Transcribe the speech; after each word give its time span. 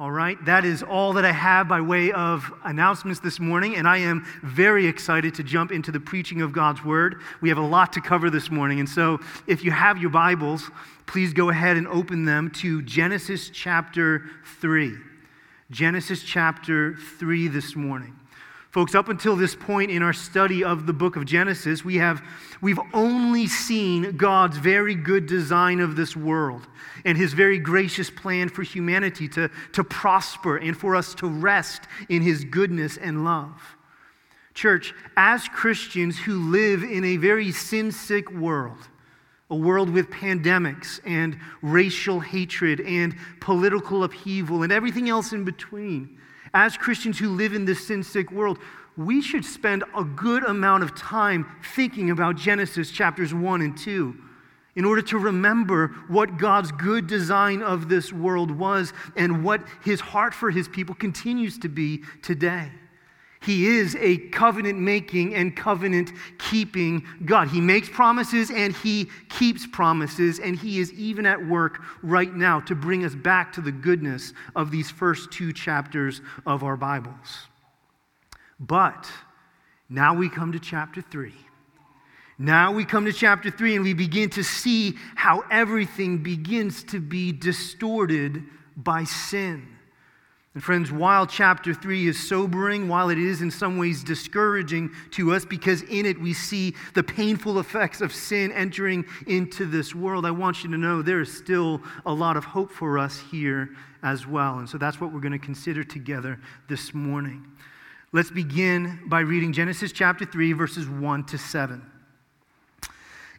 All 0.00 0.12
right, 0.12 0.38
that 0.44 0.64
is 0.64 0.84
all 0.84 1.14
that 1.14 1.24
I 1.24 1.32
have 1.32 1.66
by 1.66 1.80
way 1.80 2.12
of 2.12 2.52
announcements 2.62 3.18
this 3.18 3.40
morning, 3.40 3.74
and 3.74 3.88
I 3.88 3.96
am 3.96 4.24
very 4.44 4.86
excited 4.86 5.34
to 5.34 5.42
jump 5.42 5.72
into 5.72 5.90
the 5.90 5.98
preaching 5.98 6.40
of 6.40 6.52
God's 6.52 6.84
Word. 6.84 7.16
We 7.40 7.48
have 7.48 7.58
a 7.58 7.66
lot 7.66 7.92
to 7.94 8.00
cover 8.00 8.30
this 8.30 8.48
morning, 8.48 8.78
and 8.78 8.88
so 8.88 9.18
if 9.48 9.64
you 9.64 9.72
have 9.72 9.98
your 9.98 10.10
Bibles, 10.10 10.70
please 11.06 11.32
go 11.32 11.50
ahead 11.50 11.76
and 11.76 11.88
open 11.88 12.26
them 12.26 12.48
to 12.58 12.80
Genesis 12.82 13.50
chapter 13.50 14.22
3. 14.60 14.94
Genesis 15.72 16.22
chapter 16.22 16.94
3 17.18 17.48
this 17.48 17.74
morning. 17.74 18.14
Folks, 18.78 18.94
up 18.94 19.08
until 19.08 19.34
this 19.34 19.56
point 19.56 19.90
in 19.90 20.04
our 20.04 20.12
study 20.12 20.62
of 20.62 20.86
the 20.86 20.92
book 20.92 21.16
of 21.16 21.24
Genesis, 21.24 21.84
we 21.84 21.96
have 21.96 22.22
we've 22.60 22.78
only 22.94 23.48
seen 23.48 24.16
God's 24.16 24.56
very 24.56 24.94
good 24.94 25.26
design 25.26 25.80
of 25.80 25.96
this 25.96 26.14
world 26.14 26.68
and 27.04 27.18
his 27.18 27.32
very 27.32 27.58
gracious 27.58 28.08
plan 28.08 28.48
for 28.48 28.62
humanity 28.62 29.26
to, 29.30 29.50
to 29.72 29.82
prosper 29.82 30.58
and 30.58 30.76
for 30.76 30.94
us 30.94 31.12
to 31.16 31.26
rest 31.26 31.88
in 32.08 32.22
his 32.22 32.44
goodness 32.44 32.96
and 32.96 33.24
love. 33.24 33.76
Church, 34.54 34.94
as 35.16 35.48
Christians 35.48 36.16
who 36.16 36.38
live 36.52 36.84
in 36.84 37.04
a 37.04 37.16
very 37.16 37.50
sin 37.50 37.90
sick 37.90 38.30
world, 38.30 38.88
a 39.50 39.56
world 39.56 39.90
with 39.90 40.08
pandemics 40.08 41.00
and 41.04 41.36
racial 41.62 42.20
hatred 42.20 42.80
and 42.82 43.16
political 43.40 44.04
upheaval 44.04 44.62
and 44.62 44.70
everything 44.70 45.08
else 45.08 45.32
in 45.32 45.42
between, 45.42 46.17
as 46.54 46.76
Christians 46.76 47.18
who 47.18 47.30
live 47.30 47.52
in 47.52 47.64
this 47.64 47.86
sin 47.86 48.02
sick 48.02 48.30
world, 48.30 48.58
we 48.96 49.22
should 49.22 49.44
spend 49.44 49.84
a 49.96 50.04
good 50.04 50.44
amount 50.44 50.82
of 50.82 50.94
time 50.94 51.46
thinking 51.74 52.10
about 52.10 52.36
Genesis 52.36 52.90
chapters 52.90 53.32
1 53.32 53.60
and 53.62 53.76
2 53.76 54.16
in 54.74 54.84
order 54.84 55.02
to 55.02 55.18
remember 55.18 55.88
what 56.08 56.38
God's 56.38 56.70
good 56.72 57.06
design 57.06 57.62
of 57.62 57.88
this 57.88 58.12
world 58.12 58.50
was 58.50 58.92
and 59.16 59.42
what 59.42 59.60
his 59.84 60.00
heart 60.00 60.32
for 60.32 60.50
his 60.50 60.68
people 60.68 60.94
continues 60.94 61.58
to 61.58 61.68
be 61.68 62.04
today. 62.22 62.70
He 63.40 63.66
is 63.66 63.96
a 63.96 64.18
covenant 64.18 64.78
making 64.78 65.34
and 65.34 65.56
covenant 65.56 66.12
keeping 66.38 67.04
God. 67.24 67.48
He 67.48 67.60
makes 67.60 67.88
promises 67.88 68.50
and 68.50 68.74
he 68.74 69.08
keeps 69.28 69.66
promises, 69.66 70.40
and 70.40 70.58
he 70.58 70.80
is 70.80 70.92
even 70.94 71.24
at 71.24 71.46
work 71.46 71.80
right 72.02 72.34
now 72.34 72.60
to 72.60 72.74
bring 72.74 73.04
us 73.04 73.14
back 73.14 73.52
to 73.52 73.60
the 73.60 73.72
goodness 73.72 74.32
of 74.56 74.70
these 74.70 74.90
first 74.90 75.30
two 75.30 75.52
chapters 75.52 76.20
of 76.46 76.64
our 76.64 76.76
Bibles. 76.76 77.46
But 78.58 79.08
now 79.88 80.14
we 80.14 80.28
come 80.28 80.52
to 80.52 80.58
chapter 80.58 81.00
three. 81.00 81.34
Now 82.38 82.72
we 82.72 82.84
come 82.84 83.04
to 83.04 83.12
chapter 83.12 83.50
three 83.50 83.74
and 83.74 83.84
we 83.84 83.94
begin 83.94 84.30
to 84.30 84.44
see 84.44 84.96
how 85.14 85.44
everything 85.50 86.18
begins 86.18 86.84
to 86.84 87.00
be 87.00 87.32
distorted 87.32 88.44
by 88.76 89.04
sin. 89.04 89.77
And 90.58 90.64
friends, 90.64 90.90
while 90.90 91.24
chapter 91.24 91.72
3 91.72 92.08
is 92.08 92.28
sobering, 92.28 92.88
while 92.88 93.10
it 93.10 93.18
is 93.18 93.42
in 93.42 93.50
some 93.52 93.78
ways 93.78 94.02
discouraging 94.02 94.90
to 95.12 95.32
us 95.32 95.44
because 95.44 95.82
in 95.82 96.04
it 96.04 96.20
we 96.20 96.32
see 96.32 96.74
the 96.94 97.02
painful 97.04 97.60
effects 97.60 98.00
of 98.00 98.12
sin 98.12 98.50
entering 98.50 99.04
into 99.28 99.66
this 99.66 99.94
world, 99.94 100.26
I 100.26 100.32
want 100.32 100.64
you 100.64 100.70
to 100.72 100.76
know 100.76 101.00
there 101.00 101.20
is 101.20 101.32
still 101.32 101.80
a 102.04 102.12
lot 102.12 102.36
of 102.36 102.44
hope 102.44 102.72
for 102.72 102.98
us 102.98 103.22
here 103.30 103.70
as 104.02 104.26
well. 104.26 104.58
And 104.58 104.68
so 104.68 104.78
that's 104.78 105.00
what 105.00 105.12
we're 105.12 105.20
going 105.20 105.30
to 105.30 105.38
consider 105.38 105.84
together 105.84 106.40
this 106.68 106.92
morning. 106.92 107.46
Let's 108.10 108.32
begin 108.32 108.98
by 109.06 109.20
reading 109.20 109.52
Genesis 109.52 109.92
chapter 109.92 110.24
3, 110.24 110.54
verses 110.54 110.88
1 110.88 111.24
to 111.26 111.38
7. 111.38 111.88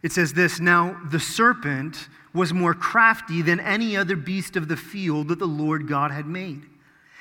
It 0.02 0.12
says 0.12 0.32
this 0.32 0.58
Now 0.58 0.98
the 1.10 1.20
serpent 1.20 2.08
was 2.32 2.54
more 2.54 2.72
crafty 2.72 3.42
than 3.42 3.60
any 3.60 3.94
other 3.94 4.16
beast 4.16 4.56
of 4.56 4.68
the 4.68 4.76
field 4.78 5.28
that 5.28 5.38
the 5.38 5.44
Lord 5.44 5.86
God 5.86 6.12
had 6.12 6.24
made. 6.24 6.62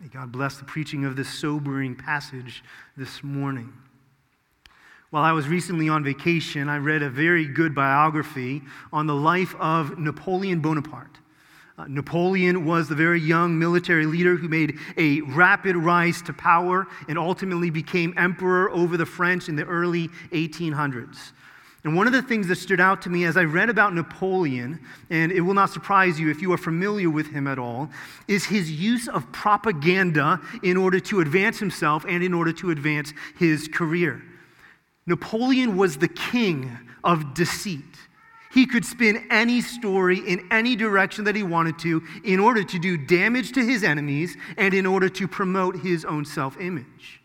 May 0.00 0.06
God 0.06 0.30
bless 0.30 0.58
the 0.58 0.64
preaching 0.64 1.04
of 1.04 1.16
this 1.16 1.28
sobering 1.28 1.96
passage 1.96 2.62
this 2.96 3.24
morning. 3.24 3.72
While 5.10 5.24
I 5.24 5.32
was 5.32 5.48
recently 5.48 5.88
on 5.88 6.04
vacation, 6.04 6.68
I 6.68 6.76
read 6.76 7.02
a 7.02 7.10
very 7.10 7.46
good 7.46 7.74
biography 7.74 8.62
on 8.92 9.08
the 9.08 9.14
life 9.16 9.56
of 9.56 9.98
Napoleon 9.98 10.60
Bonaparte. 10.60 11.18
Uh, 11.76 11.86
Napoleon 11.88 12.64
was 12.64 12.88
the 12.88 12.94
very 12.94 13.20
young 13.20 13.58
military 13.58 14.06
leader 14.06 14.36
who 14.36 14.48
made 14.48 14.78
a 14.96 15.20
rapid 15.22 15.74
rise 15.74 16.22
to 16.22 16.32
power 16.32 16.86
and 17.08 17.18
ultimately 17.18 17.70
became 17.70 18.14
emperor 18.16 18.70
over 18.70 18.96
the 18.96 19.06
French 19.06 19.48
in 19.48 19.56
the 19.56 19.64
early 19.64 20.06
1800s. 20.30 21.32
And 21.84 21.94
one 21.94 22.06
of 22.08 22.12
the 22.12 22.22
things 22.22 22.48
that 22.48 22.56
stood 22.56 22.80
out 22.80 23.02
to 23.02 23.10
me 23.10 23.24
as 23.24 23.36
I 23.36 23.44
read 23.44 23.70
about 23.70 23.94
Napoleon, 23.94 24.80
and 25.10 25.30
it 25.30 25.40
will 25.42 25.54
not 25.54 25.70
surprise 25.70 26.18
you 26.18 26.28
if 26.28 26.42
you 26.42 26.52
are 26.52 26.58
familiar 26.58 27.08
with 27.08 27.28
him 27.28 27.46
at 27.46 27.58
all, 27.58 27.88
is 28.26 28.44
his 28.44 28.70
use 28.70 29.08
of 29.08 29.30
propaganda 29.30 30.40
in 30.62 30.76
order 30.76 30.98
to 31.00 31.20
advance 31.20 31.58
himself 31.58 32.04
and 32.08 32.22
in 32.22 32.34
order 32.34 32.52
to 32.54 32.70
advance 32.72 33.14
his 33.38 33.68
career. 33.68 34.22
Napoleon 35.06 35.76
was 35.76 35.98
the 35.98 36.08
king 36.08 36.76
of 37.04 37.32
deceit. 37.32 37.84
He 38.52 38.66
could 38.66 38.84
spin 38.84 39.26
any 39.30 39.60
story 39.60 40.18
in 40.18 40.46
any 40.50 40.74
direction 40.74 41.24
that 41.24 41.36
he 41.36 41.42
wanted 41.42 41.78
to 41.80 42.02
in 42.24 42.40
order 42.40 42.64
to 42.64 42.78
do 42.78 42.96
damage 42.96 43.52
to 43.52 43.64
his 43.64 43.84
enemies 43.84 44.36
and 44.56 44.74
in 44.74 44.84
order 44.84 45.08
to 45.10 45.28
promote 45.28 45.78
his 45.78 46.04
own 46.04 46.24
self 46.24 46.58
image. 46.58 47.20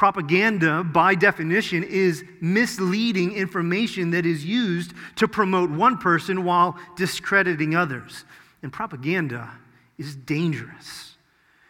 Propaganda, 0.00 0.82
by 0.82 1.14
definition, 1.14 1.84
is 1.84 2.24
misleading 2.40 3.34
information 3.34 4.12
that 4.12 4.24
is 4.24 4.42
used 4.42 4.94
to 5.16 5.28
promote 5.28 5.68
one 5.68 5.98
person 5.98 6.42
while 6.42 6.78
discrediting 6.96 7.74
others. 7.74 8.24
And 8.62 8.72
propaganda 8.72 9.50
is 9.98 10.16
dangerous. 10.16 11.16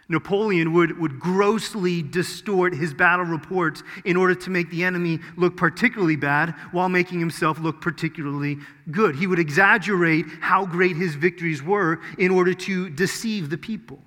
Napoleon 0.08 0.72
would, 0.74 0.96
would 1.00 1.18
grossly 1.18 2.02
distort 2.02 2.72
his 2.72 2.94
battle 2.94 3.26
reports 3.26 3.82
in 4.04 4.16
order 4.16 4.36
to 4.36 4.50
make 4.50 4.70
the 4.70 4.84
enemy 4.84 5.18
look 5.36 5.56
particularly 5.56 6.14
bad 6.14 6.50
while 6.70 6.88
making 6.88 7.18
himself 7.18 7.58
look 7.58 7.80
particularly 7.80 8.58
good. 8.92 9.16
He 9.16 9.26
would 9.26 9.40
exaggerate 9.40 10.26
how 10.40 10.64
great 10.66 10.94
his 10.94 11.16
victories 11.16 11.64
were 11.64 11.98
in 12.16 12.30
order 12.30 12.54
to 12.54 12.90
deceive 12.90 13.50
the 13.50 13.58
people. 13.58 13.98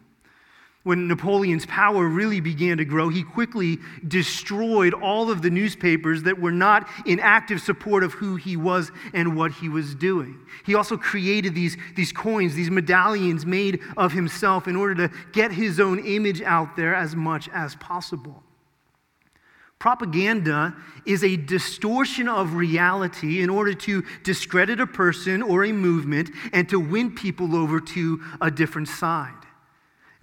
When 0.83 1.07
Napoleon's 1.07 1.65
power 1.65 2.05
really 2.05 2.41
began 2.41 2.77
to 2.77 2.85
grow, 2.85 3.07
he 3.07 3.23
quickly 3.23 3.79
destroyed 4.05 4.93
all 4.93 5.31
of 5.31 5.41
the 5.41 5.49
newspapers 5.49 6.23
that 6.23 6.41
were 6.41 6.51
not 6.51 6.89
in 7.05 7.21
active 7.21 7.61
support 7.61 8.03
of 8.03 8.11
who 8.11 8.35
he 8.35 8.57
was 8.57 8.91
and 9.13 9.37
what 9.37 9.53
he 9.53 9.69
was 9.69 9.95
doing. 9.95 10.37
He 10.65 10.75
also 10.75 10.97
created 10.97 11.55
these, 11.55 11.77
these 11.95 12.11
coins, 12.11 12.53
these 12.53 12.69
medallions 12.69 13.45
made 13.45 13.79
of 13.95 14.11
himself 14.11 14.67
in 14.67 14.75
order 14.75 15.07
to 15.07 15.15
get 15.31 15.53
his 15.53 15.79
own 15.79 15.99
image 15.99 16.41
out 16.41 16.75
there 16.75 16.93
as 16.93 17.15
much 17.15 17.47
as 17.53 17.75
possible. 17.75 18.43
Propaganda 19.79 20.75
is 21.05 21.23
a 21.23 21.37
distortion 21.37 22.27
of 22.27 22.55
reality 22.55 23.41
in 23.41 23.49
order 23.49 23.73
to 23.73 24.03
discredit 24.23 24.81
a 24.81 24.87
person 24.87 25.41
or 25.41 25.63
a 25.63 25.71
movement 25.71 26.29
and 26.51 26.67
to 26.67 26.79
win 26.79 27.15
people 27.15 27.55
over 27.55 27.79
to 27.79 28.21
a 28.41 28.51
different 28.51 28.89
side. 28.89 29.42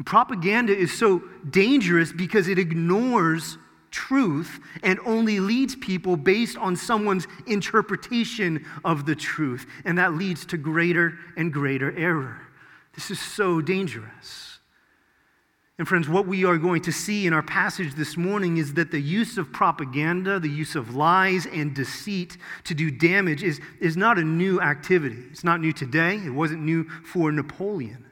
And 0.00 0.06
propaganda 0.06 0.75
is 0.75 0.99
so 0.99 1.23
dangerous 1.50 2.11
because 2.11 2.49
it 2.49 2.58
ignores 2.58 3.58
truth 3.91 4.58
and 4.82 4.99
only 5.05 5.41
leads 5.41 5.76
people 5.76 6.17
based 6.17 6.56
on 6.56 6.75
someone's 6.75 7.26
interpretation 7.47 8.64
of 8.82 9.05
the 9.05 9.14
truth. 9.14 9.67
And 9.85 9.99
that 9.99 10.14
leads 10.14 10.47
to 10.47 10.56
greater 10.56 11.19
and 11.37 11.52
greater 11.52 11.94
error. 11.99 12.41
This 12.94 13.11
is 13.11 13.20
so 13.20 13.61
dangerous. 13.61 14.61
And, 15.76 15.87
friends, 15.87 16.08
what 16.08 16.26
we 16.26 16.46
are 16.46 16.56
going 16.56 16.81
to 16.85 16.93
see 16.93 17.26
in 17.26 17.35
our 17.35 17.43
passage 17.43 17.93
this 17.93 18.17
morning 18.17 18.56
is 18.56 18.73
that 18.75 18.91
the 18.91 19.03
use 19.03 19.37
of 19.37 19.53
propaganda, 19.53 20.41
the 20.41 20.49
use 20.49 20.76
of 20.76 20.96
lies 20.96 21.44
and 21.44 21.75
deceit 21.75 22.38
to 22.64 22.73
do 22.73 22.91
damage 22.91 23.43
is, 23.43 23.61
is 23.81 23.99
not 23.99 24.19
a 24.19 24.25
new 24.25 24.62
activity. 24.62 25.25
It's 25.31 25.44
not 25.44 25.61
new 25.61 25.75
today, 25.75 26.17
it 26.17 26.32
wasn't 26.32 26.62
new 26.62 26.85
for 27.05 27.31
Napoleon. 27.31 28.06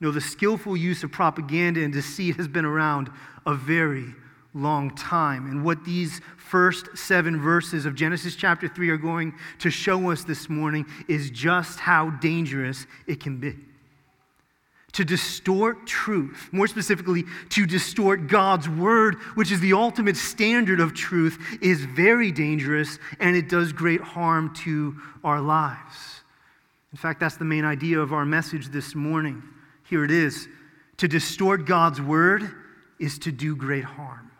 No, 0.00 0.10
the 0.10 0.20
skillful 0.20 0.76
use 0.76 1.02
of 1.02 1.10
propaganda 1.10 1.82
and 1.82 1.92
deceit 1.92 2.36
has 2.36 2.46
been 2.46 2.64
around 2.64 3.10
a 3.46 3.54
very 3.54 4.14
long 4.54 4.94
time. 4.94 5.50
And 5.50 5.64
what 5.64 5.84
these 5.84 6.20
first 6.36 6.96
seven 6.96 7.40
verses 7.40 7.84
of 7.84 7.94
Genesis 7.94 8.36
chapter 8.36 8.68
3 8.68 8.90
are 8.90 8.96
going 8.96 9.34
to 9.58 9.70
show 9.70 10.10
us 10.10 10.24
this 10.24 10.48
morning 10.48 10.86
is 11.08 11.30
just 11.30 11.80
how 11.80 12.10
dangerous 12.10 12.86
it 13.06 13.20
can 13.20 13.38
be 13.38 13.56
to 14.92 15.04
distort 15.04 15.86
truth, 15.86 16.48
more 16.50 16.66
specifically, 16.66 17.24
to 17.50 17.66
distort 17.66 18.26
God's 18.26 18.68
word, 18.68 19.16
which 19.34 19.52
is 19.52 19.60
the 19.60 19.72
ultimate 19.72 20.16
standard 20.16 20.80
of 20.80 20.94
truth, 20.94 21.38
is 21.60 21.84
very 21.84 22.32
dangerous 22.32 22.98
and 23.20 23.36
it 23.36 23.48
does 23.48 23.72
great 23.72 24.00
harm 24.00 24.52
to 24.54 24.96
our 25.22 25.40
lives. 25.40 26.22
In 26.90 26.98
fact, 26.98 27.20
that's 27.20 27.36
the 27.36 27.44
main 27.44 27.64
idea 27.64 28.00
of 28.00 28.12
our 28.12 28.24
message 28.24 28.68
this 28.70 28.94
morning. 28.94 29.42
Here 29.88 30.04
it 30.04 30.10
is 30.10 30.48
To 30.98 31.08
distort 31.08 31.64
God's 31.64 32.00
word 32.00 32.50
is 32.98 33.18
to 33.20 33.32
do 33.32 33.54
great 33.54 33.84
harm. 33.84 34.30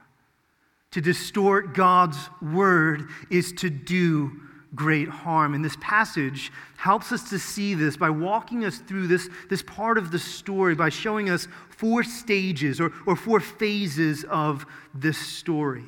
To 0.92 1.00
distort 1.00 1.74
God's 1.74 2.18
word 2.40 3.08
is 3.30 3.52
to 3.52 3.70
do 3.70 4.32
great 4.74 5.08
harm. 5.08 5.54
And 5.54 5.64
this 5.64 5.76
passage 5.80 6.50
helps 6.76 7.12
us 7.12 7.30
to 7.30 7.38
see 7.38 7.74
this 7.74 7.96
by 7.96 8.10
walking 8.10 8.64
us 8.64 8.78
through 8.78 9.06
this, 9.06 9.28
this 9.48 9.62
part 9.62 9.96
of 9.96 10.10
the 10.10 10.18
story, 10.18 10.74
by 10.74 10.88
showing 10.88 11.30
us 11.30 11.46
four 11.70 12.02
stages 12.02 12.80
or, 12.80 12.92
or 13.06 13.16
four 13.16 13.40
phases 13.40 14.24
of 14.24 14.66
this 14.94 15.18
story. 15.18 15.84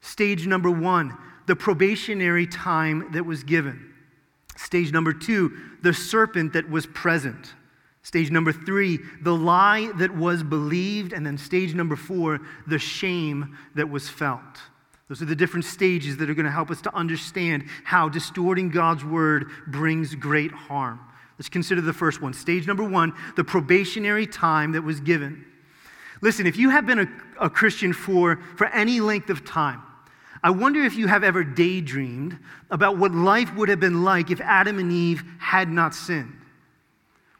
Stage 0.00 0.46
number 0.46 0.70
one, 0.70 1.16
the 1.46 1.54
probationary 1.54 2.46
time 2.46 3.12
that 3.12 3.24
was 3.24 3.44
given. 3.44 3.92
Stage 4.56 4.92
number 4.92 5.12
two, 5.12 5.56
the 5.82 5.94
serpent 5.94 6.52
that 6.54 6.68
was 6.68 6.86
present. 6.86 7.54
Stage 8.02 8.30
number 8.30 8.52
three, 8.52 8.98
the 9.20 9.34
lie 9.34 9.90
that 9.96 10.14
was 10.14 10.42
believed. 10.42 11.12
And 11.12 11.24
then 11.24 11.38
stage 11.38 11.74
number 11.74 11.96
four, 11.96 12.40
the 12.66 12.78
shame 12.78 13.56
that 13.74 13.88
was 13.88 14.08
felt. 14.08 14.40
Those 15.08 15.22
are 15.22 15.26
the 15.26 15.36
different 15.36 15.64
stages 15.64 16.16
that 16.16 16.30
are 16.30 16.34
going 16.34 16.46
to 16.46 16.50
help 16.50 16.70
us 16.70 16.80
to 16.82 16.94
understand 16.94 17.64
how 17.84 18.08
distorting 18.08 18.70
God's 18.70 19.04
word 19.04 19.46
brings 19.66 20.14
great 20.14 20.50
harm. 20.50 21.00
Let's 21.38 21.48
consider 21.48 21.80
the 21.80 21.92
first 21.92 22.22
one. 22.22 22.32
Stage 22.32 22.66
number 22.66 22.84
one 22.84 23.12
the 23.36 23.44
probationary 23.44 24.26
time 24.26 24.72
that 24.72 24.82
was 24.82 25.00
given. 25.00 25.44
Listen, 26.22 26.46
if 26.46 26.56
you 26.56 26.70
have 26.70 26.86
been 26.86 27.00
a, 27.00 27.08
a 27.40 27.50
Christian 27.50 27.92
for, 27.92 28.40
for 28.56 28.68
any 28.68 29.00
length 29.00 29.28
of 29.28 29.44
time, 29.44 29.82
I 30.42 30.50
wonder 30.50 30.82
if 30.82 30.96
you 30.96 31.06
have 31.08 31.22
ever 31.22 31.44
daydreamed 31.44 32.38
about 32.70 32.96
what 32.96 33.12
life 33.12 33.54
would 33.54 33.68
have 33.68 33.80
been 33.80 34.02
like 34.02 34.30
if 34.30 34.40
Adam 34.40 34.78
and 34.78 34.90
Eve 34.90 35.22
had 35.38 35.68
not 35.68 35.94
sinned. 35.94 36.32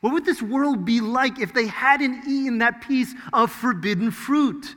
What 0.03 0.13
would 0.15 0.25
this 0.25 0.43
world 0.43 0.85
be 0.85 1.01
like 1.01 1.39
if 1.39 1.55
they 1.55 1.69
hadn't 1.69 2.27
eaten 2.27 2.59
that 2.59 2.83
piece 2.83 3.15
of 3.33 3.53
forbidden 3.53 4.11
fruit? 4.11 4.75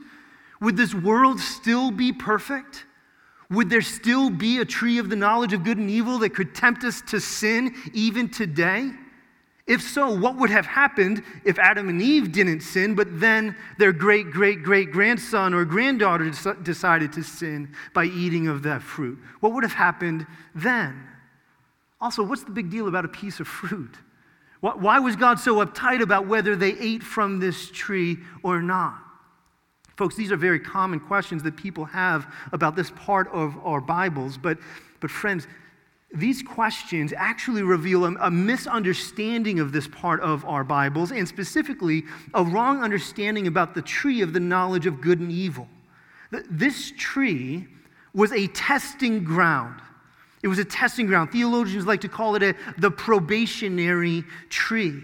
Would 0.60 0.76
this 0.76 0.94
world 0.94 1.40
still 1.40 1.90
be 1.90 2.12
perfect? 2.12 2.86
Would 3.50 3.68
there 3.68 3.82
still 3.82 4.30
be 4.30 4.58
a 4.58 4.64
tree 4.64 4.98
of 4.98 5.10
the 5.10 5.16
knowledge 5.16 5.52
of 5.52 5.64
good 5.64 5.78
and 5.78 5.90
evil 5.90 6.18
that 6.18 6.30
could 6.30 6.54
tempt 6.54 6.84
us 6.84 7.02
to 7.08 7.20
sin 7.20 7.74
even 7.92 8.28
today? 8.28 8.92
If 9.66 9.82
so, 9.82 10.14
what 10.16 10.36
would 10.36 10.50
have 10.50 10.64
happened 10.64 11.24
if 11.44 11.58
Adam 11.58 11.88
and 11.88 12.00
Eve 12.00 12.30
didn't 12.30 12.60
sin, 12.60 12.94
but 12.94 13.18
then 13.18 13.56
their 13.78 13.92
great, 13.92 14.30
great, 14.30 14.62
great 14.62 14.92
grandson 14.92 15.54
or 15.54 15.64
granddaughter 15.64 16.30
decided 16.62 17.12
to 17.14 17.24
sin 17.24 17.74
by 17.92 18.04
eating 18.04 18.46
of 18.46 18.62
that 18.62 18.80
fruit? 18.80 19.18
What 19.40 19.54
would 19.54 19.64
have 19.64 19.72
happened 19.72 20.24
then? 20.54 21.02
Also, 22.00 22.22
what's 22.22 22.44
the 22.44 22.52
big 22.52 22.70
deal 22.70 22.86
about 22.86 23.04
a 23.04 23.08
piece 23.08 23.40
of 23.40 23.48
fruit? 23.48 23.96
Why 24.60 24.98
was 24.98 25.16
God 25.16 25.38
so 25.38 25.64
uptight 25.64 26.02
about 26.02 26.26
whether 26.26 26.56
they 26.56 26.78
ate 26.78 27.02
from 27.02 27.38
this 27.38 27.70
tree 27.70 28.18
or 28.42 28.62
not? 28.62 29.02
Folks, 29.96 30.14
these 30.14 30.30
are 30.30 30.36
very 30.36 30.60
common 30.60 31.00
questions 31.00 31.42
that 31.42 31.56
people 31.56 31.84
have 31.86 32.26
about 32.52 32.76
this 32.76 32.90
part 32.90 33.28
of 33.32 33.56
our 33.64 33.80
Bibles. 33.80 34.36
But, 34.36 34.58
but 35.00 35.10
friends, 35.10 35.46
these 36.12 36.42
questions 36.42 37.12
actually 37.16 37.62
reveal 37.62 38.04
a, 38.04 38.14
a, 38.20 38.30
misunderstanding 38.30 39.58
of 39.58 39.72
this 39.72 39.88
part 39.88 40.20
of 40.20 40.44
our 40.44 40.64
Bibles, 40.64 41.12
and 41.12 41.26
specifically 41.26 42.04
a 42.34 42.44
wrong 42.44 42.82
understanding 42.82 43.46
about 43.46 43.74
the 43.74 43.82
tree 43.82 44.20
of 44.20 44.32
the 44.32 44.40
knowledge 44.40 44.86
of 44.86 45.00
good 45.00 45.20
and 45.20 45.32
evil. 45.32 45.68
This 46.50 46.92
tree 46.96 47.66
was 48.14 48.32
a 48.32 48.46
testing 48.48 49.24
ground. 49.24 49.80
It 50.46 50.48
was 50.48 50.58
a 50.58 50.64
testing 50.64 51.06
ground. 51.06 51.30
Theologians 51.30 51.84
like 51.84 52.00
to 52.00 52.08
call 52.08 52.36
it 52.36 52.42
a, 52.42 52.54
the 52.78 52.90
probationary 52.90 54.24
tree. 54.48 55.02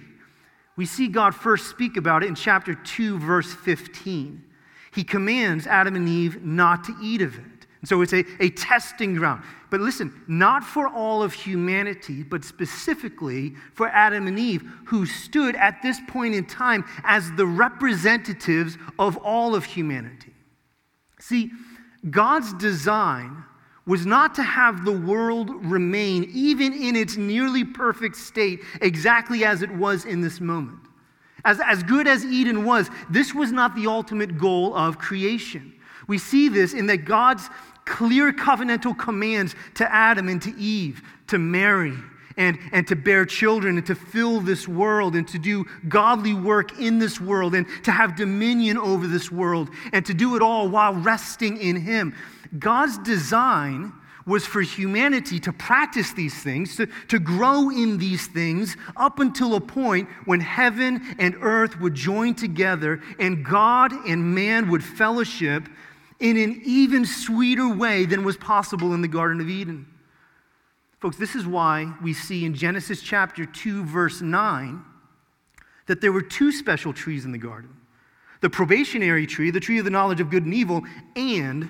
We 0.76 0.86
see 0.86 1.08
God 1.08 1.34
first 1.34 1.68
speak 1.68 1.98
about 1.98 2.22
it 2.22 2.28
in 2.28 2.34
chapter 2.34 2.74
2, 2.74 3.18
verse 3.18 3.52
15 3.52 4.44
he 4.92 5.02
commands 5.02 5.66
Adam 5.66 5.96
and 5.96 6.08
Eve 6.08 6.42
not 6.44 6.84
to 6.84 6.94
eat 7.02 7.22
of 7.22 7.34
it. 7.38 7.66
And 7.80 7.88
so 7.88 8.02
it's 8.02 8.12
a, 8.12 8.24
a 8.38 8.50
testing 8.50 9.14
ground. 9.14 9.42
But 9.70 9.80
listen, 9.80 10.22
not 10.28 10.62
for 10.62 10.86
all 10.86 11.22
of 11.22 11.32
humanity, 11.32 12.22
but 12.22 12.44
specifically 12.44 13.54
for 13.72 13.88
Adam 13.88 14.26
and 14.26 14.38
Eve, 14.38 14.62
who 14.84 15.06
stood 15.06 15.56
at 15.56 15.80
this 15.82 15.98
point 16.06 16.34
in 16.34 16.44
time 16.44 16.84
as 17.04 17.32
the 17.32 17.46
representatives 17.46 18.76
of 18.98 19.16
all 19.16 19.54
of 19.54 19.64
humanity. 19.64 20.34
See, 21.18 21.50
God's 22.10 22.52
design 22.54 23.44
was 23.86 24.06
not 24.06 24.34
to 24.36 24.42
have 24.42 24.84
the 24.84 24.92
world 24.92 25.50
remain, 25.64 26.30
even 26.32 26.72
in 26.72 26.94
its 26.94 27.16
nearly 27.16 27.64
perfect 27.64 28.16
state, 28.16 28.60
exactly 28.80 29.44
as 29.44 29.62
it 29.62 29.70
was 29.70 30.04
in 30.04 30.20
this 30.20 30.40
moment. 30.40 30.78
As, 31.44 31.60
as 31.60 31.82
good 31.82 32.06
as 32.06 32.24
Eden 32.24 32.64
was, 32.64 32.88
this 33.10 33.34
was 33.34 33.50
not 33.50 33.74
the 33.74 33.88
ultimate 33.88 34.38
goal 34.38 34.74
of 34.76 34.98
creation. 34.98 35.72
We 36.06 36.18
see 36.18 36.48
this 36.48 36.72
in 36.72 36.86
that 36.86 37.04
God's 37.04 37.48
clear 37.84 38.32
covenantal 38.32 38.96
commands 38.96 39.56
to 39.74 39.92
Adam 39.92 40.28
and 40.28 40.40
to 40.42 40.56
Eve 40.56 41.02
to 41.26 41.38
marry 41.38 41.94
and, 42.36 42.58
and 42.72 42.86
to 42.88 42.96
bear 42.96 43.24
children 43.24 43.76
and 43.76 43.86
to 43.86 43.94
fill 43.94 44.40
this 44.40 44.66
world 44.66 45.14
and 45.14 45.26
to 45.28 45.38
do 45.38 45.64
godly 45.88 46.34
work 46.34 46.78
in 46.78 46.98
this 46.98 47.20
world 47.20 47.54
and 47.54 47.66
to 47.84 47.92
have 47.92 48.16
dominion 48.16 48.78
over 48.78 49.06
this 49.06 49.30
world 49.30 49.70
and 49.92 50.04
to 50.06 50.14
do 50.14 50.36
it 50.36 50.42
all 50.42 50.68
while 50.68 50.94
resting 50.94 51.56
in 51.56 51.76
Him. 51.76 52.14
God's 52.58 52.98
design 52.98 53.92
was 54.26 54.46
for 54.46 54.60
humanity 54.60 55.40
to 55.40 55.52
practice 55.52 56.12
these 56.12 56.42
things, 56.42 56.76
to, 56.76 56.86
to 57.08 57.18
grow 57.18 57.70
in 57.70 57.98
these 57.98 58.26
things 58.28 58.76
up 58.96 59.18
until 59.18 59.54
a 59.54 59.60
point 59.60 60.08
when 60.26 60.40
heaven 60.40 61.02
and 61.18 61.36
earth 61.40 61.80
would 61.80 61.94
join 61.94 62.34
together 62.34 63.00
and 63.18 63.44
God 63.44 63.92
and 64.06 64.34
man 64.34 64.70
would 64.70 64.84
fellowship 64.84 65.68
in 66.20 66.36
an 66.36 66.60
even 66.64 67.04
sweeter 67.04 67.68
way 67.68 68.04
than 68.04 68.24
was 68.24 68.36
possible 68.36 68.94
in 68.94 69.02
the 69.02 69.08
Garden 69.08 69.40
of 69.40 69.48
Eden. 69.48 69.86
Folks, 71.02 71.16
this 71.16 71.34
is 71.34 71.44
why 71.44 71.92
we 72.00 72.12
see 72.12 72.44
in 72.44 72.54
Genesis 72.54 73.02
chapter 73.02 73.44
2, 73.44 73.84
verse 73.84 74.20
9, 74.20 74.84
that 75.86 76.00
there 76.00 76.12
were 76.12 76.22
two 76.22 76.52
special 76.52 76.92
trees 76.92 77.24
in 77.24 77.32
the 77.32 77.38
garden 77.38 77.70
the 78.40 78.48
probationary 78.48 79.26
tree, 79.26 79.50
the 79.50 79.60
tree 79.60 79.78
of 79.78 79.84
the 79.84 79.90
knowledge 79.90 80.20
of 80.20 80.30
good 80.30 80.44
and 80.44 80.54
evil, 80.54 80.82
and 81.16 81.68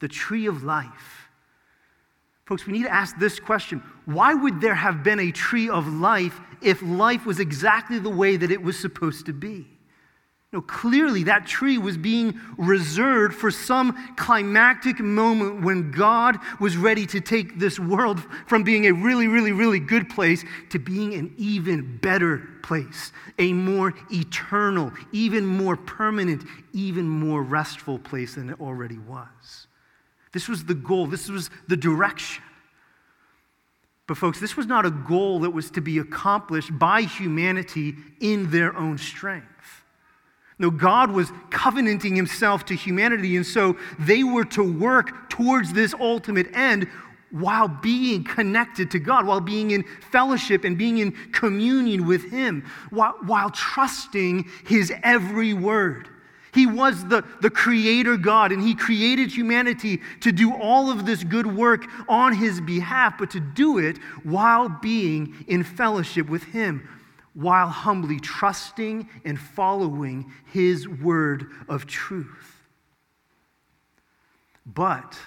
the 0.00 0.08
tree 0.08 0.46
of 0.46 0.64
life. 0.64 1.28
Folks, 2.46 2.66
we 2.66 2.72
need 2.72 2.82
to 2.82 2.92
ask 2.92 3.16
this 3.16 3.38
question 3.38 3.80
Why 4.06 4.34
would 4.34 4.60
there 4.60 4.74
have 4.74 5.04
been 5.04 5.20
a 5.20 5.30
tree 5.30 5.68
of 5.68 5.86
life 5.86 6.40
if 6.60 6.82
life 6.82 7.26
was 7.26 7.38
exactly 7.38 8.00
the 8.00 8.10
way 8.10 8.36
that 8.36 8.50
it 8.50 8.60
was 8.60 8.76
supposed 8.76 9.26
to 9.26 9.32
be? 9.32 9.68
No, 10.54 10.62
clearly 10.62 11.24
that 11.24 11.48
tree 11.48 11.78
was 11.78 11.98
being 11.98 12.40
reserved 12.56 13.34
for 13.34 13.50
some 13.50 14.14
climactic 14.14 15.00
moment 15.00 15.64
when 15.64 15.90
God 15.90 16.38
was 16.60 16.76
ready 16.76 17.06
to 17.06 17.20
take 17.20 17.58
this 17.58 17.80
world 17.80 18.20
from 18.46 18.62
being 18.62 18.86
a 18.86 18.92
really, 18.92 19.26
really, 19.26 19.50
really 19.50 19.80
good 19.80 20.08
place 20.08 20.44
to 20.70 20.78
being 20.78 21.14
an 21.14 21.34
even 21.38 21.96
better 21.96 22.50
place, 22.62 23.10
a 23.40 23.52
more 23.52 23.94
eternal, 24.12 24.92
even 25.10 25.44
more 25.44 25.76
permanent, 25.76 26.44
even 26.72 27.08
more 27.08 27.42
restful 27.42 27.98
place 27.98 28.36
than 28.36 28.48
it 28.48 28.60
already 28.60 28.98
was. 28.98 29.66
This 30.32 30.48
was 30.48 30.64
the 30.66 30.74
goal, 30.74 31.08
this 31.08 31.28
was 31.28 31.50
the 31.66 31.76
direction. 31.76 32.44
But, 34.06 34.18
folks, 34.18 34.38
this 34.38 34.56
was 34.56 34.68
not 34.68 34.86
a 34.86 34.92
goal 34.92 35.40
that 35.40 35.50
was 35.50 35.68
to 35.72 35.80
be 35.80 35.98
accomplished 35.98 36.78
by 36.78 37.02
humanity 37.02 37.96
in 38.20 38.52
their 38.52 38.76
own 38.76 38.98
strength. 38.98 39.48
No, 40.58 40.70
God 40.70 41.10
was 41.10 41.32
covenanting 41.50 42.14
himself 42.14 42.64
to 42.66 42.74
humanity, 42.74 43.36
and 43.36 43.44
so 43.44 43.76
they 43.98 44.22
were 44.22 44.44
to 44.46 44.62
work 44.62 45.28
towards 45.28 45.72
this 45.72 45.94
ultimate 45.94 46.46
end 46.54 46.88
while 47.34 47.66
being 47.66 48.22
connected 48.22 48.92
to 48.92 49.00
God, 49.00 49.26
while 49.26 49.40
being 49.40 49.72
in 49.72 49.84
fellowship 50.12 50.62
and 50.62 50.78
being 50.78 50.98
in 50.98 51.10
communion 51.32 52.06
with 52.06 52.30
Him, 52.30 52.64
while, 52.90 53.16
while 53.26 53.50
trusting 53.50 54.48
His 54.64 54.92
every 55.02 55.52
word. 55.52 56.08
He 56.52 56.66
was 56.66 57.04
the, 57.06 57.24
the 57.40 57.50
creator 57.50 58.16
God, 58.16 58.52
and 58.52 58.62
He 58.62 58.76
created 58.76 59.32
humanity 59.32 60.00
to 60.20 60.30
do 60.30 60.54
all 60.54 60.92
of 60.92 61.04
this 61.04 61.24
good 61.24 61.48
work 61.48 61.86
on 62.08 62.34
His 62.34 62.60
behalf, 62.60 63.18
but 63.18 63.30
to 63.32 63.40
do 63.40 63.78
it 63.78 63.98
while 64.22 64.68
being 64.68 65.44
in 65.48 65.64
fellowship 65.64 66.28
with 66.28 66.44
Him, 66.44 66.88
while 67.34 67.68
humbly 67.68 68.20
trusting 68.20 69.08
and 69.24 69.38
following 69.38 70.32
His 70.46 70.88
word 70.88 71.46
of 71.68 71.86
truth. 71.86 72.62
But, 74.66 75.18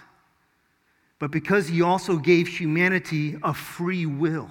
but 1.19 1.31
because 1.31 1.67
He 1.67 1.81
also 1.81 2.17
gave 2.17 2.47
humanity 2.47 3.37
a 3.43 3.53
free 3.53 4.05
will, 4.05 4.49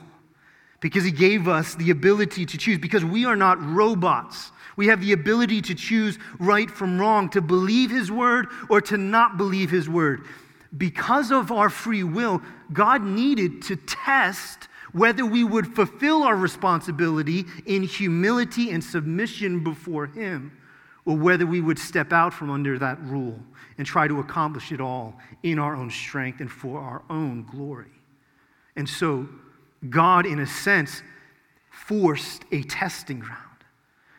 because 0.80 1.04
He 1.04 1.10
gave 1.10 1.48
us 1.48 1.74
the 1.74 1.90
ability 1.90 2.46
to 2.46 2.58
choose, 2.58 2.78
because 2.78 3.04
we 3.04 3.24
are 3.24 3.36
not 3.36 3.60
robots 3.62 4.52
we 4.76 4.88
have 4.88 5.00
the 5.00 5.12
ability 5.12 5.62
to 5.62 5.74
choose 5.74 6.18
right 6.38 6.70
from 6.70 7.00
wrong, 7.00 7.30
to 7.30 7.40
believe 7.40 7.90
His 7.90 8.12
word 8.12 8.48
or 8.68 8.80
to 8.82 8.98
not 8.98 9.36
believe 9.36 9.70
His 9.70 9.88
word. 9.88 10.24
Because 10.76 11.32
of 11.32 11.50
our 11.50 11.70
free 11.70 12.04
will, 12.04 12.42
God 12.72 13.02
needed 13.02 13.62
to 13.62 13.76
test 13.76 14.68
whether 14.96 15.26
we 15.26 15.44
would 15.44 15.66
fulfill 15.66 16.22
our 16.22 16.36
responsibility 16.36 17.44
in 17.66 17.82
humility 17.82 18.70
and 18.70 18.82
submission 18.82 19.62
before 19.62 20.06
Him, 20.06 20.56
or 21.04 21.16
whether 21.16 21.44
we 21.44 21.60
would 21.60 21.78
step 21.78 22.12
out 22.12 22.32
from 22.32 22.50
under 22.50 22.78
that 22.78 23.00
rule 23.02 23.38
and 23.76 23.86
try 23.86 24.08
to 24.08 24.20
accomplish 24.20 24.72
it 24.72 24.80
all 24.80 25.18
in 25.42 25.58
our 25.58 25.76
own 25.76 25.90
strength 25.90 26.40
and 26.40 26.50
for 26.50 26.80
our 26.80 27.02
own 27.10 27.44
glory. 27.44 27.92
And 28.74 28.88
so, 28.88 29.28
God, 29.90 30.24
in 30.24 30.38
a 30.38 30.46
sense, 30.46 31.02
forced 31.70 32.44
a 32.50 32.62
testing 32.62 33.20
ground. 33.20 33.42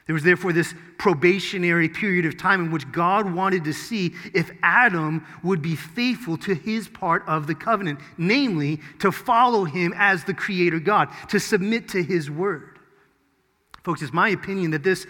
There 0.08 0.14
was 0.14 0.24
therefore 0.24 0.54
this 0.54 0.74
probationary 0.98 1.90
period 1.90 2.26
of 2.26 2.38
time 2.38 2.66
in 2.66 2.72
which 2.72 2.90
God 2.92 3.32
wanted 3.32 3.66
to 3.66 3.74
see 3.74 4.14
if 4.34 4.50
Adam 4.64 5.26
would 5.44 5.62
be 5.62 5.76
faithful 5.76 6.38
to 6.38 6.56
his 6.56 6.88
part 6.88 7.24
of 7.28 7.46
the 7.46 7.54
covenant, 7.54 8.00
namely, 8.18 8.80
to 9.00 9.12
follow 9.12 9.66
him 9.66 9.94
as 9.98 10.24
the 10.24 10.34
creator 10.34 10.80
God, 10.80 11.10
to 11.30 11.40
submit 11.40 11.90
to 11.90 12.02
his 12.02 12.32
word. 12.32 12.80
Folks, 13.84 14.02
it's 14.02 14.14
my 14.14 14.30
opinion 14.30 14.72
that 14.72 14.84
this 14.84 15.06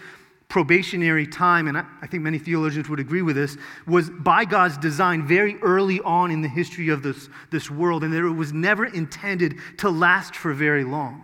probationary 0.50 1.28
time, 1.28 1.68
and 1.68 1.78
I 1.78 2.08
think 2.08 2.24
many 2.24 2.40
theologians 2.40 2.90
would 2.90 3.00
agree 3.00 3.22
with 3.22 3.36
this, 3.36 3.56
was 3.86 4.10
by 4.10 4.46
God's 4.46 4.78
design 4.78 5.28
very 5.28 5.58
early 5.62 6.00
on 6.02 6.32
in 6.32 6.42
the 6.42 6.48
history 6.48 6.90
of 6.90 7.04
this, 7.04 7.30
this 7.52 7.70
world, 7.70 8.04
and 8.04 8.12
that 8.14 8.26
it 8.26 8.32
was 8.32 8.52
never 8.52 8.86
intended 8.86 9.58
to 9.78 9.90
last 9.90 10.36
for 10.36 10.54
very 10.54 10.84
long. 10.84 11.24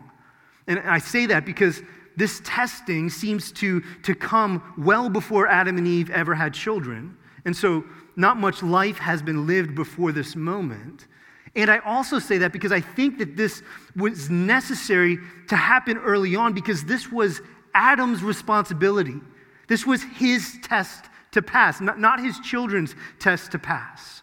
And 0.67 0.79
I 0.79 0.99
say 0.99 1.25
that 1.27 1.45
because 1.45 1.81
this 2.15 2.41
testing 2.43 3.09
seems 3.09 3.51
to, 3.53 3.81
to 4.03 4.15
come 4.15 4.73
well 4.77 5.09
before 5.09 5.47
Adam 5.47 5.77
and 5.77 5.87
Eve 5.87 6.09
ever 6.09 6.35
had 6.35 6.53
children. 6.53 7.17
And 7.45 7.55
so, 7.55 7.83
not 8.15 8.37
much 8.37 8.61
life 8.61 8.97
has 8.97 9.21
been 9.21 9.47
lived 9.47 9.75
before 9.75 10.11
this 10.11 10.35
moment. 10.35 11.07
And 11.55 11.69
I 11.69 11.79
also 11.79 12.19
say 12.19 12.39
that 12.39 12.51
because 12.51 12.71
I 12.71 12.81
think 12.81 13.19
that 13.19 13.35
this 13.35 13.61
was 13.95 14.29
necessary 14.29 15.19
to 15.47 15.55
happen 15.55 15.97
early 15.97 16.35
on 16.35 16.53
because 16.53 16.83
this 16.83 17.11
was 17.11 17.41
Adam's 17.73 18.23
responsibility. 18.23 19.19
This 19.67 19.85
was 19.85 20.03
his 20.03 20.57
test 20.63 21.05
to 21.31 21.41
pass, 21.41 21.81
not, 21.81 21.99
not 21.99 22.19
his 22.19 22.39
children's 22.39 22.95
test 23.19 23.51
to 23.51 23.59
pass. 23.59 24.22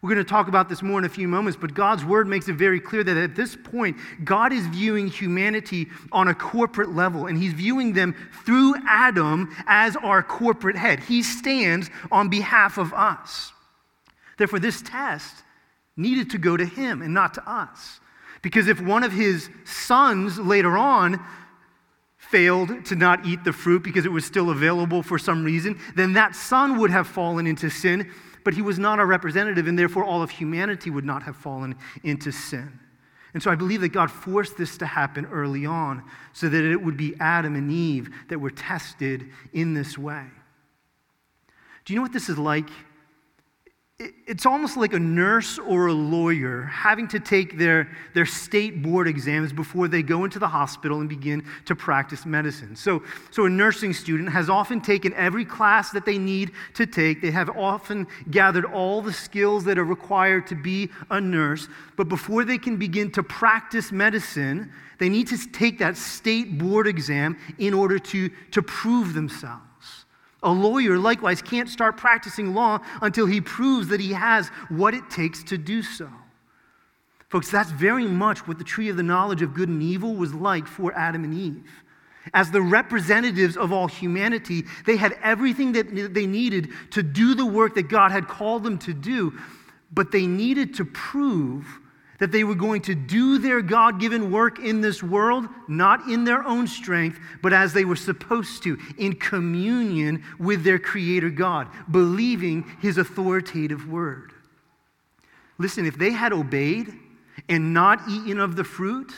We're 0.00 0.10
going 0.10 0.24
to 0.24 0.30
talk 0.30 0.46
about 0.46 0.68
this 0.68 0.80
more 0.80 1.00
in 1.00 1.04
a 1.04 1.08
few 1.08 1.26
moments, 1.26 1.58
but 1.60 1.74
God's 1.74 2.04
word 2.04 2.28
makes 2.28 2.48
it 2.48 2.54
very 2.54 2.78
clear 2.78 3.02
that 3.02 3.16
at 3.16 3.34
this 3.34 3.56
point, 3.56 3.96
God 4.22 4.52
is 4.52 4.64
viewing 4.68 5.08
humanity 5.08 5.88
on 6.12 6.28
a 6.28 6.34
corporate 6.34 6.94
level, 6.94 7.26
and 7.26 7.36
He's 7.36 7.52
viewing 7.52 7.94
them 7.94 8.14
through 8.44 8.76
Adam 8.86 9.52
as 9.66 9.96
our 9.96 10.22
corporate 10.22 10.76
head. 10.76 11.00
He 11.00 11.24
stands 11.24 11.90
on 12.12 12.28
behalf 12.28 12.78
of 12.78 12.94
us. 12.94 13.52
Therefore, 14.36 14.60
this 14.60 14.82
test 14.82 15.42
needed 15.96 16.30
to 16.30 16.38
go 16.38 16.56
to 16.56 16.64
Him 16.64 17.02
and 17.02 17.12
not 17.12 17.34
to 17.34 17.50
us. 17.50 17.98
Because 18.40 18.68
if 18.68 18.80
one 18.80 19.02
of 19.02 19.10
His 19.10 19.50
sons 19.64 20.38
later 20.38 20.78
on 20.78 21.18
failed 22.18 22.84
to 22.84 22.94
not 22.94 23.26
eat 23.26 23.42
the 23.42 23.52
fruit 23.52 23.82
because 23.82 24.04
it 24.04 24.12
was 24.12 24.24
still 24.24 24.50
available 24.50 25.02
for 25.02 25.18
some 25.18 25.42
reason, 25.42 25.76
then 25.96 26.12
that 26.12 26.36
son 26.36 26.78
would 26.78 26.90
have 26.92 27.08
fallen 27.08 27.48
into 27.48 27.68
sin 27.68 28.08
but 28.44 28.54
he 28.54 28.62
was 28.62 28.78
not 28.78 28.98
our 28.98 29.06
representative, 29.06 29.66
and 29.66 29.78
therefore 29.78 30.04
all 30.04 30.22
of 30.22 30.30
humanity 30.30 30.90
would 30.90 31.04
not 31.04 31.22
have 31.22 31.36
fallen 31.36 31.74
into 32.02 32.32
sin. 32.32 32.78
And 33.34 33.42
so 33.42 33.50
I 33.50 33.54
believe 33.54 33.82
that 33.82 33.90
God 33.90 34.10
forced 34.10 34.56
this 34.56 34.78
to 34.78 34.86
happen 34.86 35.26
early 35.26 35.66
on 35.66 36.02
so 36.32 36.48
that 36.48 36.64
it 36.64 36.82
would 36.82 36.96
be 36.96 37.14
Adam 37.20 37.54
and 37.54 37.70
Eve 37.70 38.10
that 38.28 38.40
were 38.40 38.50
tested 38.50 39.30
in 39.52 39.74
this 39.74 39.98
way. 39.98 40.24
Do 41.84 41.92
you 41.92 41.98
know 41.98 42.02
what 42.02 42.12
this 42.12 42.28
is 42.28 42.38
like 42.38 42.68
it's 44.00 44.46
almost 44.46 44.76
like 44.76 44.92
a 44.92 44.98
nurse 44.98 45.58
or 45.58 45.88
a 45.88 45.92
lawyer 45.92 46.62
having 46.62 47.08
to 47.08 47.18
take 47.18 47.58
their, 47.58 47.88
their 48.14 48.26
state 48.26 48.80
board 48.80 49.08
exams 49.08 49.52
before 49.52 49.88
they 49.88 50.02
go 50.02 50.24
into 50.24 50.38
the 50.38 50.46
hospital 50.46 51.00
and 51.00 51.08
begin 51.08 51.44
to 51.64 51.74
practice 51.74 52.24
medicine. 52.24 52.76
So, 52.76 53.02
so 53.32 53.46
a 53.46 53.50
nursing 53.50 53.92
student 53.92 54.28
has 54.28 54.48
often 54.48 54.80
taken 54.80 55.12
every 55.14 55.44
class 55.44 55.90
that 55.90 56.04
they 56.04 56.16
need 56.16 56.52
to 56.74 56.86
take. 56.86 57.20
They 57.20 57.32
have 57.32 57.50
often 57.56 58.06
gathered 58.30 58.66
all 58.66 59.02
the 59.02 59.12
skills 59.12 59.64
that 59.64 59.78
are 59.78 59.84
required 59.84 60.46
to 60.48 60.54
be 60.54 60.90
a 61.10 61.20
nurse. 61.20 61.66
But 61.96 62.08
before 62.08 62.44
they 62.44 62.58
can 62.58 62.76
begin 62.76 63.10
to 63.12 63.24
practice 63.24 63.90
medicine, 63.90 64.70
they 64.98 65.08
need 65.08 65.26
to 65.28 65.38
take 65.50 65.78
that 65.80 65.96
state 65.96 66.56
board 66.56 66.86
exam 66.86 67.36
in 67.58 67.74
order 67.74 67.98
to, 67.98 68.30
to 68.52 68.62
prove 68.62 69.14
themselves. 69.14 69.67
A 70.42 70.50
lawyer, 70.50 70.98
likewise, 70.98 71.42
can't 71.42 71.68
start 71.68 71.96
practicing 71.96 72.54
law 72.54 72.78
until 73.02 73.26
he 73.26 73.40
proves 73.40 73.88
that 73.88 74.00
he 74.00 74.12
has 74.12 74.48
what 74.68 74.94
it 74.94 75.10
takes 75.10 75.42
to 75.44 75.58
do 75.58 75.82
so. 75.82 76.08
Folks, 77.28 77.50
that's 77.50 77.70
very 77.70 78.06
much 78.06 78.46
what 78.46 78.58
the 78.58 78.64
tree 78.64 78.88
of 78.88 78.96
the 78.96 79.02
knowledge 79.02 79.42
of 79.42 79.52
good 79.52 79.68
and 79.68 79.82
evil 79.82 80.14
was 80.14 80.32
like 80.32 80.66
for 80.66 80.94
Adam 80.94 81.24
and 81.24 81.34
Eve. 81.34 81.64
As 82.34 82.50
the 82.50 82.62
representatives 82.62 83.56
of 83.56 83.72
all 83.72 83.88
humanity, 83.88 84.64
they 84.86 84.96
had 84.96 85.14
everything 85.22 85.72
that 85.72 86.14
they 86.14 86.26
needed 86.26 86.70
to 86.90 87.02
do 87.02 87.34
the 87.34 87.46
work 87.46 87.74
that 87.74 87.88
God 87.88 88.12
had 88.12 88.28
called 88.28 88.64
them 88.64 88.78
to 88.78 88.94
do, 88.94 89.38
but 89.92 90.12
they 90.12 90.26
needed 90.26 90.74
to 90.74 90.84
prove 90.84 91.66
that 92.18 92.32
they 92.32 92.44
were 92.44 92.54
going 92.54 92.82
to 92.82 92.94
do 92.94 93.38
their 93.38 93.62
God 93.62 94.00
given 94.00 94.30
work 94.30 94.58
in 94.58 94.80
this 94.80 95.02
world, 95.02 95.48
not 95.68 96.08
in 96.08 96.24
their 96.24 96.44
own 96.44 96.66
strength, 96.66 97.18
but 97.42 97.52
as 97.52 97.72
they 97.72 97.84
were 97.84 97.96
supposed 97.96 98.62
to, 98.64 98.78
in 98.96 99.14
communion 99.14 100.24
with 100.38 100.64
their 100.64 100.78
Creator 100.78 101.30
God, 101.30 101.68
believing 101.90 102.64
His 102.80 102.98
authoritative 102.98 103.88
word. 103.88 104.32
Listen, 105.58 105.86
if 105.86 105.96
they 105.96 106.10
had 106.10 106.32
obeyed 106.32 106.92
and 107.48 107.72
not 107.72 108.00
eaten 108.08 108.38
of 108.38 108.56
the 108.56 108.64
fruit, 108.64 109.12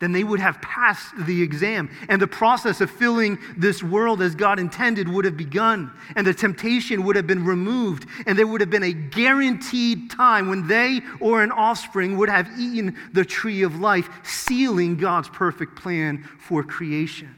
then 0.00 0.12
they 0.12 0.24
would 0.24 0.40
have 0.40 0.60
passed 0.62 1.14
the 1.26 1.42
exam. 1.42 1.90
And 2.08 2.20
the 2.20 2.26
process 2.26 2.80
of 2.80 2.90
filling 2.90 3.38
this 3.56 3.82
world 3.82 4.22
as 4.22 4.34
God 4.34 4.58
intended 4.58 5.08
would 5.08 5.26
have 5.26 5.36
begun. 5.36 5.92
And 6.16 6.26
the 6.26 6.34
temptation 6.34 7.04
would 7.04 7.16
have 7.16 7.26
been 7.26 7.44
removed. 7.44 8.06
And 8.26 8.36
there 8.36 8.46
would 8.46 8.62
have 8.62 8.70
been 8.70 8.82
a 8.82 8.94
guaranteed 8.94 10.10
time 10.10 10.48
when 10.48 10.66
they 10.66 11.02
or 11.20 11.42
an 11.42 11.52
offspring 11.52 12.16
would 12.16 12.30
have 12.30 12.48
eaten 12.58 12.96
the 13.12 13.26
tree 13.26 13.62
of 13.62 13.78
life, 13.78 14.08
sealing 14.24 14.96
God's 14.96 15.28
perfect 15.28 15.76
plan 15.76 16.26
for 16.38 16.62
creation. 16.62 17.36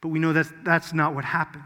But 0.00 0.08
we 0.08 0.18
know 0.18 0.32
that 0.32 0.48
that's 0.64 0.92
not 0.92 1.14
what 1.14 1.24
happened. 1.24 1.62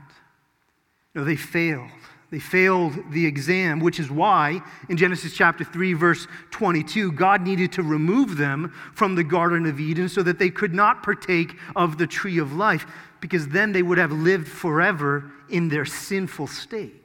No, 1.14 1.24
they 1.24 1.36
failed. 1.36 1.90
They 2.30 2.38
failed 2.40 2.94
the 3.12 3.24
exam, 3.24 3.78
which 3.78 4.00
is 4.00 4.10
why 4.10 4.60
in 4.88 4.96
Genesis 4.96 5.32
chapter 5.32 5.62
3, 5.62 5.92
verse 5.92 6.26
22, 6.50 7.12
God 7.12 7.42
needed 7.42 7.72
to 7.72 7.82
remove 7.82 8.36
them 8.36 8.72
from 8.94 9.14
the 9.14 9.22
Garden 9.22 9.64
of 9.66 9.78
Eden 9.78 10.08
so 10.08 10.22
that 10.24 10.38
they 10.38 10.50
could 10.50 10.74
not 10.74 11.02
partake 11.02 11.54
of 11.76 11.98
the 11.98 12.06
tree 12.06 12.38
of 12.38 12.52
life, 12.52 12.86
because 13.20 13.48
then 13.48 13.72
they 13.72 13.82
would 13.82 13.98
have 13.98 14.12
lived 14.12 14.48
forever 14.48 15.30
in 15.48 15.68
their 15.68 15.84
sinful 15.84 16.48
state. 16.48 17.02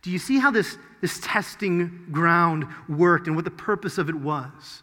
Do 0.00 0.10
you 0.10 0.18
see 0.18 0.38
how 0.38 0.50
this, 0.50 0.78
this 1.00 1.20
testing 1.22 2.06
ground 2.10 2.66
worked 2.88 3.26
and 3.26 3.34
what 3.34 3.44
the 3.44 3.50
purpose 3.50 3.98
of 3.98 4.08
it 4.08 4.14
was? 4.14 4.82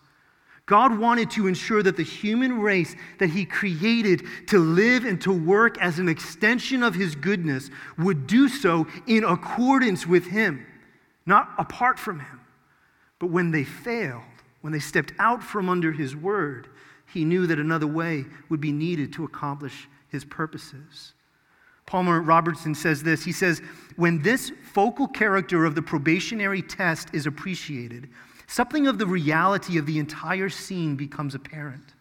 God 0.69 0.99
wanted 0.99 1.31
to 1.31 1.47
ensure 1.47 1.81
that 1.81 1.97
the 1.97 2.03
human 2.03 2.59
race 2.59 2.95
that 3.17 3.31
He 3.31 3.43
created 3.43 4.23
to 4.49 4.59
live 4.59 5.03
and 5.03 5.19
to 5.21 5.33
work 5.33 5.79
as 5.79 5.97
an 5.97 6.07
extension 6.07 6.83
of 6.83 6.93
His 6.93 7.15
goodness 7.15 7.71
would 7.97 8.27
do 8.27 8.47
so 8.47 8.85
in 9.07 9.23
accordance 9.23 10.05
with 10.05 10.27
Him, 10.27 10.63
not 11.25 11.49
apart 11.57 11.97
from 11.97 12.19
Him. 12.19 12.41
But 13.17 13.31
when 13.31 13.49
they 13.49 13.63
failed, 13.63 14.21
when 14.61 14.71
they 14.71 14.79
stepped 14.79 15.11
out 15.17 15.41
from 15.41 15.69
under 15.69 15.91
His 15.91 16.15
word, 16.15 16.67
He 17.11 17.25
knew 17.25 17.47
that 17.47 17.57
another 17.57 17.87
way 17.87 18.25
would 18.49 18.61
be 18.61 18.71
needed 18.71 19.11
to 19.13 19.23
accomplish 19.23 19.89
His 20.09 20.23
purposes. 20.23 21.13
Palmer 21.89 22.21
Robertson 22.21 22.75
says 22.75 23.01
this 23.01 23.23
He 23.23 23.31
says, 23.31 23.63
When 23.95 24.21
this 24.21 24.51
focal 24.73 25.07
character 25.07 25.65
of 25.65 25.73
the 25.73 25.81
probationary 25.81 26.61
test 26.61 27.09
is 27.13 27.25
appreciated, 27.25 28.09
something 28.45 28.85
of 28.85 28.99
the 28.99 29.07
reality 29.07 29.79
of 29.79 29.87
the 29.87 29.97
entire 29.97 30.49
scene 30.49 30.95
becomes 30.95 31.33
apparent. 31.33 31.95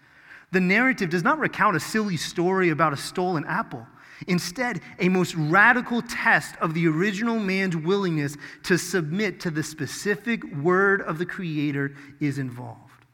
The 0.53 0.61
narrative 0.61 1.09
does 1.09 1.25
not 1.25 1.39
recount 1.39 1.75
a 1.75 1.81
silly 1.81 2.19
story 2.19 2.69
about 2.69 2.93
a 2.93 2.99
stolen 2.99 3.47
apple. 3.47 3.87
Instead, 4.27 4.83
a 4.99 5.09
most 5.09 5.35
radical 5.37 6.03
test 6.03 6.55
of 6.61 6.75
the 6.75 6.87
original 6.87 7.39
man's 7.39 7.75
willingness 7.77 8.37
to 8.65 8.77
submit 8.77 9.41
to 9.41 9.51
the 9.51 9.63
specific 9.63 10.45
word 10.57 11.01
of 11.01 11.17
the 11.17 11.27
Creator 11.27 11.95
is 12.21 12.39
involved. 12.39 13.07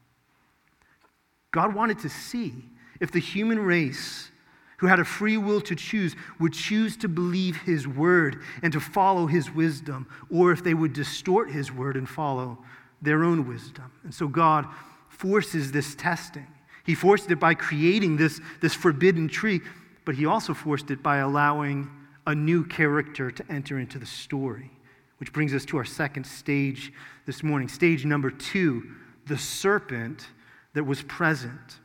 God 1.52 1.72
wanted 1.72 2.00
to 2.00 2.08
see 2.08 2.52
if 2.98 3.12
the 3.12 3.20
human 3.20 3.60
race, 3.60 4.32
who 4.78 4.86
had 4.86 5.00
a 5.00 5.04
free 5.04 5.36
will 5.36 5.60
to 5.62 5.74
choose, 5.74 6.16
would 6.40 6.52
choose 6.52 6.96
to 6.98 7.08
believe 7.08 7.56
His 7.62 7.86
word 7.86 8.42
and 8.62 8.72
to 8.72 8.80
follow 8.80 9.26
His 9.26 9.50
wisdom, 9.50 10.06
or 10.30 10.52
if 10.52 10.64
they 10.64 10.74
would 10.74 10.92
distort 10.92 11.50
His 11.50 11.72
word 11.72 11.96
and 11.96 12.08
follow 12.08 12.58
their 13.00 13.24
own 13.24 13.46
wisdom. 13.48 13.90
And 14.02 14.14
so 14.14 14.28
God 14.28 14.66
forces 15.08 15.72
this 15.72 15.94
testing. 15.94 16.46
He 16.84 16.94
forced 16.94 17.30
it 17.30 17.40
by 17.40 17.54
creating 17.54 18.16
this, 18.16 18.40
this 18.60 18.74
forbidden 18.74 19.28
tree 19.28 19.60
but 20.04 20.14
he 20.14 20.26
also 20.26 20.54
forced 20.54 20.90
it 20.90 21.02
by 21.02 21.18
allowing 21.18 21.90
a 22.26 22.34
new 22.34 22.64
character 22.64 23.30
to 23.30 23.44
enter 23.50 23.78
into 23.78 23.98
the 23.98 24.06
story. 24.06 24.70
Which 25.18 25.32
brings 25.32 25.54
us 25.54 25.64
to 25.66 25.76
our 25.78 25.84
second 25.84 26.24
stage 26.24 26.92
this 27.26 27.42
morning. 27.42 27.68
Stage 27.68 28.04
number 28.04 28.30
two 28.30 28.90
the 29.26 29.38
serpent 29.38 30.26
that 30.74 30.84
was 30.84 31.00
present. 31.02 31.80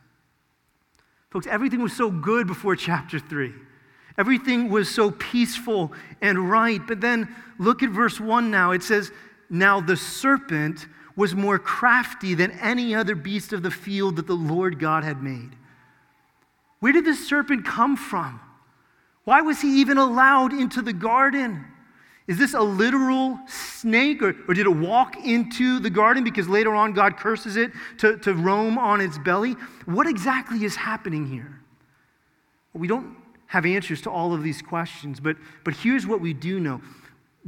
Folks, 1.30 1.46
everything 1.46 1.80
was 1.80 1.92
so 1.92 2.10
good 2.10 2.46
before 2.46 2.74
chapter 2.74 3.18
three. 3.18 3.54
Everything 4.18 4.68
was 4.68 4.92
so 4.92 5.12
peaceful 5.12 5.92
and 6.20 6.50
right. 6.50 6.84
But 6.86 7.00
then 7.00 7.34
look 7.58 7.82
at 7.82 7.90
verse 7.90 8.20
one 8.20 8.50
now. 8.50 8.72
It 8.72 8.82
says, 8.82 9.12
Now 9.48 9.80
the 9.80 9.96
serpent 9.96 10.86
was 11.16 11.34
more 11.34 11.58
crafty 11.58 12.34
than 12.34 12.50
any 12.52 12.94
other 12.94 13.14
beast 13.14 13.52
of 13.52 13.62
the 13.62 13.70
field 13.70 14.16
that 14.16 14.26
the 14.26 14.34
Lord 14.34 14.78
God 14.78 15.04
had 15.04 15.22
made. 15.22 15.50
Where 16.80 16.92
did 16.92 17.04
the 17.04 17.14
serpent 17.14 17.64
come 17.64 17.96
from? 17.96 18.40
Why 19.24 19.42
was 19.42 19.60
he 19.60 19.80
even 19.80 19.98
allowed 19.98 20.52
into 20.52 20.82
the 20.82 20.92
garden? 20.92 21.64
Is 22.30 22.38
this 22.38 22.54
a 22.54 22.62
literal 22.62 23.40
snake, 23.48 24.22
or, 24.22 24.36
or 24.46 24.54
did 24.54 24.64
it 24.64 24.76
walk 24.76 25.16
into 25.16 25.80
the 25.80 25.90
garden 25.90 26.22
because 26.22 26.48
later 26.48 26.76
on 26.76 26.92
God 26.92 27.16
curses 27.16 27.56
it 27.56 27.72
to, 27.98 28.18
to 28.18 28.34
roam 28.34 28.78
on 28.78 29.00
its 29.00 29.18
belly? 29.18 29.54
What 29.84 30.06
exactly 30.06 30.62
is 30.64 30.76
happening 30.76 31.26
here? 31.26 31.60
We 32.72 32.86
don't 32.86 33.16
have 33.48 33.66
answers 33.66 34.00
to 34.02 34.10
all 34.10 34.32
of 34.32 34.44
these 34.44 34.62
questions, 34.62 35.18
but, 35.18 35.38
but 35.64 35.74
here's 35.74 36.06
what 36.06 36.20
we 36.20 36.32
do 36.32 36.60
know 36.60 36.80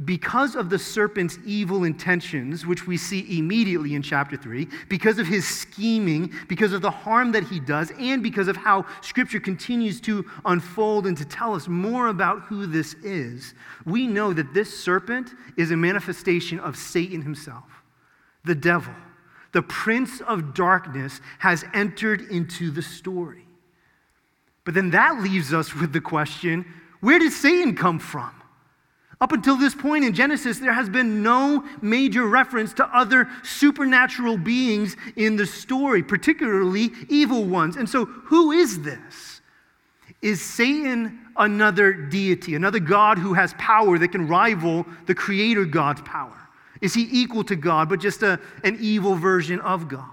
because 0.05 0.55
of 0.55 0.71
the 0.71 0.79
serpent's 0.79 1.37
evil 1.45 1.83
intentions, 1.83 2.65
which 2.65 2.87
we 2.87 2.97
see 2.97 3.37
immediately 3.37 3.93
in 3.93 4.01
chapter 4.01 4.35
3, 4.35 4.67
because 4.89 5.19
of 5.19 5.27
his 5.27 5.47
scheming, 5.47 6.33
because 6.47 6.73
of 6.73 6.81
the 6.81 6.89
harm 6.89 7.31
that 7.31 7.43
he 7.43 7.59
does, 7.59 7.91
and 7.99 8.23
because 8.23 8.47
of 8.47 8.57
how 8.57 8.85
scripture 9.01 9.39
continues 9.39 10.01
to 10.01 10.25
unfold 10.45 11.05
and 11.05 11.15
to 11.15 11.25
tell 11.25 11.53
us 11.53 11.67
more 11.67 12.07
about 12.07 12.41
who 12.41 12.65
this 12.65 12.95
is, 13.03 13.53
we 13.85 14.07
know 14.07 14.33
that 14.33 14.51
this 14.53 14.83
serpent 14.83 15.29
is 15.57 15.69
a 15.69 15.77
manifestation 15.77 16.59
of 16.59 16.75
Satan 16.75 17.21
himself, 17.21 17.83
the 18.45 18.55
devil. 18.55 18.93
The 19.51 19.61
prince 19.61 20.19
of 20.21 20.55
darkness 20.55 21.21
has 21.37 21.63
entered 21.75 22.21
into 22.31 22.71
the 22.71 22.81
story. 22.81 23.45
But 24.65 24.73
then 24.73 24.89
that 24.89 25.21
leaves 25.21 25.53
us 25.53 25.75
with 25.75 25.93
the 25.93 26.01
question 26.01 26.65
where 26.99 27.19
did 27.19 27.33
Satan 27.33 27.75
come 27.75 27.99
from? 27.99 28.31
Up 29.23 29.31
until 29.31 29.55
this 29.55 29.73
point 29.73 30.03
in 30.03 30.13
Genesis, 30.13 30.59
there 30.59 30.73
has 30.73 30.89
been 30.89 31.23
no 31.23 31.63
major 31.81 32.27
reference 32.27 32.73
to 32.73 32.85
other 32.87 33.29
supernatural 33.41 34.37
beings 34.37 34.97
in 35.15 35.37
the 35.37 35.45
story, 35.45 36.03
particularly 36.03 36.91
evil 37.07 37.45
ones. 37.45 37.77
And 37.77 37.89
so, 37.89 38.03
who 38.03 38.51
is 38.51 38.81
this? 38.81 39.39
Is 40.21 40.41
Satan 40.41 41.21
another 41.37 41.93
deity, 41.93 42.55
another 42.55 42.81
God 42.81 43.17
who 43.17 43.33
has 43.33 43.53
power 43.53 43.97
that 43.97 44.09
can 44.09 44.27
rival 44.27 44.85
the 45.05 45.15
Creator 45.15 45.67
God's 45.67 46.01
power? 46.01 46.37
Is 46.81 46.93
he 46.93 47.07
equal 47.09 47.45
to 47.45 47.55
God, 47.55 47.87
but 47.87 48.01
just 48.01 48.23
a, 48.23 48.41
an 48.65 48.77
evil 48.81 49.15
version 49.15 49.61
of 49.61 49.87
God? 49.87 50.03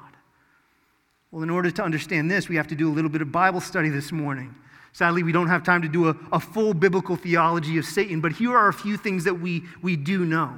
Well, 1.33 1.43
in 1.43 1.51
order 1.51 1.73
to 1.73 1.83
understand 1.83 2.31
this, 2.31 2.49
we 2.49 2.55
have 2.55 2.69
to 2.69 2.77
do 2.77 2.89
a 2.89 2.95
little 2.95 3.11
bit 3.11 3.23
of 3.23 3.33
Bible 3.33 3.61
study 3.61 3.89
this 3.89 4.13
morning. 4.13 4.55
Sadly, 4.93 5.23
we 5.23 5.33
don't 5.33 5.49
have 5.49 5.63
time 5.63 5.83
to 5.83 5.89
do 5.89 6.09
a, 6.09 6.17
a 6.33 6.41
full 6.41 6.75
biblical 6.75 7.17
theology 7.17 7.79
of 7.79 7.85
Satan, 7.85 8.21
but 8.21 8.33
here 8.33 8.57
are 8.57 8.69
a 8.69 8.73
few 8.73 8.97
things 8.97 9.25
that 9.25 9.35
we, 9.35 9.63
we 9.83 9.97
do 9.97 10.25
know. 10.25 10.53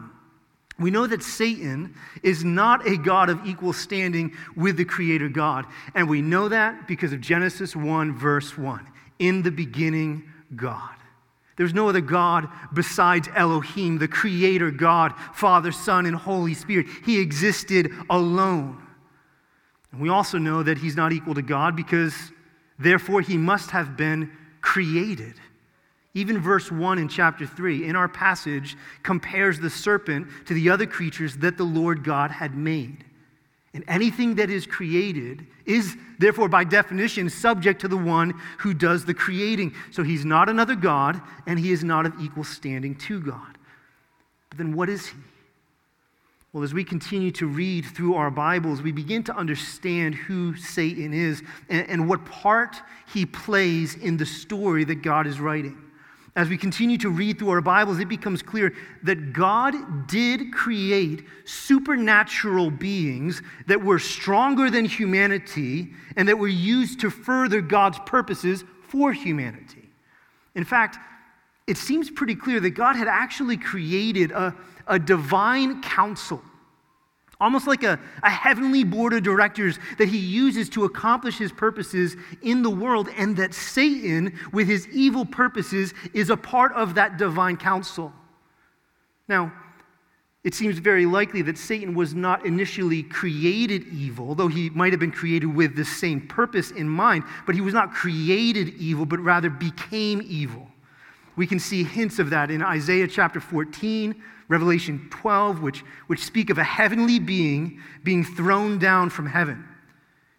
We 0.79 0.91
know 0.91 1.07
that 1.07 1.23
Satan 1.23 1.95
is 2.23 2.45
not 2.45 2.87
a 2.89 2.97
God 2.97 3.29
of 3.29 3.47
equal 3.47 3.73
standing 3.73 4.35
with 4.57 4.77
the 4.77 4.85
Creator 4.85 5.29
God. 5.29 5.67
And 5.95 6.09
we 6.09 6.23
know 6.23 6.49
that 6.49 6.89
because 6.89 7.13
of 7.13 7.21
Genesis 7.21 7.77
1, 7.77 8.17
verse 8.17 8.57
1. 8.57 8.87
In 9.19 9.43
the 9.43 9.51
beginning, 9.51 10.25
God. 10.57 10.91
There's 11.57 11.75
no 11.75 11.89
other 11.89 12.01
God 12.01 12.49
besides 12.73 13.29
Elohim, 13.37 13.99
the 13.99 14.09
Creator 14.09 14.71
God, 14.73 15.13
Father, 15.35 15.71
Son, 15.71 16.07
and 16.07 16.17
Holy 16.17 16.55
Spirit. 16.55 16.87
He 17.05 17.21
existed 17.21 17.93
alone. 18.09 18.83
And 19.93 20.01
we 20.01 20.09
also 20.09 20.39
know 20.39 20.63
that 20.63 20.79
He's 20.79 20.97
not 20.97 21.13
equal 21.13 21.35
to 21.35 21.43
God 21.43 21.77
because 21.77 22.15
Therefore, 22.79 23.21
he 23.21 23.37
must 23.37 23.71
have 23.71 23.97
been 23.97 24.31
created. 24.61 25.35
Even 26.15 26.39
verse 26.39 26.71
1 26.71 26.99
in 26.99 27.09
chapter 27.09 27.47
3 27.47 27.87
in 27.87 27.97
our 27.97 28.09
passage 28.09 28.77
compares 29.03 29.59
the 29.59 29.71
serpent 29.71 30.29
to 30.47 30.55
the 30.55 30.69
other 30.69 30.87
creatures 30.87 31.37
that 31.39 31.57
the 31.57 31.65
Lord 31.65 32.05
God 32.05 32.31
had 32.31 32.55
made. 32.55 33.05
And 33.75 33.85
anything 33.89 34.35
that 34.35 34.51
is 34.51 34.67
created 34.67 35.47
is, 35.65 35.97
therefore, 36.19 36.49
by 36.49 36.65
definition, 36.65 37.31
subject 37.31 37.81
to 37.81 37.89
the 37.89 37.97
one 37.97 38.35
who 38.59 38.75
does 38.75 39.07
the 39.07 39.15
creating. 39.15 39.75
So 39.91 40.03
he's 40.03 40.27
not 40.27 40.51
another 40.51 40.75
God, 40.75 41.21
and 41.47 41.59
he 41.59 41.73
is 41.73 41.83
not 41.83 42.05
of 42.05 42.21
equal 42.21 42.45
standing 42.45 42.95
to 42.97 43.21
God. 43.21 43.57
But 44.51 44.59
then 44.59 44.75
what 44.75 44.91
is 44.91 45.07
he? 45.07 45.17
Well, 46.53 46.65
as 46.65 46.75
we 46.75 46.85
continue 46.85 47.31
to 47.33 47.47
read 47.47 47.87
through 47.87 48.15
our 48.15 48.31
Bibles, 48.31 48.83
we 48.83 48.93
begin 48.93 49.25
to 49.25 49.35
understand 49.35 50.15
who 50.15 50.55
Satan 50.55 51.15
is 51.15 51.43
and, 51.71 51.89
and, 51.89 52.07
what 52.07 52.27
part 52.27 52.77
he 53.11 53.25
plays 53.25 53.95
in 53.95 54.19
the 54.19 54.27
story 54.27 54.85
that 54.85 54.97
God 54.97 55.27
is 55.27 55.41
writing. 55.41 55.79
As 56.37 56.51
we 56.51 56.59
continue 56.59 56.99
to 56.99 57.09
read 57.09 57.39
through 57.39 57.49
our 57.49 57.63
Bibles, 57.63 58.01
it 58.01 58.09
becomes 58.09 58.43
clear 58.43 58.75
that 59.03 59.33
God 59.33 60.07
did 60.09 60.53
create 60.53 61.25
supernatural 61.47 62.71
beings 62.71 63.41
that 63.67 63.83
were 63.83 63.99
stronger 63.99 64.69
than 64.69 64.85
humanity 64.85 65.95
and 66.17 66.29
that 66.29 66.39
were 66.39 66.49
used 66.49 67.01
to 67.01 67.09
further 67.09 67.63
God's 67.63 67.99
purposes 68.01 68.63
for 68.89 69.11
humanity. 69.15 69.89
In 70.55 70.65
fact, 70.65 70.99
it 71.67 71.79
seems 71.79 72.11
pretty 72.11 72.35
clear 72.35 72.61
that 72.61 72.71
God 72.71 72.97
had 72.97 73.09
actually 73.09 73.57
created 73.57 74.33
a 74.33 74.55
a 74.87 74.99
divine 74.99 75.83
council, 75.83 76.43
almost 77.41 77.67
like 77.67 77.83
a, 77.83 77.99
a 78.23 78.31
heavenly 78.31 78.85
board 78.85 79.13
of 79.13 79.23
directors 79.23 79.79
that 79.99 80.09
he 80.09 80.19
uses 80.19 80.69
to 80.71 80.85
accomplish 80.85 81.39
his 81.39 81.53
purposes 81.53 82.17
in 82.43 82.63
the 82.63 82.71
world, 82.71 83.09
and 83.17 83.37
that 83.37 83.55
Satan, 83.55 84.39
with 84.53 84.67
his 84.67 84.89
evil 84.89 85.25
purposes, 85.25 85.93
is 86.15 86.31
a 86.31 86.37
part 86.37 86.73
of 86.73 86.95
that 86.95 87.17
divine 87.17 87.57
council. 87.57 88.13
Now, 89.29 89.53
it 90.45 90.55
seems 90.55 90.79
very 90.79 91.07
likely 91.07 91.41
that 91.43 91.57
Satan 91.57 91.95
was 91.95 92.15
not 92.15 92.45
initially 92.45 93.05
created 93.05 93.87
evil, 93.89 94.35
though 94.35 94.49
he 94.49 94.71
might 94.71 94.93
have 94.93 94.99
been 94.99 95.13
created 95.13 95.47
with 95.47 95.77
the 95.77 95.85
same 95.85 96.27
purpose 96.27 96.73
in 96.73 96.89
mind, 96.89 97.23
but 97.47 97.55
he 97.55 97.61
was 97.61 97.73
not 97.73 97.93
created 97.93 98.71
evil, 98.75 99.07
but 99.07 99.21
rather 99.21 99.49
became 99.49 100.21
evil. 100.25 100.69
We 101.37 101.47
can 101.47 101.59
see 101.59 101.83
hints 101.85 102.19
of 102.19 102.31
that 102.31 102.51
in 102.51 102.63
Isaiah 102.63 103.09
chapter 103.09 103.41
14, 103.41 104.15
Revelation 104.49 105.09
12, 105.11 105.63
which, 105.63 105.85
which 106.07 106.25
speak 106.25 106.51
of 106.51 106.59
a 106.59 106.65
heavenly 106.65 107.19
being 107.19 107.81
being 108.03 108.25
thrown 108.25 108.79
down 108.79 109.09
from 109.11 109.27
heaven. 109.27 109.67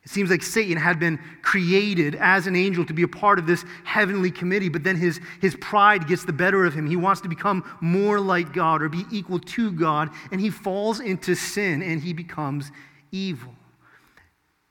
It 0.03 0.09
seems 0.09 0.29
like 0.29 0.43
Satan 0.43 0.77
had 0.77 0.99
been 0.99 1.17
created 1.41 2.15
as 2.15 2.45
an 2.45 2.57
angel 2.57 2.85
to 2.85 2.93
be 2.93 3.03
a 3.03 3.07
part 3.07 3.39
of 3.39 3.47
this 3.47 3.63
heavenly 3.85 4.31
committee, 4.31 4.67
but 4.67 4.83
then 4.83 4.97
his, 4.97 5.21
his 5.39 5.55
pride 5.55 6.07
gets 6.07 6.25
the 6.25 6.33
better 6.33 6.65
of 6.65 6.73
him. 6.73 6.85
He 6.85 6.97
wants 6.97 7.21
to 7.21 7.29
become 7.29 7.63
more 7.79 8.19
like 8.19 8.51
God 8.51 8.81
or 8.81 8.89
be 8.89 9.05
equal 9.11 9.39
to 9.39 9.71
God, 9.71 10.09
and 10.31 10.41
he 10.41 10.49
falls 10.49 10.99
into 10.99 11.35
sin 11.35 11.81
and 11.81 12.01
he 12.01 12.11
becomes 12.11 12.69
evil. 13.13 13.55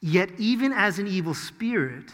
Yet, 0.03 0.31
even 0.37 0.73
as 0.73 0.99
an 0.99 1.07
evil 1.07 1.33
spirit, 1.33 2.11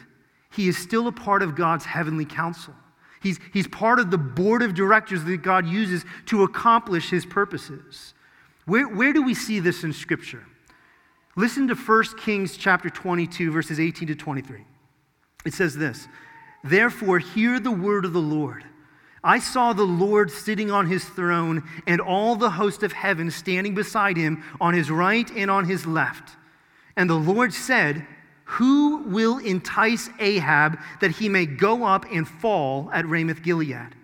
he 0.52 0.68
is 0.68 0.76
still 0.76 1.08
a 1.08 1.12
part 1.12 1.42
of 1.42 1.56
God's 1.56 1.84
heavenly 1.84 2.24
council. 2.24 2.74
He's, 3.20 3.40
he's 3.52 3.66
part 3.66 3.98
of 3.98 4.10
the 4.10 4.18
board 4.18 4.62
of 4.62 4.74
directors 4.74 5.24
that 5.24 5.42
God 5.42 5.66
uses 5.66 6.04
to 6.26 6.42
accomplish 6.42 7.10
his 7.10 7.26
purposes. 7.26 8.14
Where, 8.66 8.86
where 8.86 9.12
do 9.12 9.22
we 9.22 9.34
see 9.34 9.60
this 9.60 9.82
in 9.82 9.92
Scripture? 9.92 10.44
Listen 11.36 11.68
to 11.68 11.74
1 11.74 12.04
Kings 12.18 12.56
chapter 12.56 12.90
22, 12.90 13.50
verses 13.50 13.80
18 13.80 14.08
to 14.08 14.14
23. 14.14 14.64
It 15.46 15.54
says 15.54 15.76
this 15.76 16.08
Therefore, 16.64 17.18
hear 17.18 17.60
the 17.60 17.70
word 17.70 18.04
of 18.04 18.12
the 18.12 18.20
Lord. 18.20 18.64
I 19.22 19.38
saw 19.40 19.72
the 19.72 19.84
Lord 19.84 20.30
sitting 20.30 20.70
on 20.70 20.86
his 20.86 21.04
throne, 21.04 21.62
and 21.86 22.00
all 22.00 22.36
the 22.36 22.50
host 22.50 22.82
of 22.82 22.92
heaven 22.92 23.30
standing 23.30 23.74
beside 23.74 24.16
him 24.16 24.44
on 24.60 24.74
his 24.74 24.90
right 24.90 25.28
and 25.30 25.50
on 25.50 25.64
his 25.64 25.86
left. 25.86 26.36
And 26.96 27.08
the 27.08 27.14
Lord 27.14 27.52
said, 27.52 28.06
Who 28.52 29.02
will 29.02 29.38
entice 29.38 30.08
Ahab 30.18 30.78
that 31.00 31.10
he 31.10 31.28
may 31.28 31.44
go 31.44 31.84
up 31.84 32.06
and 32.10 32.26
fall 32.26 32.90
at 32.94 33.06
Ramoth 33.06 33.42
Gilead? 33.42 33.94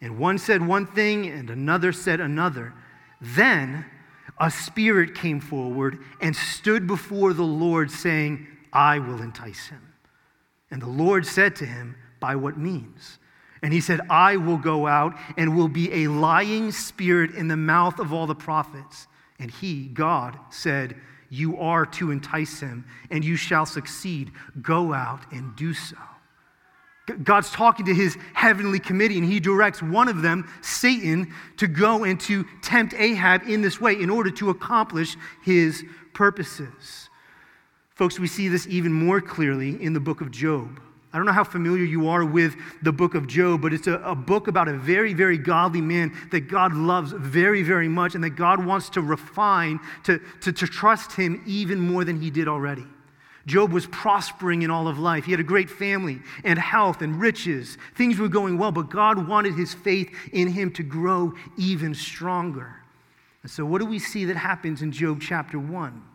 And 0.00 0.18
one 0.18 0.38
said 0.38 0.66
one 0.66 0.86
thing, 0.86 1.28
and 1.28 1.48
another 1.48 1.92
said 1.92 2.18
another. 2.18 2.74
Then 3.20 3.84
a 4.38 4.50
spirit 4.50 5.14
came 5.14 5.38
forward 5.38 6.00
and 6.20 6.34
stood 6.34 6.88
before 6.88 7.32
the 7.32 7.44
Lord, 7.44 7.88
saying, 7.88 8.48
I 8.72 8.98
will 8.98 9.22
entice 9.22 9.68
him. 9.68 9.94
And 10.72 10.82
the 10.82 10.88
Lord 10.88 11.24
said 11.24 11.54
to 11.56 11.66
him, 11.66 11.94
By 12.18 12.34
what 12.34 12.58
means? 12.58 13.18
And 13.62 13.72
he 13.72 13.80
said, 13.80 14.00
I 14.10 14.36
will 14.36 14.58
go 14.58 14.88
out 14.88 15.16
and 15.36 15.56
will 15.56 15.68
be 15.68 16.04
a 16.04 16.08
lying 16.08 16.72
spirit 16.72 17.30
in 17.30 17.46
the 17.46 17.56
mouth 17.56 18.00
of 18.00 18.12
all 18.12 18.26
the 18.26 18.34
prophets. 18.34 19.06
And 19.38 19.52
he, 19.52 19.86
God, 19.86 20.36
said, 20.50 20.96
You 21.34 21.58
are 21.58 21.84
to 21.86 22.12
entice 22.12 22.60
him, 22.60 22.84
and 23.10 23.24
you 23.24 23.34
shall 23.34 23.66
succeed. 23.66 24.30
Go 24.62 24.92
out 24.92 25.20
and 25.32 25.56
do 25.56 25.74
so. 25.74 25.96
God's 27.24 27.50
talking 27.50 27.84
to 27.86 27.94
his 27.94 28.16
heavenly 28.34 28.78
committee, 28.78 29.18
and 29.18 29.26
he 29.26 29.40
directs 29.40 29.82
one 29.82 30.06
of 30.06 30.22
them, 30.22 30.48
Satan, 30.62 31.34
to 31.56 31.66
go 31.66 32.04
and 32.04 32.20
to 32.20 32.44
tempt 32.62 32.94
Ahab 32.94 33.42
in 33.48 33.62
this 33.62 33.80
way 33.80 34.00
in 34.00 34.10
order 34.10 34.30
to 34.30 34.50
accomplish 34.50 35.16
his 35.42 35.84
purposes. 36.12 37.10
Folks, 37.96 38.20
we 38.20 38.28
see 38.28 38.46
this 38.46 38.68
even 38.68 38.92
more 38.92 39.20
clearly 39.20 39.82
in 39.82 39.92
the 39.92 40.00
book 40.00 40.20
of 40.20 40.30
Job. 40.30 40.80
I 41.14 41.16
don't 41.16 41.26
know 41.26 41.32
how 41.32 41.44
familiar 41.44 41.84
you 41.84 42.08
are 42.08 42.24
with 42.24 42.56
the 42.82 42.90
book 42.90 43.14
of 43.14 43.28
Job, 43.28 43.62
but 43.62 43.72
it's 43.72 43.86
a, 43.86 43.98
a, 43.98 44.16
book 44.16 44.48
about 44.48 44.66
a 44.66 44.72
very, 44.72 45.14
very 45.14 45.38
godly 45.38 45.80
man 45.80 46.12
that 46.32 46.48
God 46.48 46.74
loves 46.74 47.12
very, 47.12 47.62
very 47.62 47.86
much 47.86 48.16
and 48.16 48.24
that 48.24 48.30
God 48.30 48.66
wants 48.66 48.88
to 48.90 49.00
refine 49.00 49.78
to, 50.02 50.18
to, 50.40 50.52
to 50.52 50.66
trust 50.66 51.12
him 51.12 51.40
even 51.46 51.78
more 51.78 52.04
than 52.04 52.20
he 52.20 52.30
did 52.30 52.48
already. 52.48 52.84
Job 53.46 53.70
was 53.70 53.86
prospering 53.86 54.62
in 54.62 54.72
all 54.72 54.88
of 54.88 54.98
life. 54.98 55.24
He 55.24 55.30
had 55.30 55.38
a 55.38 55.44
great 55.44 55.70
family 55.70 56.18
and 56.42 56.58
health 56.58 57.00
and 57.00 57.20
riches. 57.20 57.78
Things 57.94 58.18
were 58.18 58.26
going 58.26 58.58
well, 58.58 58.72
but 58.72 58.90
God 58.90 59.28
wanted 59.28 59.54
his 59.54 59.72
faith 59.72 60.12
in 60.32 60.48
him 60.48 60.72
to 60.72 60.82
grow 60.82 61.32
even 61.56 61.94
stronger. 61.94 62.74
And 63.44 63.50
so, 63.52 63.64
what 63.64 63.78
do 63.78 63.86
we 63.86 64.00
see 64.00 64.24
that 64.24 64.36
happens 64.36 64.82
in 64.82 64.90
Job 64.90 65.20
chapter 65.22 65.60
1? 65.60 66.13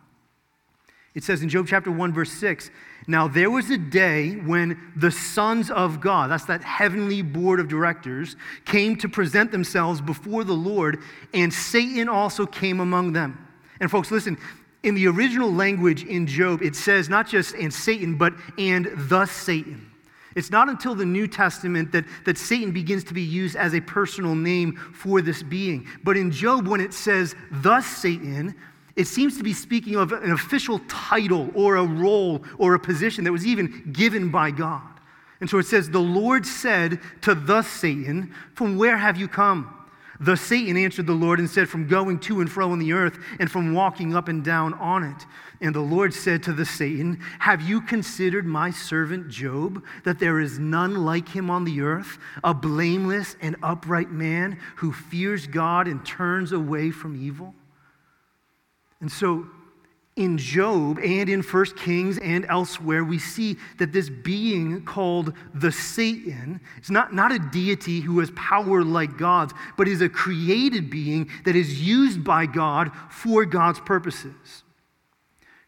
It 1.14 1.24
says 1.24 1.42
in 1.42 1.48
Job 1.48 1.66
chapter 1.68 1.90
1, 1.90 2.12
verse 2.12 2.30
6 2.32 2.70
Now 3.06 3.26
there 3.26 3.50
was 3.50 3.70
a 3.70 3.78
day 3.78 4.34
when 4.34 4.92
the 4.94 5.10
sons 5.10 5.70
of 5.70 6.00
God, 6.00 6.30
that's 6.30 6.44
that 6.44 6.62
heavenly 6.62 7.22
board 7.22 7.58
of 7.58 7.68
directors, 7.68 8.36
came 8.64 8.96
to 8.96 9.08
present 9.08 9.50
themselves 9.50 10.00
before 10.00 10.44
the 10.44 10.54
Lord, 10.54 11.02
and 11.34 11.52
Satan 11.52 12.08
also 12.08 12.46
came 12.46 12.80
among 12.80 13.12
them. 13.12 13.46
And, 13.80 13.90
folks, 13.90 14.10
listen, 14.10 14.38
in 14.82 14.94
the 14.94 15.08
original 15.08 15.52
language 15.52 16.04
in 16.04 16.26
Job, 16.26 16.62
it 16.62 16.76
says 16.76 17.08
not 17.08 17.26
just 17.26 17.54
and 17.54 17.72
Satan, 17.72 18.16
but 18.16 18.32
and 18.56 18.86
the 18.94 19.26
Satan. 19.26 19.90
It's 20.36 20.50
not 20.50 20.68
until 20.68 20.94
the 20.94 21.04
New 21.04 21.26
Testament 21.26 21.90
that, 21.92 22.04
that 22.24 22.38
Satan 22.38 22.70
begins 22.70 23.02
to 23.04 23.14
be 23.14 23.22
used 23.22 23.56
as 23.56 23.74
a 23.74 23.80
personal 23.80 24.36
name 24.36 24.76
for 24.76 25.20
this 25.20 25.42
being. 25.42 25.88
But 26.04 26.16
in 26.16 26.30
Job, 26.30 26.68
when 26.68 26.80
it 26.80 26.94
says 26.94 27.34
the 27.50 27.80
Satan, 27.80 28.54
it 29.00 29.06
seems 29.06 29.38
to 29.38 29.42
be 29.42 29.54
speaking 29.54 29.96
of 29.96 30.12
an 30.12 30.30
official 30.30 30.78
title 30.80 31.50
or 31.54 31.76
a 31.76 31.86
role 31.86 32.44
or 32.58 32.74
a 32.74 32.78
position 32.78 33.24
that 33.24 33.32
was 33.32 33.46
even 33.46 33.92
given 33.94 34.30
by 34.30 34.50
God. 34.50 34.82
And 35.40 35.48
so 35.48 35.56
it 35.56 35.64
says, 35.64 35.88
The 35.88 35.98
Lord 35.98 36.44
said 36.44 37.00
to 37.22 37.34
the 37.34 37.62
Satan, 37.62 38.34
From 38.52 38.76
where 38.76 38.98
have 38.98 39.16
you 39.16 39.26
come? 39.26 39.74
The 40.20 40.36
Satan 40.36 40.76
answered 40.76 41.06
the 41.06 41.14
Lord 41.14 41.38
and 41.38 41.48
said, 41.48 41.66
From 41.66 41.88
going 41.88 42.18
to 42.20 42.42
and 42.42 42.52
fro 42.52 42.72
on 42.72 42.78
the 42.78 42.92
earth 42.92 43.18
and 43.38 43.50
from 43.50 43.72
walking 43.72 44.14
up 44.14 44.28
and 44.28 44.44
down 44.44 44.74
on 44.74 45.02
it. 45.02 45.24
And 45.62 45.74
the 45.74 45.80
Lord 45.80 46.12
said 46.12 46.42
to 46.42 46.52
the 46.52 46.66
Satan, 46.66 47.20
Have 47.38 47.62
you 47.62 47.80
considered 47.80 48.44
my 48.44 48.70
servant 48.70 49.30
Job, 49.30 49.82
that 50.04 50.18
there 50.18 50.40
is 50.40 50.58
none 50.58 51.06
like 51.06 51.30
him 51.30 51.48
on 51.48 51.64
the 51.64 51.80
earth, 51.80 52.18
a 52.44 52.52
blameless 52.52 53.34
and 53.40 53.56
upright 53.62 54.10
man 54.10 54.58
who 54.76 54.92
fears 54.92 55.46
God 55.46 55.88
and 55.88 56.04
turns 56.04 56.52
away 56.52 56.90
from 56.90 57.16
evil? 57.16 57.54
And 59.00 59.10
so 59.10 59.46
in 60.16 60.36
Job 60.36 60.98
and 60.98 61.28
in 61.28 61.42
1 61.42 61.64
Kings 61.76 62.18
and 62.18 62.44
elsewhere, 62.46 63.04
we 63.04 63.18
see 63.18 63.56
that 63.78 63.92
this 63.92 64.10
being 64.10 64.84
called 64.84 65.32
the 65.54 65.72
Satan 65.72 66.60
is 66.82 66.90
not, 66.90 67.14
not 67.14 67.32
a 67.32 67.38
deity 67.38 68.00
who 68.00 68.18
has 68.18 68.30
power 68.32 68.84
like 68.84 69.16
God's, 69.16 69.54
but 69.78 69.88
is 69.88 70.02
a 70.02 70.08
created 70.08 70.90
being 70.90 71.30
that 71.44 71.56
is 71.56 71.80
used 71.80 72.22
by 72.22 72.44
God 72.46 72.90
for 73.08 73.44
God's 73.44 73.80
purposes. 73.80 74.64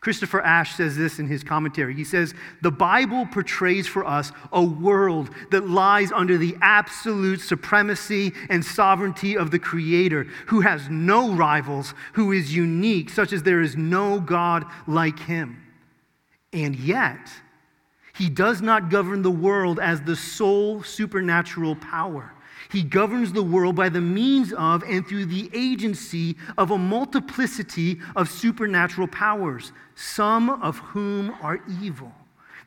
Christopher 0.02 0.40
Ash 0.40 0.74
says 0.74 0.96
this 0.96 1.20
in 1.20 1.28
his 1.28 1.44
commentary. 1.44 1.94
He 1.94 2.02
says, 2.02 2.34
The 2.60 2.72
Bible 2.72 3.24
portrays 3.24 3.86
for 3.86 4.04
us 4.04 4.32
a 4.52 4.62
world 4.62 5.30
that 5.52 5.68
lies 5.68 6.10
under 6.10 6.36
the 6.36 6.56
absolute 6.60 7.40
supremacy 7.40 8.32
and 8.50 8.64
sovereignty 8.64 9.36
of 9.36 9.52
the 9.52 9.60
Creator, 9.60 10.24
who 10.46 10.62
has 10.62 10.88
no 10.88 11.32
rivals, 11.32 11.94
who 12.14 12.32
is 12.32 12.54
unique, 12.54 13.10
such 13.10 13.32
as 13.32 13.44
there 13.44 13.60
is 13.60 13.76
no 13.76 14.18
God 14.18 14.64
like 14.88 15.20
him. 15.20 15.62
And 16.52 16.74
yet, 16.74 17.30
he 18.12 18.28
does 18.28 18.60
not 18.60 18.90
govern 18.90 19.22
the 19.22 19.30
world 19.30 19.78
as 19.78 20.00
the 20.00 20.16
sole 20.16 20.82
supernatural 20.82 21.76
power. 21.76 22.34
He 22.72 22.82
governs 22.82 23.34
the 23.34 23.42
world 23.42 23.76
by 23.76 23.90
the 23.90 24.00
means 24.00 24.54
of 24.54 24.82
and 24.84 25.06
through 25.06 25.26
the 25.26 25.50
agency 25.52 26.36
of 26.56 26.70
a 26.70 26.78
multiplicity 26.78 28.00
of 28.16 28.30
supernatural 28.30 29.08
powers, 29.08 29.72
some 29.94 30.48
of 30.48 30.78
whom 30.78 31.36
are 31.42 31.60
evil. 31.82 32.10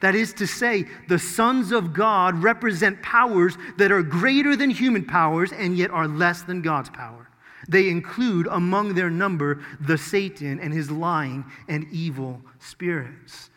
That 0.02 0.14
is 0.14 0.32
to 0.34 0.46
say, 0.46 0.86
the 1.08 1.18
sons 1.18 1.72
of 1.72 1.94
God 1.94 2.44
represent 2.44 3.02
powers 3.02 3.58
that 3.78 3.92
are 3.92 4.04
greater 4.04 4.56
than 4.56 4.70
human 4.70 5.06
powers 5.06 5.52
and 5.52 5.76
yet 5.76 5.90
are 5.90 6.08
less 6.08 6.44
than 6.44 6.62
God's 6.62 6.90
power. 6.92 7.28
They 7.68 7.90
include 7.90 8.46
among 8.46 8.94
their 8.94 9.10
number 9.10 9.64
the 9.80 9.98
Satan 9.98 10.60
and 10.60 10.72
his 10.72 10.92
lying 10.92 11.46
and 11.68 11.88
evil 11.92 12.42
spirits. 12.60 13.50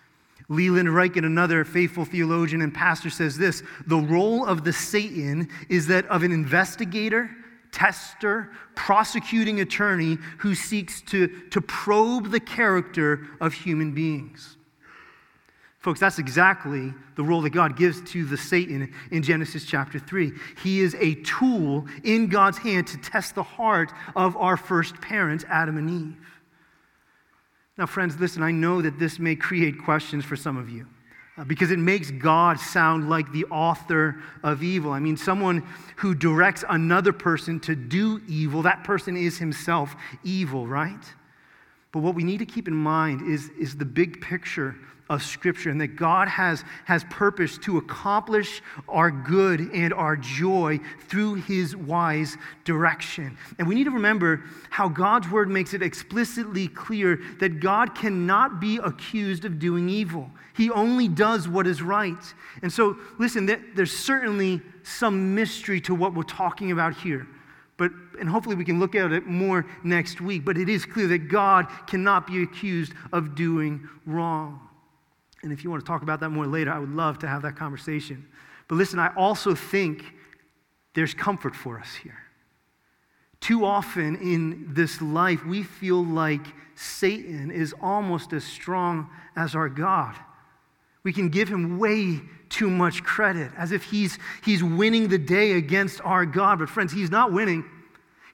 Leland 0.49 0.89
Ryken, 0.89 1.27
another 1.27 1.65
faithful 1.65 2.05
theologian 2.05 2.63
and 2.63 2.73
pastor, 2.73 3.11
says 3.11 3.37
this 3.37 3.63
The 3.87 3.99
role 3.99 4.47
of 4.47 4.65
the 4.65 4.73
Satan 4.73 5.49
is 5.69 5.87
that 5.89 6.07
of 6.07 6.23
an 6.23 6.33
investigator, 6.33 7.31
tester, 7.71 8.51
prosecuting 8.75 9.61
attorney 9.61 10.17
who 10.39 10.55
seeks 10.55 11.03
to, 11.03 11.29
to 11.51 11.61
probe 11.61 12.31
the 12.31 12.41
character 12.41 13.27
of 13.41 13.53
human 13.53 13.93
beings. 13.93 14.57
Folks, 15.81 16.01
that's 16.01 16.19
exactly 16.19 16.93
the 17.15 17.23
role 17.23 17.41
that 17.43 17.51
God 17.51 17.77
gives 17.77 18.01
to 18.11 18.25
the 18.25 18.37
Satan 18.37 18.93
in 19.13 19.23
Genesis 19.23 19.65
chapter 19.65 19.99
3. 19.99 20.33
He 20.63 20.81
is 20.81 20.97
a 20.97 21.15
tool 21.17 21.87
in 22.03 22.27
God's 22.27 22.59
hand 22.59 22.89
to 22.89 22.99
test 22.99 23.35
the 23.35 23.43
heart 23.43 23.93
of 24.17 24.37
our 24.37 24.57
first 24.57 25.01
parents, 25.01 25.45
Adam 25.49 25.77
and 25.77 25.89
Eve. 25.89 26.17
Now, 27.79 27.87
friends, 27.87 28.19
listen, 28.19 28.43
I 28.43 28.51
know 28.51 28.83
that 28.83 28.99
this 28.99 29.21
may 29.21 29.37
create 29.37 29.81
questions 29.83 30.25
for 30.25 30.35
some 30.35 30.57
of 30.57 30.69
you 30.69 30.88
uh, 31.38 31.45
because 31.45 31.71
it 31.71 31.79
makes 31.79 32.11
God 32.11 32.59
sound 32.59 33.09
like 33.09 33.31
the 33.31 33.45
author 33.45 34.21
of 34.43 34.64
evil. 34.64 34.91
I 34.91 34.99
mean, 34.99 35.17
someone 35.17 35.64
who 35.97 36.12
directs 36.12 36.64
another 36.69 37.12
person 37.12 37.61
to 37.61 37.77
do 37.77 38.21
evil, 38.27 38.62
that 38.62 38.83
person 38.83 39.17
is 39.17 39.38
himself 39.38 39.95
evil, 40.25 40.67
right? 40.67 41.05
But 41.93 42.01
what 42.01 42.17
we 42.17 42.25
need 42.25 42.38
to 42.38 42.47
keep 42.47 42.67
in 42.67 42.75
mind 42.75 43.31
is, 43.31 43.49
is 43.51 43.77
the 43.77 43.85
big 43.85 44.21
picture 44.21 44.75
of 45.09 45.23
Scripture 45.23 45.71
and 45.71 45.81
that 45.81 45.97
God 45.97 46.29
has, 46.29 46.64
has 46.85 47.05
purpose 47.05 47.57
to 47.59 47.79
accomplish 47.79 48.62
our 48.88 49.11
good 49.11 49.61
and 49.73 49.92
our 49.94 50.16
joy 50.16 50.81
through 51.09 51.37
His 51.37 51.75
wise 51.75 52.37
direction. 52.64 53.37
And 53.59 53.66
we 53.66 53.75
need 53.75 53.85
to 53.85 53.90
remember 53.90 54.44
how 54.71 54.88
God's 54.88 55.31
Word 55.31 55.49
makes 55.49 55.75
it 55.75 55.83
explicitly 55.83 56.68
clear 56.68 57.21
that 57.40 57.61
God 57.61 57.94
cannot 57.94 58.61
be 58.61 58.79
accused 58.79 59.44
of 59.44 59.59
doing 59.59 59.88
evil. 59.88 60.31
He 60.57 60.71
only 60.71 61.09
does 61.09 61.49
what 61.49 61.66
is 61.66 61.81
right. 61.81 62.35
And 62.62 62.73
so, 62.73 62.97
listen, 63.18 63.47
there's 63.75 63.97
certainly 63.97 64.61
some 64.83 65.35
mystery 65.35 65.81
to 65.83 65.94
what 65.94 66.14
we're 66.14 66.23
talking 66.25 66.73
about 66.73 66.94
here. 66.94 67.27
But, 67.77 67.92
and 68.18 68.29
hopefully 68.29 68.57
we 68.57 68.64
can 68.64 68.81
look 68.81 68.97
at 68.97 69.12
it 69.12 69.27
more 69.27 69.64
next 69.85 70.21
week. 70.21 70.44
But 70.44 70.59
it 70.59 70.68
is 70.68 70.85
clear 70.85 71.07
that 71.07 71.29
God 71.29 71.68
cannot 71.87 72.27
be 72.27 72.42
accused 72.42 72.92
of 73.12 73.37
doing 73.37 73.88
wrong. 74.05 74.67
And 75.42 75.53
if 75.53 75.62
you 75.62 75.70
want 75.70 75.85
to 75.85 75.87
talk 75.87 76.03
about 76.03 76.20
that 76.20 76.31
more 76.31 76.46
later, 76.46 76.72
I 76.72 76.79
would 76.79 76.94
love 76.94 77.18
to 77.20 77.29
have 77.29 77.42
that 77.42 77.57
conversation. 77.57 78.27
But 78.66 78.77
listen, 78.77 78.98
I 78.98 79.14
also 79.14 79.55
think 79.55 80.05
there's 80.94 81.14
comfort 81.14 81.55
for 81.55 81.79
us 81.79 81.94
here. 81.94 82.18
Too 83.40 83.64
often 83.64 84.16
in 84.16 84.74
this 84.74 85.01
life, 85.01 85.46
we 85.46 85.62
feel 85.62 86.05
like 86.05 86.44
Satan 86.74 87.51
is 87.51 87.74
almost 87.81 88.33
as 88.33 88.44
strong 88.44 89.11
as 89.37 89.55
our 89.55 89.68
God. 89.68 90.16
We 91.05 91.12
can 91.12 91.29
give 91.29 91.48
him 91.48 91.79
way 91.79 92.20
too 92.48 92.68
much 92.68 93.05
credit, 93.05 93.53
as 93.57 93.72
if 93.72 93.85
he's, 93.85 94.18
he's 94.44 94.64
winning 94.64 95.09
the 95.09 95.18
day 95.18 95.53
against 95.53 96.01
our 96.05 96.27
God. 96.27 96.59
But, 96.59 96.68
friends, 96.68 96.92
he's 96.92 97.11
not 97.11 97.33
winning. 97.33 97.64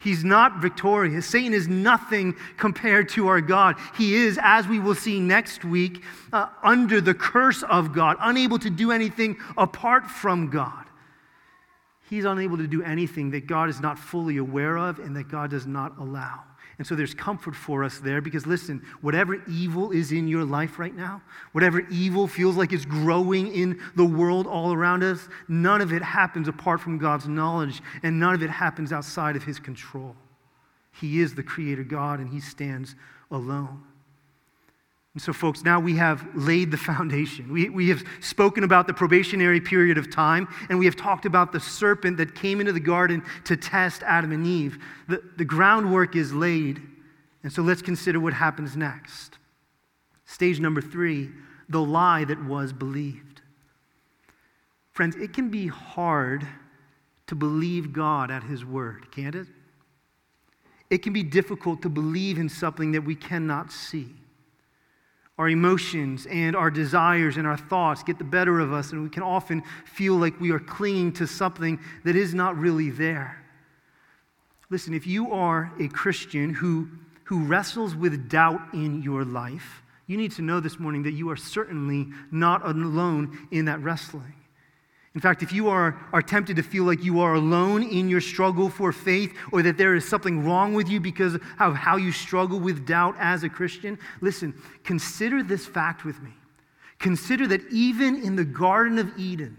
He's 0.04 0.22
not 0.22 0.60
victorious. 0.60 1.24
Satan 1.24 1.54
is 1.54 1.66
nothing 1.66 2.36
compared 2.58 3.08
to 3.10 3.28
our 3.28 3.40
God. 3.40 3.76
He 3.96 4.14
is, 4.14 4.38
as 4.42 4.68
we 4.68 4.78
will 4.78 4.94
see 4.94 5.18
next 5.18 5.64
week, 5.64 6.02
uh, 6.30 6.48
under 6.62 7.00
the 7.00 7.14
curse 7.14 7.62
of 7.62 7.94
God, 7.94 8.18
unable 8.20 8.58
to 8.58 8.68
do 8.68 8.92
anything 8.92 9.38
apart 9.56 10.06
from 10.06 10.50
God. 10.50 10.84
He's 12.10 12.26
unable 12.26 12.58
to 12.58 12.66
do 12.66 12.82
anything 12.82 13.30
that 13.30 13.46
God 13.46 13.70
is 13.70 13.80
not 13.80 13.98
fully 13.98 14.36
aware 14.36 14.76
of 14.76 14.98
and 14.98 15.16
that 15.16 15.28
God 15.30 15.50
does 15.50 15.66
not 15.66 15.96
allow. 15.98 16.42
And 16.78 16.87
so 16.87 16.94
there's 16.94 17.14
comfort 17.14 17.54
for 17.54 17.84
us 17.84 17.98
there 17.98 18.20
because 18.20 18.46
listen, 18.46 18.84
whatever 19.00 19.42
evil 19.48 19.92
is 19.92 20.10
in 20.10 20.26
your 20.26 20.44
life 20.44 20.78
right 20.78 20.94
now, 20.94 21.22
whatever 21.52 21.80
evil 21.88 22.26
feels 22.26 22.56
like 22.56 22.72
it's 22.72 22.84
growing 22.84 23.54
in 23.54 23.80
the 23.94 24.04
world 24.04 24.46
all 24.46 24.72
around 24.72 25.04
us, 25.04 25.28
none 25.46 25.80
of 25.80 25.92
it 25.92 26.02
happens 26.02 26.48
apart 26.48 26.80
from 26.80 26.98
God's 26.98 27.28
knowledge 27.28 27.80
and 28.02 28.18
none 28.18 28.34
of 28.34 28.42
it 28.42 28.50
happens 28.50 28.92
outside 28.92 29.37
of 29.37 29.44
his 29.44 29.60
control. 29.60 30.16
He 30.90 31.20
is 31.20 31.34
the 31.34 31.42
creator 31.42 31.84
God 31.84 32.18
and 32.18 32.28
he 32.28 32.40
stands 32.40 32.96
alone. 33.30 33.82
And 35.14 35.22
so, 35.22 35.33
folks, 35.33 35.62
now 35.62 35.79
we 35.79 35.94
have 35.96 36.27
laid 36.35 36.72
the 36.72 36.77
foundation. 36.77 37.53
We, 37.53 37.68
we 37.68 37.88
have 37.88 38.03
spoken 38.20 38.64
about 38.64 38.88
the 38.88 38.94
probationary 38.94 39.61
period 39.61 39.96
of 39.96 40.11
time, 40.11 40.48
and 40.68 40.77
we 40.77 40.87
have 40.87 40.96
talked 40.96 41.24
about 41.24 41.53
the 41.53 41.61
serpent 41.61 42.16
that 42.16 42.35
came 42.35 42.61
into 42.61 42.72
the 42.72 42.81
garden 42.81 43.22
to 43.44 43.57
test 43.57 44.03
Adam 44.03 44.33
and 44.33 44.44
Eve. 44.44 44.79
The, 45.09 45.22
the 45.37 45.44
groundwork 45.44 46.16
is 46.16 46.35
laid, 46.35 46.83
and 47.44 47.53
so 47.53 47.62
let's 47.62 47.81
consider 47.81 48.18
what 48.18 48.33
happens 48.33 48.77
next. 48.77 49.38
Stage 50.27 50.61
number 50.61 50.81
three 50.81 51.31
the 51.66 51.81
lie 51.81 52.24
that 52.24 52.44
was 52.44 52.74
believed. 52.74 53.40
Friends, 54.92 55.16
it 55.16 55.33
can 55.33 55.48
be 55.48 55.66
hard 55.66 56.46
to 57.27 57.35
believe 57.35 57.90
God 57.90 58.31
at 58.31 58.42
His 58.42 58.66
word, 58.66 59.11
can't 59.11 59.35
it? 59.35 59.46
It 60.90 60.98
can 60.98 61.14
be 61.14 61.22
difficult 61.22 61.81
to 61.83 61.88
believe 61.88 62.37
in 62.37 62.50
something 62.50 62.92
that 62.92 63.00
we 63.00 63.14
cannot 63.14 63.72
see 63.72 64.14
our 65.38 65.48
emotions 65.48 66.26
and 66.26 66.54
our 66.54 66.70
desires 66.70 67.36
and 67.36 67.46
our 67.46 67.56
thoughts 67.56 68.02
get 68.02 68.18
the 68.18 68.24
better 68.24 68.60
of 68.60 68.72
us, 68.72 68.92
and 68.92 69.02
we 69.02 69.08
can 69.08 69.22
often 69.22 69.62
feel 69.84 70.14
like 70.14 70.40
we 70.40 70.52
are 70.52 70.60
clinging 70.60 71.12
to 71.14 71.26
something 71.26 71.78
that 72.04 72.14
is 72.14 72.34
not 72.34 72.56
really 72.56 72.90
there. 72.90 73.42
Listen, 74.70 74.94
if 74.94 75.06
you 75.06 75.32
are 75.32 75.72
a 75.80 75.88
Christian 75.88 76.54
who, 76.54 76.88
who 77.24 77.44
wrestles 77.44 77.94
with 77.94 78.28
doubt 78.28 78.60
in 78.72 79.02
your 79.02 79.24
life, 79.24 79.82
you 80.06 80.16
need 80.16 80.32
to 80.32 80.42
know 80.42 80.60
this 80.60 80.78
morning 80.78 81.02
that 81.04 81.12
you 81.12 81.30
are 81.30 81.36
certainly 81.36 82.06
not 82.30 82.64
alone 82.66 83.48
in 83.50 83.64
that 83.64 83.82
wrestling. 83.82 84.34
In 85.14 85.20
fact, 85.20 85.44
if 85.44 85.53
you 85.53 85.68
are, 85.68 85.96
are 86.12 86.22
tempted 86.22 86.57
to 86.57 86.62
feel 86.62 86.85
like 86.85 87.05
you 87.05 87.20
are 87.20 87.35
alone 87.35 87.85
in 87.85 88.09
your 88.09 88.20
struggle 88.20 88.68
for 88.68 88.90
faith 88.90 89.33
or 89.53 89.62
that 89.62 89.79
there 89.79 89.94
is 89.94 90.07
something 90.07 90.44
wrong 90.44 90.74
with 90.74 90.88
you 90.88 90.98
because 90.98 91.37
of 91.61 91.74
how 91.77 91.96
you 91.96 92.11
struggle 92.11 92.59
with 92.59 92.85
doubt 92.85 93.14
as 93.20 93.44
a 93.44 93.48
Christian, 93.48 93.96
listen, 94.20 94.53
consider 94.83 95.42
this 95.42 95.66
fact 95.66 96.05
with 96.05 96.20
me. 96.20 96.33
Consider 96.98 97.46
that 97.46 97.61
even 97.70 98.22
in 98.22 98.35
the 98.35 98.44
Garden 98.44 98.98
of 98.98 99.16
Eden, 99.16 99.57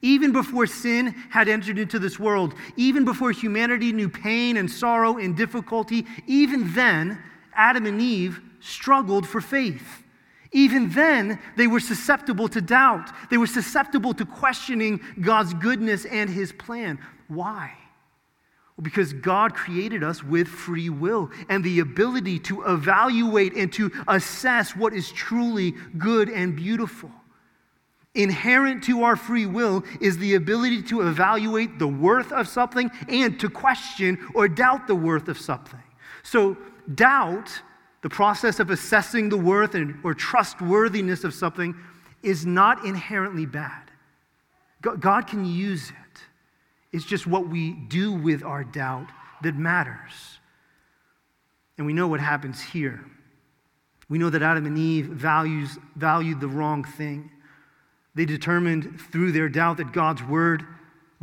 even 0.00 0.32
before 0.32 0.66
sin 0.66 1.08
had 1.30 1.48
entered 1.48 1.78
into 1.78 1.98
this 1.98 2.18
world, 2.18 2.54
even 2.76 3.04
before 3.04 3.30
humanity 3.30 3.92
knew 3.92 4.08
pain 4.08 4.56
and 4.56 4.70
sorrow 4.70 5.18
and 5.18 5.36
difficulty, 5.36 6.06
even 6.26 6.72
then, 6.72 7.22
Adam 7.54 7.84
and 7.84 8.00
Eve 8.00 8.40
struggled 8.60 9.26
for 9.26 9.40
faith. 9.40 10.03
Even 10.54 10.88
then, 10.90 11.40
they 11.56 11.66
were 11.66 11.80
susceptible 11.80 12.46
to 12.48 12.60
doubt. 12.60 13.10
They 13.28 13.38
were 13.38 13.46
susceptible 13.48 14.14
to 14.14 14.24
questioning 14.24 15.00
God's 15.20 15.52
goodness 15.52 16.04
and 16.04 16.30
his 16.30 16.52
plan. 16.52 17.00
Why? 17.26 17.72
Well, 18.76 18.84
because 18.84 19.12
God 19.12 19.54
created 19.54 20.04
us 20.04 20.22
with 20.22 20.46
free 20.46 20.90
will 20.90 21.32
and 21.48 21.64
the 21.64 21.80
ability 21.80 22.38
to 22.40 22.62
evaluate 22.62 23.54
and 23.54 23.72
to 23.72 23.90
assess 24.06 24.76
what 24.76 24.94
is 24.94 25.10
truly 25.10 25.74
good 25.98 26.28
and 26.28 26.54
beautiful. 26.54 27.10
Inherent 28.14 28.84
to 28.84 29.02
our 29.02 29.16
free 29.16 29.46
will 29.46 29.82
is 30.00 30.18
the 30.18 30.36
ability 30.36 30.82
to 30.84 31.08
evaluate 31.08 31.80
the 31.80 31.88
worth 31.88 32.30
of 32.30 32.46
something 32.46 32.92
and 33.08 33.40
to 33.40 33.50
question 33.50 34.24
or 34.34 34.46
doubt 34.46 34.86
the 34.86 34.94
worth 34.94 35.26
of 35.26 35.36
something. 35.36 35.82
So, 36.22 36.56
doubt 36.94 37.60
the 38.04 38.10
process 38.10 38.60
of 38.60 38.68
assessing 38.68 39.30
the 39.30 39.36
worth 39.38 39.74
and, 39.74 39.98
or 40.04 40.12
trustworthiness 40.12 41.24
of 41.24 41.32
something 41.32 41.74
is 42.22 42.44
not 42.44 42.84
inherently 42.84 43.46
bad. 43.46 43.90
God 44.82 45.26
can 45.26 45.46
use 45.46 45.88
it. 45.88 46.20
It's 46.92 47.06
just 47.06 47.26
what 47.26 47.48
we 47.48 47.72
do 47.72 48.12
with 48.12 48.42
our 48.42 48.62
doubt 48.62 49.06
that 49.42 49.54
matters. 49.56 50.38
And 51.78 51.86
we 51.86 51.94
know 51.94 52.06
what 52.06 52.20
happens 52.20 52.60
here. 52.60 53.02
We 54.10 54.18
know 54.18 54.28
that 54.28 54.42
Adam 54.42 54.66
and 54.66 54.76
Eve 54.76 55.06
values, 55.06 55.78
valued 55.96 56.40
the 56.40 56.48
wrong 56.48 56.84
thing. 56.84 57.30
They 58.14 58.26
determined 58.26 59.00
through 59.00 59.32
their 59.32 59.48
doubt 59.48 59.78
that 59.78 59.92
God's 59.92 60.22
word 60.22 60.66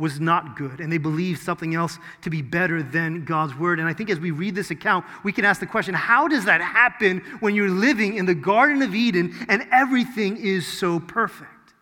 was 0.02 0.18
not 0.18 0.56
good, 0.56 0.80
and 0.80 0.90
they 0.90 0.98
believed 0.98 1.40
something 1.40 1.76
else 1.76 1.96
to 2.22 2.28
be 2.28 2.42
better 2.42 2.82
than 2.82 3.24
God's 3.24 3.54
word. 3.54 3.78
And 3.78 3.86
I 3.86 3.92
think 3.92 4.10
as 4.10 4.18
we 4.18 4.32
read 4.32 4.52
this 4.52 4.72
account, 4.72 5.04
we 5.22 5.30
can 5.30 5.44
ask 5.44 5.60
the 5.60 5.66
question 5.66 5.94
how 5.94 6.26
does 6.26 6.44
that 6.46 6.60
happen 6.60 7.20
when 7.38 7.54
you're 7.54 7.70
living 7.70 8.16
in 8.16 8.26
the 8.26 8.34
Garden 8.34 8.82
of 8.82 8.96
Eden 8.96 9.32
and 9.48 9.64
everything 9.70 10.38
is 10.38 10.66
so 10.66 10.98
perfect? 10.98 11.74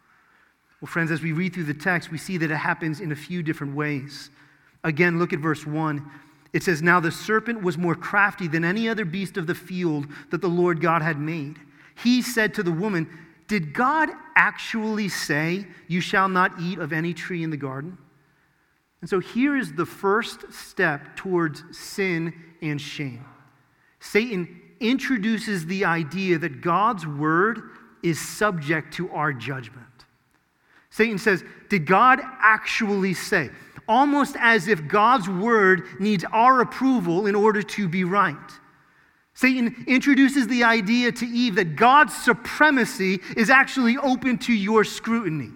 Well, 0.82 0.88
friends, 0.88 1.10
as 1.10 1.22
we 1.22 1.32
read 1.32 1.54
through 1.54 1.64
the 1.64 1.72
text, 1.72 2.10
we 2.10 2.18
see 2.18 2.36
that 2.36 2.50
it 2.50 2.56
happens 2.56 3.00
in 3.00 3.10
a 3.10 3.16
few 3.16 3.42
different 3.42 3.74
ways. 3.74 4.28
Again, 4.84 5.18
look 5.18 5.32
at 5.32 5.38
verse 5.38 5.66
1. 5.66 6.04
It 6.52 6.62
says, 6.62 6.82
Now 6.82 7.00
the 7.00 7.10
serpent 7.10 7.62
was 7.62 7.78
more 7.78 7.94
crafty 7.94 8.48
than 8.48 8.66
any 8.66 8.86
other 8.86 9.06
beast 9.06 9.38
of 9.38 9.46
the 9.46 9.54
field 9.54 10.06
that 10.30 10.42
the 10.42 10.48
Lord 10.48 10.82
God 10.82 11.00
had 11.00 11.18
made. 11.18 11.56
He 12.02 12.20
said 12.20 12.52
to 12.54 12.62
the 12.62 12.70
woman, 12.70 13.08
Did 13.48 13.72
God 13.72 14.10
actually 14.36 15.08
say, 15.08 15.66
You 15.88 16.02
shall 16.02 16.28
not 16.28 16.60
eat 16.60 16.78
of 16.78 16.92
any 16.92 17.14
tree 17.14 17.42
in 17.42 17.48
the 17.48 17.56
garden? 17.56 17.96
And 19.00 19.08
so 19.08 19.18
here 19.18 19.56
is 19.56 19.72
the 19.72 19.86
first 19.86 20.52
step 20.52 21.16
towards 21.16 21.62
sin 21.76 22.34
and 22.60 22.80
shame. 22.80 23.24
Satan 24.00 24.60
introduces 24.80 25.66
the 25.66 25.84
idea 25.84 26.38
that 26.38 26.60
God's 26.60 27.06
word 27.06 27.62
is 28.02 28.20
subject 28.20 28.94
to 28.94 29.10
our 29.10 29.32
judgment. 29.32 29.86
Satan 30.90 31.18
says, 31.18 31.44
Did 31.68 31.86
God 31.86 32.20
actually 32.40 33.14
say? 33.14 33.50
Almost 33.88 34.36
as 34.38 34.68
if 34.68 34.86
God's 34.86 35.28
word 35.28 35.84
needs 35.98 36.24
our 36.32 36.60
approval 36.60 37.26
in 37.26 37.34
order 37.34 37.62
to 37.62 37.88
be 37.88 38.04
right. 38.04 38.36
Satan 39.34 39.84
introduces 39.86 40.46
the 40.48 40.64
idea 40.64 41.10
to 41.12 41.26
Eve 41.26 41.54
that 41.54 41.76
God's 41.76 42.14
supremacy 42.14 43.20
is 43.36 43.48
actually 43.48 43.96
open 43.96 44.38
to 44.38 44.52
your 44.52 44.84
scrutiny. 44.84 45.50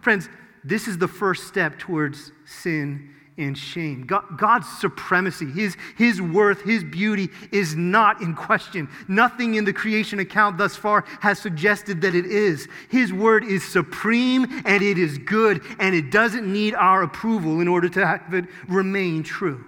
Friends, 0.00 0.28
this 0.68 0.88
is 0.88 0.98
the 0.98 1.08
first 1.08 1.46
step 1.46 1.78
towards 1.78 2.32
sin 2.44 3.14
and 3.38 3.56
shame. 3.56 4.06
God, 4.06 4.38
God's 4.38 4.66
supremacy, 4.78 5.46
his, 5.46 5.76
his 5.96 6.22
worth, 6.22 6.62
His 6.62 6.82
beauty 6.82 7.28
is 7.52 7.76
not 7.76 8.22
in 8.22 8.34
question. 8.34 8.88
Nothing 9.08 9.56
in 9.56 9.64
the 9.64 9.72
creation 9.72 10.18
account 10.20 10.58
thus 10.58 10.74
far 10.74 11.04
has 11.20 11.38
suggested 11.38 12.00
that 12.00 12.14
it 12.14 12.26
is. 12.26 12.66
His 12.88 13.12
word 13.12 13.44
is 13.44 13.62
supreme 13.64 14.62
and 14.64 14.82
it 14.82 14.98
is 14.98 15.18
good, 15.18 15.62
and 15.78 15.94
it 15.94 16.10
doesn't 16.10 16.50
need 16.50 16.74
our 16.74 17.02
approval 17.02 17.60
in 17.60 17.68
order 17.68 17.88
to 17.90 18.06
have 18.06 18.32
it 18.32 18.46
remain 18.68 19.22
true. 19.22 19.64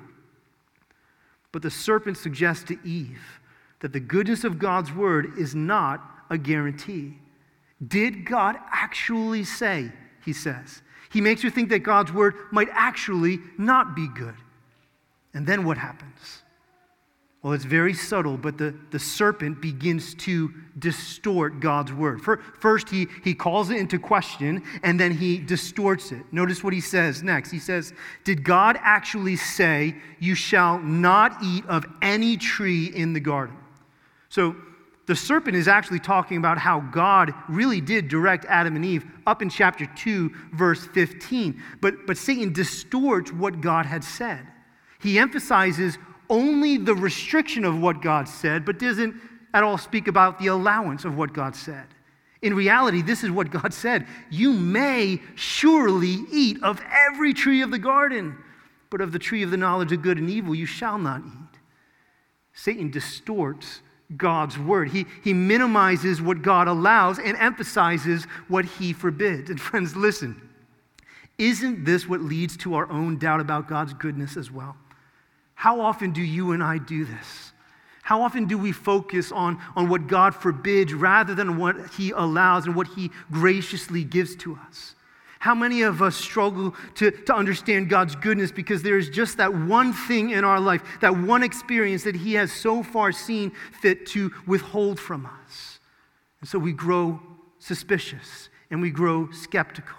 But 1.52 1.62
the 1.62 1.70
serpent 1.70 2.16
suggests 2.16 2.64
to 2.64 2.78
Eve 2.84 3.40
that 3.80 3.92
the 3.92 4.00
goodness 4.00 4.44
of 4.44 4.58
God's 4.58 4.92
word 4.92 5.38
is 5.38 5.54
not 5.54 6.02
a 6.30 6.38
guarantee. 6.38 7.18
Did 7.86 8.24
God 8.24 8.56
actually 8.72 9.44
say, 9.44 9.92
he 10.24 10.32
says, 10.32 10.82
he 11.10 11.20
makes 11.20 11.42
you 11.42 11.50
think 11.50 11.68
that 11.70 11.80
God's 11.80 12.12
word 12.12 12.34
might 12.50 12.68
actually 12.72 13.38
not 13.56 13.94
be 13.94 14.08
good. 14.08 14.34
And 15.34 15.46
then 15.46 15.64
what 15.64 15.78
happens? 15.78 16.42
Well, 17.42 17.52
it's 17.52 17.64
very 17.64 17.94
subtle, 17.94 18.36
but 18.36 18.58
the, 18.58 18.74
the 18.90 18.98
serpent 18.98 19.62
begins 19.62 20.14
to 20.16 20.52
distort 20.78 21.60
God's 21.60 21.92
word. 21.92 22.20
First, 22.20 22.88
he, 22.88 23.06
he 23.22 23.32
calls 23.32 23.70
it 23.70 23.76
into 23.76 23.98
question, 23.98 24.62
and 24.82 24.98
then 24.98 25.12
he 25.12 25.38
distorts 25.38 26.10
it. 26.10 26.24
Notice 26.32 26.64
what 26.64 26.72
he 26.72 26.80
says 26.80 27.22
next. 27.22 27.52
He 27.52 27.60
says, 27.60 27.92
Did 28.24 28.42
God 28.42 28.76
actually 28.82 29.36
say, 29.36 29.94
You 30.18 30.34
shall 30.34 30.80
not 30.80 31.40
eat 31.42 31.64
of 31.66 31.86
any 32.02 32.36
tree 32.36 32.86
in 32.86 33.12
the 33.12 33.20
garden? 33.20 33.56
So, 34.28 34.56
the 35.08 35.16
serpent 35.16 35.56
is 35.56 35.68
actually 35.68 36.00
talking 36.00 36.36
about 36.36 36.58
how 36.58 36.80
God 36.80 37.32
really 37.48 37.80
did 37.80 38.08
direct 38.08 38.44
Adam 38.44 38.76
and 38.76 38.84
Eve 38.84 39.06
up 39.26 39.40
in 39.40 39.48
chapter 39.48 39.86
2, 39.86 40.30
verse 40.52 40.86
15. 40.88 41.62
But, 41.80 42.06
but 42.06 42.18
Satan 42.18 42.52
distorts 42.52 43.32
what 43.32 43.62
God 43.62 43.86
had 43.86 44.04
said. 44.04 44.46
He 45.00 45.18
emphasizes 45.18 45.96
only 46.28 46.76
the 46.76 46.94
restriction 46.94 47.64
of 47.64 47.80
what 47.80 48.02
God 48.02 48.28
said, 48.28 48.66
but 48.66 48.78
doesn't 48.78 49.14
at 49.54 49.62
all 49.62 49.78
speak 49.78 50.08
about 50.08 50.38
the 50.38 50.48
allowance 50.48 51.06
of 51.06 51.16
what 51.16 51.32
God 51.32 51.56
said. 51.56 51.86
In 52.42 52.52
reality, 52.52 53.00
this 53.00 53.24
is 53.24 53.30
what 53.30 53.50
God 53.50 53.72
said 53.72 54.06
You 54.28 54.52
may 54.52 55.22
surely 55.36 56.18
eat 56.30 56.62
of 56.62 56.82
every 57.10 57.32
tree 57.32 57.62
of 57.62 57.70
the 57.70 57.78
garden. 57.78 58.36
but 58.90 59.00
of 59.00 59.12
the 59.12 59.18
tree 59.18 59.42
of 59.42 59.50
the 59.50 59.56
knowledge 59.56 59.90
of 59.90 60.02
good 60.02 60.18
and 60.18 60.28
evil 60.28 60.54
you 60.54 60.66
shall 60.66 60.98
not 60.98 61.22
eat. 61.22 61.58
Satan 62.52 62.90
distorts 62.90 63.80
God's 64.16 64.58
word. 64.58 64.88
He, 64.88 65.06
he 65.22 65.34
minimizes 65.34 66.22
what 66.22 66.42
God 66.42 66.68
allows 66.68 67.18
and 67.18 67.36
emphasizes 67.36 68.24
what 68.48 68.64
he 68.64 68.92
forbids. 68.92 69.50
And 69.50 69.60
friends, 69.60 69.94
listen, 69.94 70.40
isn't 71.36 71.84
this 71.84 72.08
what 72.08 72.20
leads 72.20 72.56
to 72.58 72.74
our 72.74 72.90
own 72.90 73.18
doubt 73.18 73.40
about 73.40 73.68
God's 73.68 73.92
goodness 73.92 74.36
as 74.36 74.50
well? 74.50 74.76
How 75.54 75.80
often 75.80 76.12
do 76.12 76.22
you 76.22 76.52
and 76.52 76.62
I 76.62 76.78
do 76.78 77.04
this? 77.04 77.52
How 78.02 78.22
often 78.22 78.46
do 78.46 78.56
we 78.56 78.72
focus 78.72 79.30
on, 79.32 79.60
on 79.76 79.88
what 79.88 80.06
God 80.06 80.34
forbids 80.34 80.94
rather 80.94 81.34
than 81.34 81.58
what 81.58 81.90
He 81.90 82.10
allows 82.12 82.64
and 82.66 82.74
what 82.74 82.86
He 82.86 83.10
graciously 83.30 84.02
gives 84.02 84.34
to 84.36 84.58
us? 84.66 84.94
How 85.40 85.54
many 85.54 85.82
of 85.82 86.02
us 86.02 86.16
struggle 86.16 86.74
to, 86.96 87.10
to 87.10 87.34
understand 87.34 87.88
God's 87.88 88.16
goodness 88.16 88.50
because 88.50 88.82
there 88.82 88.98
is 88.98 89.08
just 89.08 89.36
that 89.36 89.54
one 89.54 89.92
thing 89.92 90.30
in 90.30 90.44
our 90.44 90.58
life, 90.58 90.82
that 91.00 91.16
one 91.16 91.42
experience 91.42 92.04
that 92.04 92.16
He 92.16 92.34
has 92.34 92.50
so 92.50 92.82
far 92.82 93.12
seen 93.12 93.52
fit 93.80 94.06
to 94.06 94.32
withhold 94.46 94.98
from 94.98 95.26
us? 95.26 95.78
And 96.40 96.48
so 96.48 96.58
we 96.58 96.72
grow 96.72 97.20
suspicious 97.58 98.48
and 98.70 98.80
we 98.80 98.90
grow 98.90 99.30
skeptical. 99.30 99.96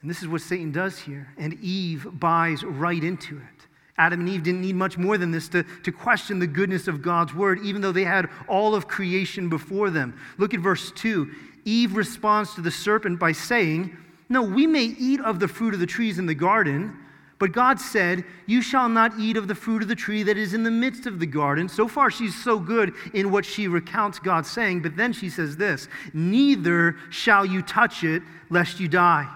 And 0.00 0.10
this 0.10 0.20
is 0.20 0.28
what 0.28 0.40
Satan 0.40 0.72
does 0.72 0.98
here. 0.98 1.32
And 1.38 1.54
Eve 1.60 2.06
buys 2.12 2.64
right 2.64 3.02
into 3.02 3.36
it. 3.36 3.68
Adam 3.98 4.20
and 4.20 4.28
Eve 4.28 4.42
didn't 4.42 4.62
need 4.62 4.74
much 4.74 4.96
more 4.98 5.18
than 5.18 5.30
this 5.30 5.48
to, 5.50 5.62
to 5.84 5.92
question 5.92 6.38
the 6.38 6.46
goodness 6.46 6.88
of 6.88 7.02
God's 7.02 7.34
word, 7.34 7.60
even 7.62 7.82
though 7.82 7.92
they 7.92 8.04
had 8.04 8.28
all 8.48 8.74
of 8.74 8.88
creation 8.88 9.48
before 9.48 9.90
them. 9.90 10.18
Look 10.38 10.54
at 10.54 10.60
verse 10.60 10.90
2. 10.92 11.30
Eve 11.64 11.96
responds 11.96 12.54
to 12.54 12.60
the 12.60 12.70
serpent 12.70 13.18
by 13.18 13.32
saying, 13.32 13.96
No, 14.28 14.42
we 14.42 14.66
may 14.66 14.84
eat 14.84 15.20
of 15.20 15.40
the 15.40 15.48
fruit 15.48 15.74
of 15.74 15.80
the 15.80 15.86
trees 15.86 16.18
in 16.18 16.26
the 16.26 16.34
garden, 16.34 16.96
but 17.38 17.52
God 17.52 17.80
said, 17.80 18.24
You 18.46 18.62
shall 18.62 18.88
not 18.88 19.18
eat 19.18 19.36
of 19.36 19.48
the 19.48 19.54
fruit 19.54 19.82
of 19.82 19.88
the 19.88 19.94
tree 19.94 20.22
that 20.22 20.36
is 20.36 20.54
in 20.54 20.62
the 20.62 20.70
midst 20.70 21.06
of 21.06 21.18
the 21.18 21.26
garden. 21.26 21.68
So 21.68 21.88
far, 21.88 22.10
she's 22.10 22.40
so 22.40 22.58
good 22.58 22.94
in 23.14 23.30
what 23.30 23.44
she 23.44 23.66
recounts 23.68 24.18
God 24.18 24.46
saying, 24.46 24.82
but 24.82 24.96
then 24.96 25.12
she 25.12 25.28
says 25.28 25.56
this 25.56 25.88
Neither 26.12 26.96
shall 27.10 27.44
you 27.44 27.62
touch 27.62 28.04
it, 28.04 28.22
lest 28.48 28.78
you 28.78 28.88
die. 28.88 29.28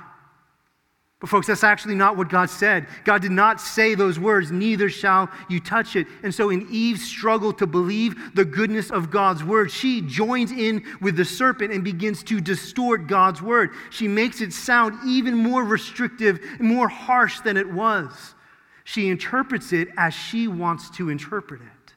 But, 1.26 1.30
folks, 1.30 1.48
that's 1.48 1.64
actually 1.64 1.96
not 1.96 2.16
what 2.16 2.28
God 2.28 2.48
said. 2.48 2.86
God 3.02 3.20
did 3.20 3.32
not 3.32 3.60
say 3.60 3.96
those 3.96 4.16
words, 4.16 4.52
neither 4.52 4.88
shall 4.88 5.28
you 5.48 5.58
touch 5.58 5.96
it. 5.96 6.06
And 6.22 6.32
so, 6.32 6.50
in 6.50 6.68
Eve's 6.70 7.04
struggle 7.04 7.52
to 7.54 7.66
believe 7.66 8.36
the 8.36 8.44
goodness 8.44 8.92
of 8.92 9.10
God's 9.10 9.42
word, 9.42 9.72
she 9.72 10.02
joins 10.02 10.52
in 10.52 10.84
with 11.00 11.16
the 11.16 11.24
serpent 11.24 11.72
and 11.72 11.82
begins 11.82 12.22
to 12.22 12.40
distort 12.40 13.08
God's 13.08 13.42
word. 13.42 13.70
She 13.90 14.06
makes 14.06 14.40
it 14.40 14.52
sound 14.52 15.00
even 15.04 15.34
more 15.34 15.64
restrictive, 15.64 16.38
more 16.60 16.86
harsh 16.86 17.40
than 17.40 17.56
it 17.56 17.68
was. 17.68 18.36
She 18.84 19.08
interprets 19.08 19.72
it 19.72 19.88
as 19.96 20.14
she 20.14 20.46
wants 20.46 20.90
to 20.90 21.10
interpret 21.10 21.60
it. 21.60 21.94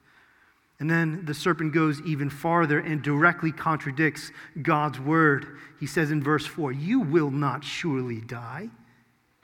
And 0.80 0.90
then 0.90 1.24
the 1.26 1.36
serpent 1.36 1.72
goes 1.72 2.02
even 2.02 2.32
farther 2.32 2.80
and 2.80 3.04
directly 3.04 3.52
contradicts 3.52 4.32
God's 4.64 5.00
word. 5.00 5.46
He 5.80 5.86
says 5.86 6.10
in 6.10 6.24
verse 6.24 6.48
4, 6.48 6.72
You 6.72 7.02
will 7.02 7.30
not 7.30 7.64
surely 7.64 8.22
die. 8.22 8.70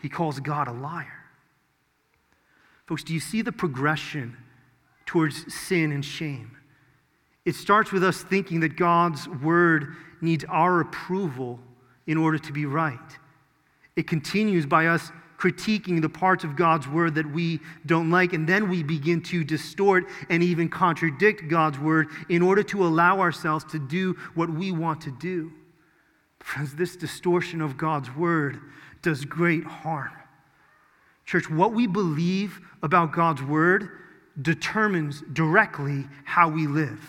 He 0.05 0.09
calls 0.09 0.39
God 0.39 0.67
a 0.67 0.71
liar. 0.71 1.25
Folks, 2.85 3.03
do 3.03 3.11
you 3.11 3.19
see 3.19 3.41
the 3.41 3.51
progression 3.51 4.37
towards 5.07 5.51
sin 5.51 5.91
and 5.91 6.05
shame? 6.05 6.55
It 7.43 7.55
starts 7.55 7.91
with 7.91 8.03
us 8.03 8.21
thinking 8.21 8.59
that 8.59 8.77
God's 8.77 9.27
word 9.27 9.95
needs 10.21 10.45
our 10.47 10.79
approval 10.79 11.59
in 12.05 12.17
order 12.17 12.37
to 12.37 12.53
be 12.53 12.67
right. 12.67 12.99
It 13.95 14.05
continues 14.07 14.67
by 14.67 14.85
us 14.85 15.11
critiquing 15.39 16.03
the 16.03 16.09
parts 16.09 16.43
of 16.43 16.55
God's 16.55 16.87
word 16.87 17.15
that 17.15 17.31
we 17.31 17.59
don't 17.87 18.11
like, 18.11 18.33
and 18.33 18.47
then 18.47 18.69
we 18.69 18.83
begin 18.83 19.23
to 19.23 19.43
distort 19.43 20.05
and 20.29 20.43
even 20.43 20.69
contradict 20.69 21.47
God's 21.47 21.79
word 21.79 22.09
in 22.29 22.43
order 22.43 22.61
to 22.61 22.85
allow 22.85 23.21
ourselves 23.21 23.65
to 23.71 23.79
do 23.79 24.15
what 24.35 24.51
we 24.51 24.71
want 24.71 25.01
to 25.01 25.11
do. 25.11 25.51
Friends, 26.41 26.75
this 26.75 26.95
distortion 26.95 27.59
of 27.59 27.75
God's 27.75 28.15
word 28.15 28.59
does 29.05 29.23
great 29.23 29.63
harm. 29.63 30.11
Church, 31.25 31.47
what 31.47 31.73
we 31.73 31.85
believe 31.85 32.59
about 32.81 33.13
God's 33.13 33.43
word 33.43 33.89
determines 34.41 35.23
directly 35.31 36.05
how 36.23 36.49
we 36.49 36.65
live. 36.65 36.99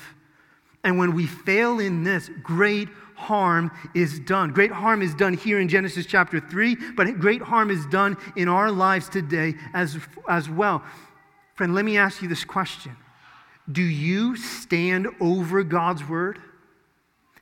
And 0.84 0.98
when 0.98 1.14
we 1.14 1.26
fail 1.26 1.80
in 1.80 2.04
this, 2.04 2.30
great 2.42 2.88
harm 3.14 3.72
is 3.94 4.20
done. 4.20 4.52
Great 4.52 4.70
harm 4.70 5.00
is 5.00 5.14
done 5.14 5.32
here 5.32 5.58
in 5.58 5.68
Genesis 5.70 6.04
chapter 6.04 6.38
3, 6.38 6.76
but 6.96 7.18
great 7.18 7.40
harm 7.40 7.70
is 7.70 7.86
done 7.86 8.18
in 8.36 8.46
our 8.46 8.70
lives 8.70 9.08
today 9.08 9.54
as, 9.72 9.98
as 10.28 10.50
well. 10.50 10.84
Friend, 11.54 11.74
let 11.74 11.86
me 11.86 11.96
ask 11.96 12.20
you 12.20 12.28
this 12.28 12.44
question 12.44 12.94
Do 13.72 13.82
you 13.82 14.36
stand 14.36 15.08
over 15.18 15.64
God's 15.64 16.06
word? 16.06 16.40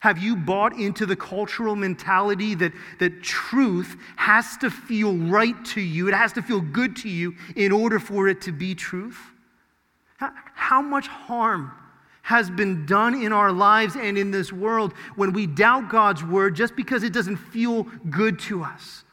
Have 0.05 0.19
you 0.19 0.37
bought 0.37 0.79
into 0.79 1.07
the 1.07 1.17
cultural 1.17 1.75
mentality 1.75 2.55
that, 2.57 2.75
that 2.99 3.23
truth 3.23 3.97
has 4.17 4.59
to 4.59 4.69
feel 4.69 5.17
right 5.17 5.65
to 5.65 5.81
you? 5.81 6.09
It 6.09 6.13
has 6.13 6.31
to 6.35 6.43
feel 6.43 6.61
good 6.61 6.95
to 6.97 7.09
you 7.09 7.35
in 7.57 7.73
order 7.73 7.99
for 7.99 8.29
it 8.29 8.43
to 8.43 8.53
be 8.53 8.75
truth? 8.75 9.17
How, 10.19 10.31
how 10.53 10.83
much 10.83 11.07
harm 11.07 11.73
has 12.21 12.51
been 12.51 12.85
done 12.85 13.15
in 13.15 13.33
our 13.33 13.51
lives 13.51 13.97
and 13.97 14.19
in 14.19 14.31
this 14.31 14.53
world 14.53 14.93
when 15.17 15.33
we 15.33 15.47
doubt 15.47 15.89
God's 15.89 16.23
word 16.23 16.55
just 16.55 16.77
because 16.77 17.03
it 17.03 17.15
doesn't 17.15 17.39
feel 17.39 17.85
good 18.11 18.39
to 18.41 18.63
us? 18.63 19.05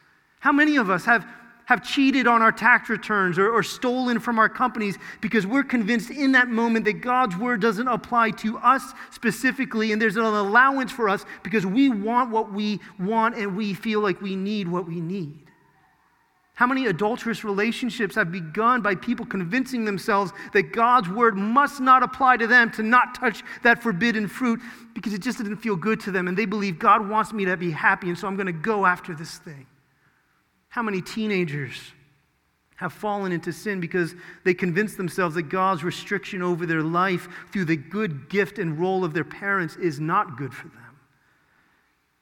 How 0.42 0.52
many 0.52 0.76
of 0.76 0.90
us 0.90 1.06
have 1.06 1.26
have 1.72 1.82
cheated 1.82 2.28
on 2.28 2.42
our 2.42 2.52
tax 2.52 2.90
returns 2.90 3.40
or, 3.40 3.50
or, 3.50 3.64
stolen 3.64 4.20
from 4.20 4.38
our 4.38 4.50
companies 4.50 4.98
because 5.22 5.48
we're 5.48 5.64
convinced 5.64 6.10
in 6.10 6.34
that 6.34 6.50
moment 6.50 6.84
that 6.84 7.00
God's 7.00 7.38
word 7.38 7.62
doesn't 7.62 7.88
apply 7.88 8.32
to 8.32 8.58
us 8.58 8.92
specifically, 9.10 9.94
and 9.94 10.02
there's 10.02 10.18
an 10.18 10.26
allowance 10.26 10.92
for 10.92 11.08
us 11.08 11.24
because 11.44 11.66
we 11.66 11.88
want 11.88 12.30
what 12.30 12.52
we 12.52 12.82
want 13.00 13.38
and 13.38 13.56
we 13.56 13.74
feel 13.74 14.02
like 14.02 14.22
we 14.22 14.36
need 14.36 14.68
what 14.68 14.86
we 14.86 15.00
need. 15.00 15.40
How 16.56 16.68
many 16.68 16.88
adulterous 16.88 17.46
relationships 17.46 18.16
have 18.16 18.34
begun 18.34 18.82
by 18.82 18.96
people 18.96 19.26
convincing 19.26 19.86
themselves 19.86 20.34
that 20.52 20.74
God's 20.74 21.08
word 21.08 21.38
must 21.38 21.80
not 21.80 22.04
apply 22.04 22.36
to 22.36 22.48
them 22.48 22.70
to 22.72 22.84
not 22.84 23.16
touch 23.16 23.44
that 23.64 23.82
forbidden 23.82 24.28
fruit 24.28 24.60
because 24.94 25.14
it 25.14 25.22
just 25.22 25.38
didn't 25.38 25.56
feel 25.56 25.78
good 25.78 26.02
to 26.02 26.12
them 26.12 26.28
and 26.28 26.38
they 26.38 26.46
believe 26.46 26.80
God 26.80 27.08
wants 27.08 27.32
me 27.32 27.46
to 27.46 27.56
be 27.56 27.72
happy 27.72 28.10
and 28.10 28.18
so 28.18 28.28
I'm 28.28 28.36
going 28.36 28.48
to 28.48 28.52
go 28.52 28.86
after 28.86 29.16
this 29.16 29.38
thing? 29.38 29.68
How 30.72 30.82
many 30.82 31.02
teenagers 31.02 31.76
have 32.78 32.94
fallen 32.94 33.34
into 33.34 33.52
sin 33.52 33.82
because 33.82 34.16
they 34.46 34.54
convince 34.54 34.96
themselves 34.96 35.36
that 35.36 35.50
God's 35.50 35.84
restriction 35.84 36.42
over 36.42 36.66
their 36.66 36.82
life 36.82 37.28
through 37.52 37.66
the 37.66 37.76
good 37.76 38.30
gift 38.30 38.58
and 38.58 38.80
role 38.80 39.04
of 39.04 39.14
their 39.14 39.26
parents 39.26 39.76
is 39.76 40.00
not 40.00 40.38
good 40.38 40.54
for 40.54 40.70
them? 40.70 40.98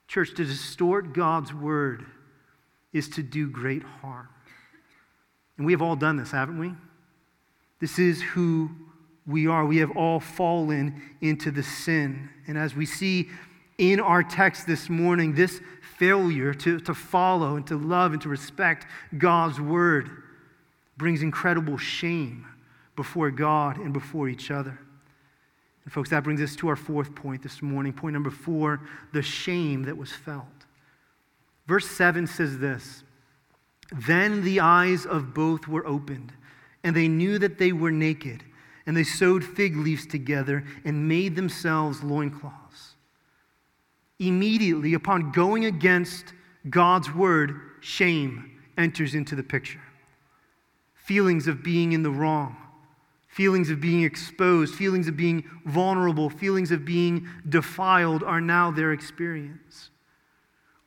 Church, 0.08 0.34
to 0.34 0.44
distort 0.44 1.14
God's 1.14 1.54
word 1.54 2.08
is 2.92 3.08
to 3.10 3.22
do 3.22 3.48
great 3.48 3.84
harm. 3.84 4.28
And 5.58 5.66
we 5.68 5.72
have 5.72 5.84
all 5.84 5.96
done 5.96 6.18
this, 6.18 6.32
haven't 6.32 6.58
we? 6.58 6.74
This 7.80 8.00
is 8.00 8.20
who 8.20 8.72
we 9.28 9.46
are. 9.46 9.64
We 9.64 9.78
have 9.78 9.96
all 9.96 10.20
fallen 10.20 11.00
into 11.22 11.52
the 11.52 11.62
sin. 11.62 12.32
And 12.48 12.58
as 12.58 12.74
we 12.74 12.88
see 12.88 13.30
in 13.78 14.00
our 14.00 14.24
text 14.24 14.66
this 14.66 14.90
morning, 14.90 15.36
this 15.36 15.62
failure 16.00 16.54
to, 16.54 16.80
to 16.80 16.94
follow 16.94 17.58
and 17.58 17.68
to 17.68 17.78
love 17.78 18.14
and 18.14 18.22
to 18.22 18.30
respect 18.30 18.88
God's 19.18 19.60
word 19.60 20.10
brings 20.98 21.22
incredible 21.22 21.78
shame 21.78 22.48
before 22.96 23.30
God 23.30 23.78
and 23.78 23.94
before 23.94 24.30
each 24.30 24.50
other. 24.50 24.80
And, 25.84 25.94
folks, 25.94 26.10
that 26.10 26.24
brings 26.24 26.42
us 26.42 26.56
to 26.58 26.70
our 26.70 26.76
fourth 26.78 27.14
point 27.16 27.44
this 27.44 27.62
morning. 27.62 27.92
Point 27.94 28.14
number 28.14 28.30
four 28.30 28.82
the 29.12 29.22
shame 29.22 29.84
that 29.84 29.98
was 29.98 30.12
felt. 30.12 30.46
Verse 31.68 31.88
7 31.88 32.28
says 32.28 32.60
this 32.60 33.04
Then 33.92 34.44
the 34.44 34.62
eyes 34.62 35.06
of 35.06 35.34
both 35.34 35.68
were 35.68 35.86
opened, 35.86 36.32
and 36.84 36.96
they 36.96 37.10
knew 37.10 37.40
that 37.40 37.58
they 37.58 37.74
were 37.74 37.92
naked, 37.92 38.44
and 38.86 38.96
they 38.96 39.04
sewed 39.04 39.44
fig 39.44 39.76
leaves 39.76 40.06
together 40.06 40.64
and 40.86 41.10
made 41.10 41.36
themselves 41.36 42.04
loincloths 42.04 42.69
immediately 44.20 44.94
upon 44.94 45.32
going 45.32 45.66
against 45.66 46.34
God's 46.70 47.14
word, 47.14 47.60
shame 47.80 48.60
enters 48.78 49.16
into 49.16 49.36
the 49.36 49.44
picture. 49.44 49.82
Feelings 50.94 51.48
of 51.48 51.64
being 51.64 51.94
in 51.94 52.04
the 52.04 52.12
wrong, 52.12 52.56
feelings 53.28 53.70
of 53.70 53.82
being 53.82 54.04
exposed, 54.04 54.76
feelings 54.76 55.08
of 55.08 55.18
being 55.18 55.44
vulnerable, 55.66 56.30
feelings 56.30 56.72
of 56.72 56.86
being 56.86 57.28
defiled 57.48 58.24
are 58.24 58.42
now 58.42 58.70
their 58.70 58.92
experience 58.92 59.90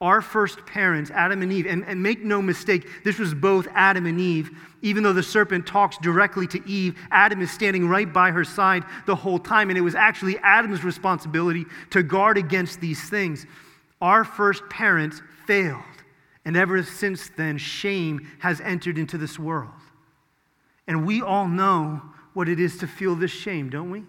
our 0.02 0.20
first 0.20 0.66
parents, 0.66 1.12
Adam 1.12 1.42
and 1.42 1.52
Eve, 1.52 1.64
and, 1.66 1.84
and 1.86 2.02
make 2.02 2.24
no 2.24 2.42
mistake, 2.42 2.86
this 3.04 3.20
was 3.20 3.32
both 3.32 3.68
Adam 3.72 4.04
and 4.04 4.20
Eve. 4.20 4.50
Even 4.82 5.04
though 5.04 5.12
the 5.12 5.22
serpent 5.22 5.64
talks 5.64 5.96
directly 5.98 6.44
to 6.48 6.68
Eve, 6.68 6.98
Adam 7.12 7.40
is 7.40 7.52
standing 7.52 7.88
right 7.88 8.12
by 8.12 8.32
her 8.32 8.44
side 8.44 8.82
the 9.06 9.14
whole 9.14 9.38
time, 9.38 9.70
and 9.70 9.78
it 9.78 9.82
was 9.82 9.94
actually 9.94 10.36
Adam's 10.38 10.82
responsibility 10.82 11.64
to 11.90 12.02
guard 12.02 12.36
against 12.36 12.80
these 12.80 13.08
things. 13.08 13.46
Our 14.00 14.24
first 14.24 14.68
parents 14.68 15.22
failed, 15.46 15.80
and 16.44 16.56
ever 16.56 16.82
since 16.82 17.30
then, 17.36 17.56
shame 17.56 18.28
has 18.40 18.60
entered 18.60 18.98
into 18.98 19.16
this 19.16 19.38
world. 19.38 19.70
And 20.88 21.06
we 21.06 21.22
all 21.22 21.46
know 21.46 22.02
what 22.34 22.48
it 22.48 22.58
is 22.58 22.76
to 22.78 22.88
feel 22.88 23.14
this 23.14 23.30
shame, 23.30 23.70
don't 23.70 23.90
we? 23.90 24.02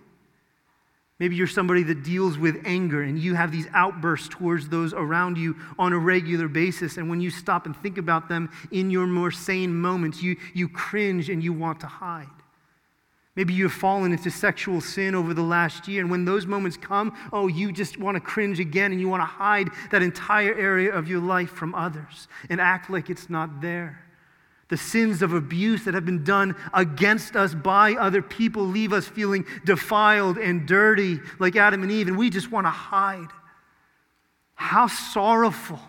Maybe 1.20 1.36
you're 1.36 1.48
somebody 1.48 1.84
that 1.84 2.04
deals 2.04 2.38
with 2.38 2.62
anger 2.66 3.04
and 3.04 3.18
you 3.20 3.36
have 3.36 3.52
these 3.52 3.68
outbursts 3.74 4.28
towards 4.30 4.68
those 4.70 4.94
around 4.94 5.38
you 5.38 5.56
on 5.78 5.94
a 5.94 5.98
regular 5.98 6.48
basis. 6.48 6.98
And 6.98 7.10
when 7.10 7.22
you 7.22 7.30
stop 7.30 7.66
and 7.66 7.78
think 7.78 7.98
about 7.98 8.28
them 8.30 8.50
in 8.72 8.90
your 8.90 9.06
more 9.06 9.32
sane 9.32 9.74
moments, 9.74 10.22
you, 10.22 10.36
you 10.54 10.68
cringe 10.68 11.30
and 11.30 11.44
you 11.44 11.54
want 11.54 11.80
to 11.82 11.88
hide. 11.88 12.28
Maybe 13.36 13.54
you 13.54 13.64
have 13.64 13.74
fallen 13.74 14.12
into 14.12 14.30
sexual 14.30 14.80
sin 14.80 15.16
over 15.16 15.34
the 15.34 15.42
last 15.42 15.88
year, 15.88 16.02
and 16.02 16.12
when 16.12 16.24
those 16.24 16.46
moments 16.46 16.78
come, 16.78 17.18
oh, 17.32 17.48
you 17.48 17.72
just 17.72 17.98
want 17.98 18.16
to 18.16 18.22
cringe 18.22 18.60
again 18.60 18.92
and 18.92 19.02
you 19.02 19.10
want 19.10 19.22
to 19.22 19.26
hide 19.26 19.70
that 19.90 20.04
entire 20.04 20.54
area 20.54 20.94
of 20.94 21.08
your 21.08 21.20
life 21.20 21.50
from 21.50 21.74
others 21.74 22.28
and 22.50 22.62
act 22.62 22.92
like 22.92 23.10
it's 23.10 23.32
not 23.32 23.60
there. 23.60 24.04
The 24.74 24.78
sins 24.78 25.22
of 25.22 25.36
abuse 25.36 25.86
that 25.86 25.94
have 25.94 26.04
been 26.04 26.24
done 26.24 26.56
against 26.74 27.36
us 27.36 27.54
by 27.54 27.94
other 27.94 28.24
people 28.24 28.66
leave 28.66 28.92
us 28.92 29.08
feeling 29.08 29.46
defiled 29.66 30.40
and 30.40 30.68
dirty 30.68 31.20
like 31.38 31.56
Adam 31.56 31.84
and 31.84 31.92
Eve, 31.92 32.08
and 32.08 32.18
we 32.18 32.32
just 32.32 32.52
want 32.52 32.66
to 32.66 32.72
hide. 32.72 33.28
How 34.56 34.88
sorrowful. 34.88 35.80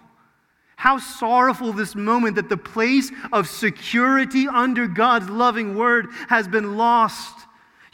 How 0.76 0.99
sorrowful 0.99 1.72
this 1.72 1.95
moment 1.95 2.37
that 2.37 2.51
the 2.51 2.59
place 2.59 3.11
of 3.32 3.49
security 3.49 4.49
under 4.49 4.87
God's 4.87 5.30
loving 5.30 5.76
word 5.76 6.09
has 6.28 6.47
been 6.47 6.76
lost. 6.76 7.35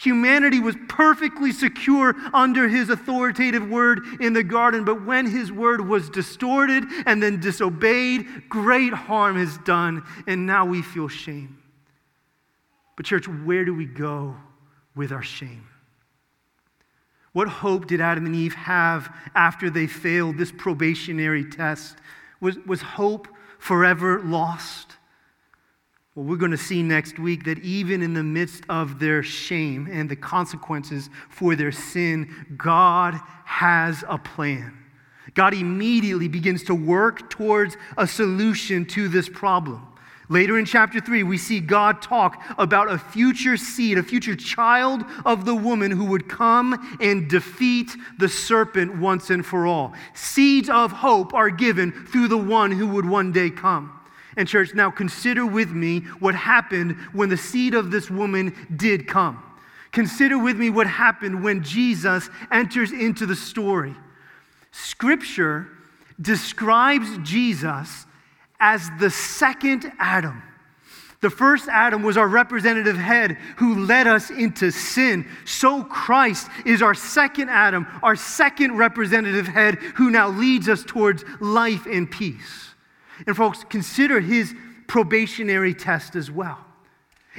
Humanity 0.01 0.61
was 0.61 0.77
perfectly 0.89 1.53
secure 1.53 2.15
under 2.33 2.69
his 2.69 2.89
authoritative 2.89 3.69
word 3.69 4.01
in 4.19 4.33
the 4.33 4.43
garden, 4.43 4.83
but 4.83 5.05
when 5.05 5.27
his 5.27 5.53
word 5.53 5.87
was 5.87 6.09
distorted 6.09 6.85
and 7.05 7.23
then 7.23 7.39
disobeyed, 7.39 8.49
great 8.49 8.95
harm 8.95 9.37
is 9.37 9.59
done, 9.59 10.03
and 10.27 10.47
now 10.47 10.65
we 10.65 10.81
feel 10.81 11.07
shame. 11.07 11.59
But, 12.97 13.05
church, 13.05 13.29
where 13.29 13.67
do 13.67 13.75
we 13.75 13.85
go 13.85 14.37
with 14.97 15.13
our 15.13 15.23
shame? 15.23 15.67
What 17.33 17.49
hope 17.49 17.87
did 17.87 18.01
Adam 18.01 18.25
and 18.25 18.35
Eve 18.35 18.55
have 18.55 19.15
after 19.35 19.69
they 19.69 19.87
failed 19.87 20.39
this 20.39 20.51
probationary 20.51 21.45
test? 21.45 21.99
Was, 22.41 22.57
was 22.65 22.81
hope 22.81 23.29
forever 23.59 24.23
lost? 24.23 24.89
Well, 26.17 26.25
we're 26.25 26.37
going 26.37 26.51
to 26.51 26.57
see 26.57 26.83
next 26.83 27.21
week 27.21 27.45
that 27.45 27.61
even 27.61 28.03
in 28.03 28.15
the 28.15 28.25
midst 28.25 28.65
of 28.69 28.99
their 28.99 29.23
shame 29.23 29.89
and 29.91 30.11
the 30.11 30.17
consequences 30.17 31.09
for 31.29 31.55
their 31.55 31.71
sin, 31.71 32.47
God 32.57 33.15
has 33.45 34.03
a 34.09 34.19
plan. 34.19 34.77
God 35.35 35.55
immediately 35.55 36.27
begins 36.27 36.65
to 36.65 36.75
work 36.75 37.31
towards 37.31 37.77
a 37.97 38.09
solution 38.09 38.85
to 38.87 39.07
this 39.07 39.29
problem. 39.29 39.87
Later 40.29 40.59
in 40.59 40.65
chapter 40.65 41.01
3, 41.01 41.23
we 41.23 41.39
see 41.39 41.61
God 41.61 42.03
talk 42.03 42.43
about 42.59 42.91
a 42.91 42.99
future 42.99 43.57
seed, 43.57 43.97
a 43.97 44.03
future 44.03 44.35
child 44.35 45.05
of 45.25 45.45
the 45.45 45.55
woman 45.55 45.93
who 45.93 46.07
would 46.07 46.29
come 46.29 46.99
and 47.01 47.29
defeat 47.29 47.97
the 48.19 48.29
serpent 48.29 48.99
once 48.99 49.31
and 49.31 49.47
for 49.47 49.67
all. 49.67 49.93
Seeds 50.15 50.69
of 50.69 50.91
hope 50.91 51.35
are 51.35 51.51
given 51.51 51.93
through 52.07 52.29
the 52.29 52.37
one 52.37 52.73
who 52.73 52.89
would 52.89 53.07
one 53.09 53.31
day 53.31 53.51
come. 53.51 54.00
And, 54.37 54.49
church, 54.49 54.74
now 54.74 54.91
consider 54.91 55.45
with 55.45 55.70
me 55.70 56.01
what 56.20 56.35
happened 56.35 56.97
when 57.12 57.28
the 57.28 57.37
seed 57.37 57.74
of 57.74 57.91
this 57.91 58.11
woman 58.11 58.55
did 58.76 59.07
come. 59.07 59.43
Consider 59.93 60.39
with 60.39 60.57
me 60.57 60.70
what 60.70 60.87
happened 60.87 61.43
when 61.43 61.62
Jesus 61.62 62.31
enters 62.51 62.93
into 62.93 63.26
the 63.26 63.35
story. 63.35 63.95
Scripture 64.70 65.68
describes 66.20 67.18
Jesus 67.22 68.07
as 68.61 68.89
the 68.99 69.11
second 69.11 69.91
Adam. 69.99 70.43
The 71.20 71.31
first 71.31 71.68
Adam 71.68 72.03
was 72.03 72.16
our 72.16 72.28
representative 72.28 72.97
head 72.97 73.37
who 73.57 73.85
led 73.85 74.07
us 74.07 74.31
into 74.31 74.70
sin. 74.70 75.26
So 75.45 75.83
Christ 75.85 76.49
is 76.64 76.83
our 76.83 76.95
second 76.95 77.51
Adam, 77.51 77.87
our 78.03 78.16
second 78.16 78.78
representative 78.78 79.47
head 79.47 79.74
who 79.97 80.11
now 80.11 80.28
leads 80.28 80.68
us 80.68 80.83
towards 80.83 81.24
life 81.41 81.87
and 81.87 82.11
peace. 82.11 82.70
And 83.27 83.37
folks, 83.37 83.64
consider 83.68 84.21
his 84.21 84.55
probationary 84.87 85.75
test 85.75 86.16
as 86.16 86.31
well. 86.31 86.59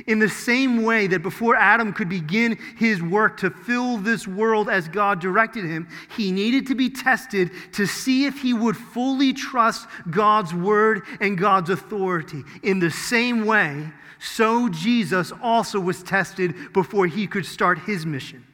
In 0.08 0.20
the 0.20 0.30
same 0.30 0.84
way 0.84 1.08
that 1.08 1.22
before 1.22 1.56
Adam 1.56 1.92
could 1.92 2.08
begin 2.08 2.58
his 2.78 3.02
work 3.02 3.38
to 3.38 3.50
fill 3.50 3.98
this 3.98 4.26
world 4.26 4.70
as 4.70 4.88
God 4.88 5.20
directed 5.20 5.66
him, 5.66 5.90
he 6.16 6.32
needed 6.32 6.68
to 6.68 6.76
be 6.76 6.90
tested 6.90 7.52
to 7.74 7.86
see 7.86 8.26
if 8.26 8.42
he 8.42 8.54
would 8.54 8.78
fully 8.78 9.34
trust 9.34 9.88
God's 10.10 10.54
word 10.54 11.04
and 11.20 11.38
God's 11.38 11.70
authority. 11.70 12.44
In 12.64 12.80
the 12.80 12.90
same 12.90 13.46
way, 13.46 13.92
so 14.18 14.70
Jesus 14.70 15.34
also 15.42 15.80
was 15.80 16.04
tested 16.04 16.72
before 16.72 17.08
he 17.08 17.28
could 17.28 17.46
start 17.46 17.80
his 17.80 18.06
mission. 18.06 18.46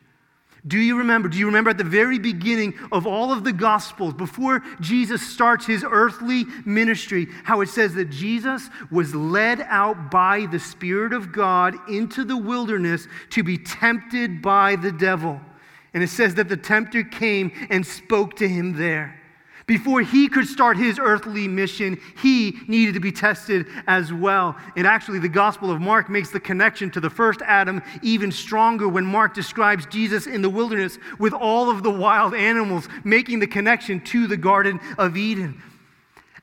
Do 0.68 0.78
you 0.78 0.98
remember? 0.98 1.30
Do 1.30 1.38
you 1.38 1.46
remember 1.46 1.70
at 1.70 1.78
the 1.78 1.84
very 1.84 2.20
beginning 2.20 2.74
of 2.92 3.08
all 3.08 3.32
of 3.32 3.44
the 3.46 3.54
Gospels, 3.54 4.14
before 4.14 4.62
Jesus 4.82 5.22
starts 5.22 5.66
his 5.66 5.86
earthly 5.90 6.46
ministry, 6.66 7.28
how 7.44 7.62
it 7.62 7.70
says 7.70 7.94
that 7.94 8.10
Jesus 8.10 8.70
was 8.92 9.16
led 9.16 9.62
out 9.62 10.12
by 10.12 10.46
the 10.48 10.60
Spirit 10.60 11.14
of 11.14 11.32
God 11.32 11.76
into 11.90 12.26
the 12.26 12.36
wilderness 12.36 13.08
to 13.30 13.44
be 13.44 13.58
tempted 13.58 14.42
by 14.42 14.76
the 14.76 14.92
devil? 14.92 15.40
And 15.94 16.04
it 16.04 16.10
says 16.10 16.36
that 16.36 16.50
the 16.50 16.58
tempter 16.58 17.04
came 17.04 17.52
and 17.70 17.86
spoke 17.86 18.36
to 18.38 18.48
him 18.48 18.78
there. 18.78 19.17
Before 19.68 20.00
he 20.00 20.30
could 20.30 20.48
start 20.48 20.78
his 20.78 20.98
earthly 20.98 21.46
mission, 21.46 22.00
he 22.22 22.58
needed 22.68 22.94
to 22.94 23.02
be 23.02 23.12
tested 23.12 23.68
as 23.86 24.14
well. 24.14 24.56
And 24.78 24.88
actually, 24.88 25.20
the 25.20 25.28
Gospel 25.28 25.70
of 25.70 25.82
Mark 25.82 26.10
makes 26.10 26.30
the 26.30 26.40
connection 26.40 26.90
to 26.92 27.02
the 27.02 27.10
first 27.10 27.42
Adam 27.42 27.82
even 28.02 28.32
stronger 28.32 28.88
when 28.88 29.06
Mark 29.06 29.34
describes 29.34 29.86
Jesus 29.88 30.26
in 30.26 30.42
the 30.42 30.50
wilderness 30.50 30.98
with 31.20 31.34
all 31.34 31.70
of 31.70 31.84
the 31.84 31.92
wild 31.92 32.34
animals, 32.34 32.88
making 33.04 33.40
the 33.40 33.48
connection 33.48 34.00
to 34.06 34.26
the 34.26 34.38
Garden 34.38 34.80
of 34.98 35.18
Eden. 35.18 35.62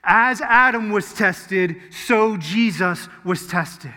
As 0.04 0.42
Adam 0.42 0.90
was 0.90 1.14
tested, 1.14 1.76
so 1.90 2.36
Jesus 2.36 3.08
was 3.24 3.46
tested. 3.46 3.94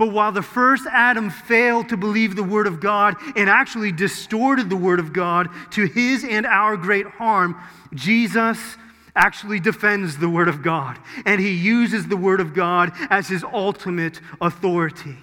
But 0.00 0.12
while 0.12 0.32
the 0.32 0.40
first 0.40 0.86
Adam 0.90 1.28
failed 1.28 1.90
to 1.90 1.96
believe 1.98 2.34
the 2.34 2.42
Word 2.42 2.66
of 2.66 2.80
God 2.80 3.16
and 3.36 3.50
actually 3.50 3.92
distorted 3.92 4.70
the 4.70 4.76
Word 4.76 4.98
of 4.98 5.12
God 5.12 5.50
to 5.72 5.84
his 5.84 6.24
and 6.24 6.46
our 6.46 6.78
great 6.78 7.04
harm, 7.04 7.54
Jesus 7.92 8.78
actually 9.14 9.60
defends 9.60 10.16
the 10.16 10.30
Word 10.30 10.48
of 10.48 10.62
God, 10.62 10.98
and 11.26 11.38
he 11.38 11.50
uses 11.50 12.08
the 12.08 12.16
Word 12.16 12.40
of 12.40 12.54
God 12.54 12.92
as 13.10 13.28
his 13.28 13.44
ultimate 13.44 14.22
authority. 14.40 15.18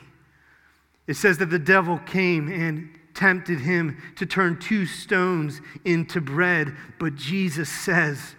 It 1.08 1.16
says 1.16 1.40
that 1.40 1.50
the 1.50 1.58
devil 1.58 1.98
came 1.98 2.48
and 2.48 2.92
tempted 3.16 3.62
him 3.62 3.98
to 4.18 4.28
turn 4.28 4.60
two 4.60 4.86
stones 4.86 5.60
into 5.86 6.22
bread, 6.22 6.76
but 7.00 7.16
Jesus 7.16 7.68
says, 7.68 8.36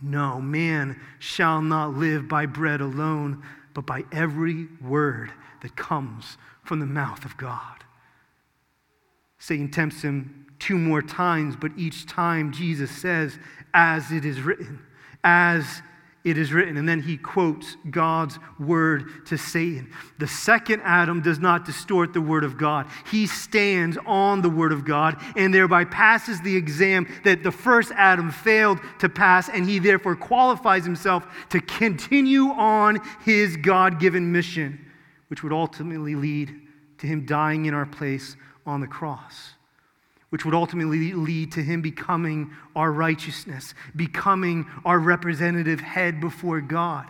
No, 0.00 0.40
man 0.40 1.00
shall 1.18 1.60
not 1.60 1.94
live 1.94 2.28
by 2.28 2.46
bread 2.46 2.80
alone, 2.80 3.42
but 3.74 3.84
by 3.84 4.04
every 4.12 4.68
word 4.80 5.32
that 5.66 5.74
comes 5.74 6.38
from 6.62 6.78
the 6.78 6.86
mouth 6.86 7.24
of 7.24 7.36
God. 7.36 7.82
Satan 9.36 9.68
tempts 9.68 10.02
him 10.02 10.46
two 10.60 10.78
more 10.78 11.02
times, 11.02 11.56
but 11.56 11.72
each 11.76 12.06
time 12.06 12.52
Jesus 12.52 12.90
says, 12.90 13.36
as 13.74 14.12
it 14.12 14.24
is 14.24 14.40
written, 14.40 14.78
as 15.24 15.82
it 16.22 16.38
is 16.38 16.52
written. 16.52 16.76
And 16.76 16.88
then 16.88 17.02
he 17.02 17.16
quotes 17.16 17.76
God's 17.90 18.38
word 18.60 19.26
to 19.26 19.36
Satan. 19.36 19.92
The 20.18 20.28
second 20.28 20.82
Adam 20.84 21.20
does 21.20 21.40
not 21.40 21.64
distort 21.64 22.12
the 22.12 22.20
word 22.20 22.44
of 22.44 22.56
God, 22.56 22.86
he 23.10 23.26
stands 23.26 23.98
on 24.06 24.42
the 24.42 24.50
word 24.50 24.70
of 24.70 24.84
God 24.84 25.20
and 25.34 25.52
thereby 25.52 25.84
passes 25.84 26.40
the 26.40 26.54
exam 26.54 27.08
that 27.24 27.42
the 27.42 27.50
first 27.50 27.90
Adam 27.96 28.30
failed 28.30 28.78
to 29.00 29.08
pass, 29.08 29.48
and 29.48 29.68
he 29.68 29.80
therefore 29.80 30.14
qualifies 30.14 30.84
himself 30.84 31.26
to 31.48 31.60
continue 31.60 32.50
on 32.50 33.00
his 33.24 33.56
God 33.56 33.98
given 33.98 34.30
mission, 34.30 34.85
which 35.28 35.42
would 35.42 35.52
ultimately 35.52 36.14
lead 36.14 36.54
to 36.98 37.06
him 37.06 37.26
dying 37.26 37.66
in 37.66 37.74
our 37.74 37.86
place 37.86 38.36
on 38.64 38.80
the 38.80 38.86
cross 38.86 39.54
which 40.30 40.44
would 40.44 40.54
ultimately 40.54 41.12
lead 41.12 41.52
to 41.52 41.62
him 41.62 41.80
becoming 41.80 42.50
our 42.74 42.90
righteousness, 42.90 43.74
becoming 43.94 44.66
our 44.84 44.98
representative 44.98 45.80
head 45.80 46.20
before 46.20 46.60
God. 46.60 47.06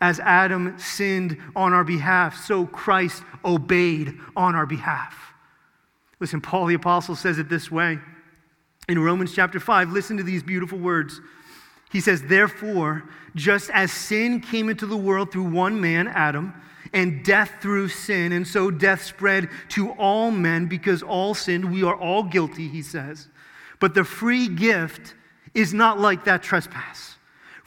As 0.00 0.20
Adam 0.20 0.78
sinned 0.78 1.36
on 1.54 1.72
our 1.72 1.84
behalf, 1.84 2.44
so 2.44 2.66
Christ 2.66 3.22
obeyed 3.44 4.14
on 4.36 4.54
our 4.54 4.66
behalf. 4.66 5.34
Listen, 6.20 6.40
Paul 6.40 6.66
the 6.66 6.74
Apostle 6.74 7.16
says 7.16 7.38
it 7.38 7.48
this 7.48 7.70
way 7.70 7.98
in 8.88 8.98
Romans 8.98 9.34
chapter 9.34 9.60
5. 9.60 9.90
Listen 9.90 10.16
to 10.16 10.22
these 10.22 10.42
beautiful 10.42 10.78
words. 10.78 11.20
He 11.90 12.00
says, 12.00 12.22
Therefore, 12.22 13.04
just 13.34 13.70
as 13.70 13.92
sin 13.92 14.40
came 14.40 14.68
into 14.68 14.86
the 14.86 14.96
world 14.96 15.32
through 15.32 15.50
one 15.50 15.80
man, 15.80 16.08
Adam, 16.08 16.54
and 16.92 17.24
death 17.24 17.52
through 17.60 17.88
sin. 17.88 18.32
And 18.32 18.46
so 18.46 18.70
death 18.70 19.02
spread 19.02 19.48
to 19.70 19.90
all 19.92 20.30
men 20.30 20.66
because 20.66 21.02
all 21.02 21.34
sinned. 21.34 21.72
We 21.72 21.82
are 21.82 21.96
all 21.96 22.22
guilty, 22.22 22.68
he 22.68 22.82
says. 22.82 23.28
But 23.80 23.94
the 23.94 24.04
free 24.04 24.48
gift 24.48 25.14
is 25.54 25.74
not 25.74 25.98
like 25.98 26.24
that 26.24 26.42
trespass. 26.42 27.16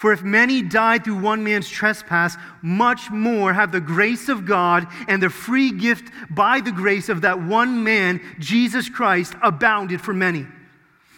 For 0.02 0.12
if 0.12 0.24
many 0.24 0.64
died 0.64 1.04
through 1.04 1.20
one 1.20 1.44
man's 1.44 1.70
trespass, 1.70 2.36
much 2.64 3.12
more 3.12 3.54
have 3.54 3.72
the 3.72 3.80
grace 3.80 4.30
of 4.30 4.48
God 4.48 4.88
and 5.08 5.22
the 5.22 5.30
free 5.30 5.72
gift 5.72 6.12
by 6.32 6.60
the 6.60 6.72
grace 6.72 7.08
of 7.08 7.22
that 7.22 7.40
one 7.40 7.84
man, 7.84 8.20
Jesus 8.40 8.90
Christ, 8.90 9.36
abounded 9.44 10.02
for 10.02 10.12
many. 10.12 10.48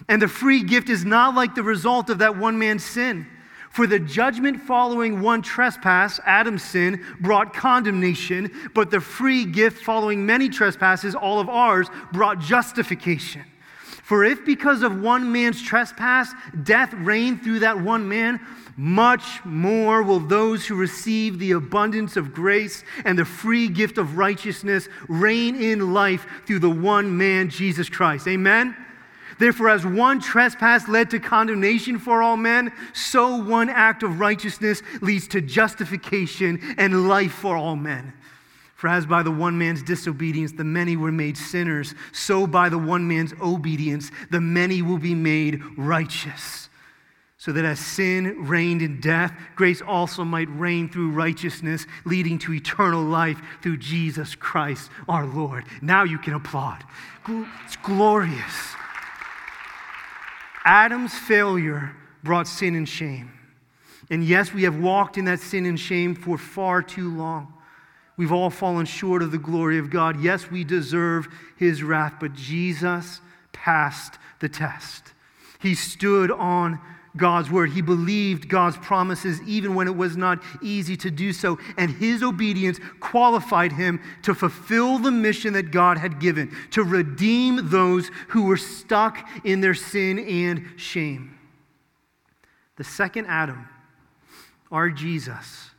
And 0.09 0.21
the 0.21 0.27
free 0.27 0.63
gift 0.63 0.89
is 0.89 1.05
not 1.05 1.33
like 1.33 1.55
the 1.55 1.63
result 1.63 2.09
of 2.09 2.17
that 2.17 2.35
one 2.37 2.59
man's 2.59 2.83
sin. 2.83 3.25
For 3.73 3.87
the 3.87 3.97
judgment 3.97 4.61
following 4.61 5.19
one 5.19 5.41
trespass, 5.41 6.19
Adam's 6.27 6.61
sin, 6.61 7.03
brought 7.19 7.55
condemnation, 7.55 8.51
but 8.75 8.91
the 8.91 9.01
free 9.01 9.45
gift 9.45 9.83
following 9.83 10.27
many 10.27 10.47
trespasses, 10.47 11.15
all 11.15 11.39
of 11.39 11.49
ours, 11.49 11.87
brought 12.11 12.37
justification. 12.37 13.41
For 14.03 14.25
if 14.25 14.45
because 14.45 14.83
of 14.83 15.01
one 15.01 15.31
man's 15.31 15.59
trespass 15.59 16.31
death 16.61 16.93
reigned 16.93 17.41
through 17.41 17.59
that 17.59 17.81
one 17.81 18.07
man, 18.07 18.39
much 18.77 19.43
more 19.43 20.03
will 20.03 20.19
those 20.19 20.67
who 20.67 20.75
receive 20.75 21.39
the 21.39 21.53
abundance 21.53 22.15
of 22.15 22.31
grace 22.31 22.83
and 23.05 23.17
the 23.17 23.25
free 23.25 23.67
gift 23.67 23.97
of 23.97 24.19
righteousness 24.19 24.87
reign 25.07 25.55
in 25.55 25.93
life 25.93 26.27
through 26.45 26.59
the 26.59 26.69
one 26.69 27.17
man, 27.17 27.49
Jesus 27.49 27.89
Christ. 27.89 28.27
Amen? 28.27 28.77
Therefore, 29.43 29.67
as 29.67 29.85
one 29.85 30.21
trespass 30.21 30.87
led 30.87 31.09
to 31.09 31.19
condemnation 31.19 31.99
for 31.99 32.23
all 32.23 32.37
men, 32.37 32.71
so 32.93 33.35
one 33.35 33.67
act 33.67 34.01
of 34.01 34.21
righteousness 34.21 34.81
leads 35.01 35.27
to 35.27 35.41
justification 35.41 36.61
and 36.77 37.09
life 37.09 37.33
for 37.33 37.57
all 37.57 37.75
men. 37.75 38.13
For 38.75 38.87
as 38.87 39.05
by 39.05 39.21
the 39.21 39.31
one 39.31 39.57
man's 39.57 39.83
disobedience 39.83 40.53
the 40.53 40.63
many 40.63 40.95
were 40.95 41.11
made 41.11 41.35
sinners, 41.35 41.93
so 42.13 42.47
by 42.47 42.69
the 42.69 42.77
one 42.77 43.05
man's 43.05 43.33
obedience 43.41 44.11
the 44.31 44.39
many 44.39 44.81
will 44.81 44.97
be 44.97 45.13
made 45.13 45.61
righteous. 45.77 46.69
So 47.37 47.51
that 47.51 47.65
as 47.65 47.81
sin 47.81 48.47
reigned 48.47 48.81
in 48.81 49.01
death, 49.01 49.33
grace 49.57 49.81
also 49.81 50.23
might 50.23 50.47
reign 50.57 50.87
through 50.87 51.11
righteousness, 51.11 51.85
leading 52.05 52.39
to 52.39 52.53
eternal 52.53 53.03
life 53.03 53.41
through 53.61 53.75
Jesus 53.75 54.35
Christ 54.35 54.89
our 55.09 55.25
Lord. 55.25 55.65
Now 55.81 56.05
you 56.05 56.17
can 56.17 56.33
applaud. 56.33 56.85
It's 57.27 57.75
glorious. 57.75 58.75
Adam's 60.63 61.13
failure 61.13 61.95
brought 62.23 62.47
sin 62.47 62.75
and 62.75 62.87
shame. 62.87 63.31
And 64.09 64.23
yes, 64.23 64.53
we 64.53 64.63
have 64.63 64.79
walked 64.79 65.17
in 65.17 65.25
that 65.25 65.39
sin 65.39 65.65
and 65.65 65.79
shame 65.79 66.15
for 66.15 66.37
far 66.37 66.81
too 66.81 67.13
long. 67.15 67.53
We've 68.15 68.31
all 68.31 68.49
fallen 68.49 68.85
short 68.85 69.23
of 69.23 69.31
the 69.31 69.37
glory 69.37 69.79
of 69.79 69.89
God. 69.89 70.21
Yes, 70.21 70.51
we 70.51 70.63
deserve 70.63 71.27
his 71.57 71.81
wrath, 71.81 72.15
but 72.19 72.33
Jesus 72.33 73.21
passed 73.51 74.19
the 74.39 74.49
test. 74.49 75.13
He 75.59 75.73
stood 75.73 76.29
on 76.29 76.79
God's 77.15 77.51
word. 77.51 77.71
He 77.71 77.81
believed 77.81 78.49
God's 78.49 78.77
promises 78.77 79.41
even 79.43 79.75
when 79.75 79.87
it 79.87 79.95
was 79.95 80.17
not 80.17 80.41
easy 80.61 80.97
to 80.97 81.11
do 81.11 81.31
so. 81.31 81.59
And 81.77 81.91
his 81.91 82.23
obedience 82.23 82.79
qualified 82.99 83.71
him 83.71 84.01
to 84.23 84.33
fulfill 84.33 84.97
the 84.97 85.11
mission 85.11 85.53
that 85.53 85.71
God 85.71 85.97
had 85.97 86.19
given, 86.19 86.55
to 86.71 86.83
redeem 86.83 87.69
those 87.69 88.09
who 88.29 88.43
were 88.43 88.57
stuck 88.57 89.27
in 89.43 89.61
their 89.61 89.75
sin 89.75 90.19
and 90.19 90.79
shame. 90.79 91.37
The 92.77 92.83
second 92.83 93.27
Adam, 93.27 93.67
our 94.71 94.89
Jesus, 94.89 95.69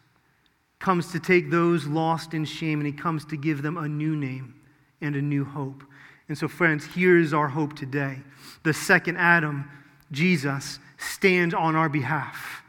comes 0.79 1.11
to 1.13 1.19
take 1.19 1.51
those 1.51 1.87
lost 1.87 2.35
in 2.35 2.45
shame 2.45 2.79
and 2.79 2.87
he 2.87 2.93
comes 2.93 3.25
to 3.25 3.37
give 3.37 3.63
them 3.63 3.77
a 3.77 3.89
new 3.89 4.15
name 4.15 4.55
and 5.01 5.17
a 5.17 5.23
new 5.23 5.45
hope. 5.45 5.83
And 6.29 6.39
so, 6.39 6.47
friends, 6.47 6.87
here 6.87 7.19
is 7.19 7.35
our 7.35 7.49
hope 7.49 7.75
today. 7.75 8.19
The 8.63 8.73
second 8.73 9.17
Adam, 9.17 9.69
Jesus, 10.13 10.79
stands 11.05 11.55
on 11.55 11.77
our 11.77 11.89
behalf. 11.89 12.63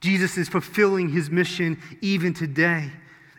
Jesus 0.00 0.36
is 0.38 0.48
fulfilling 0.48 1.08
his 1.08 1.30
mission 1.30 1.80
even 2.00 2.34
today. 2.34 2.90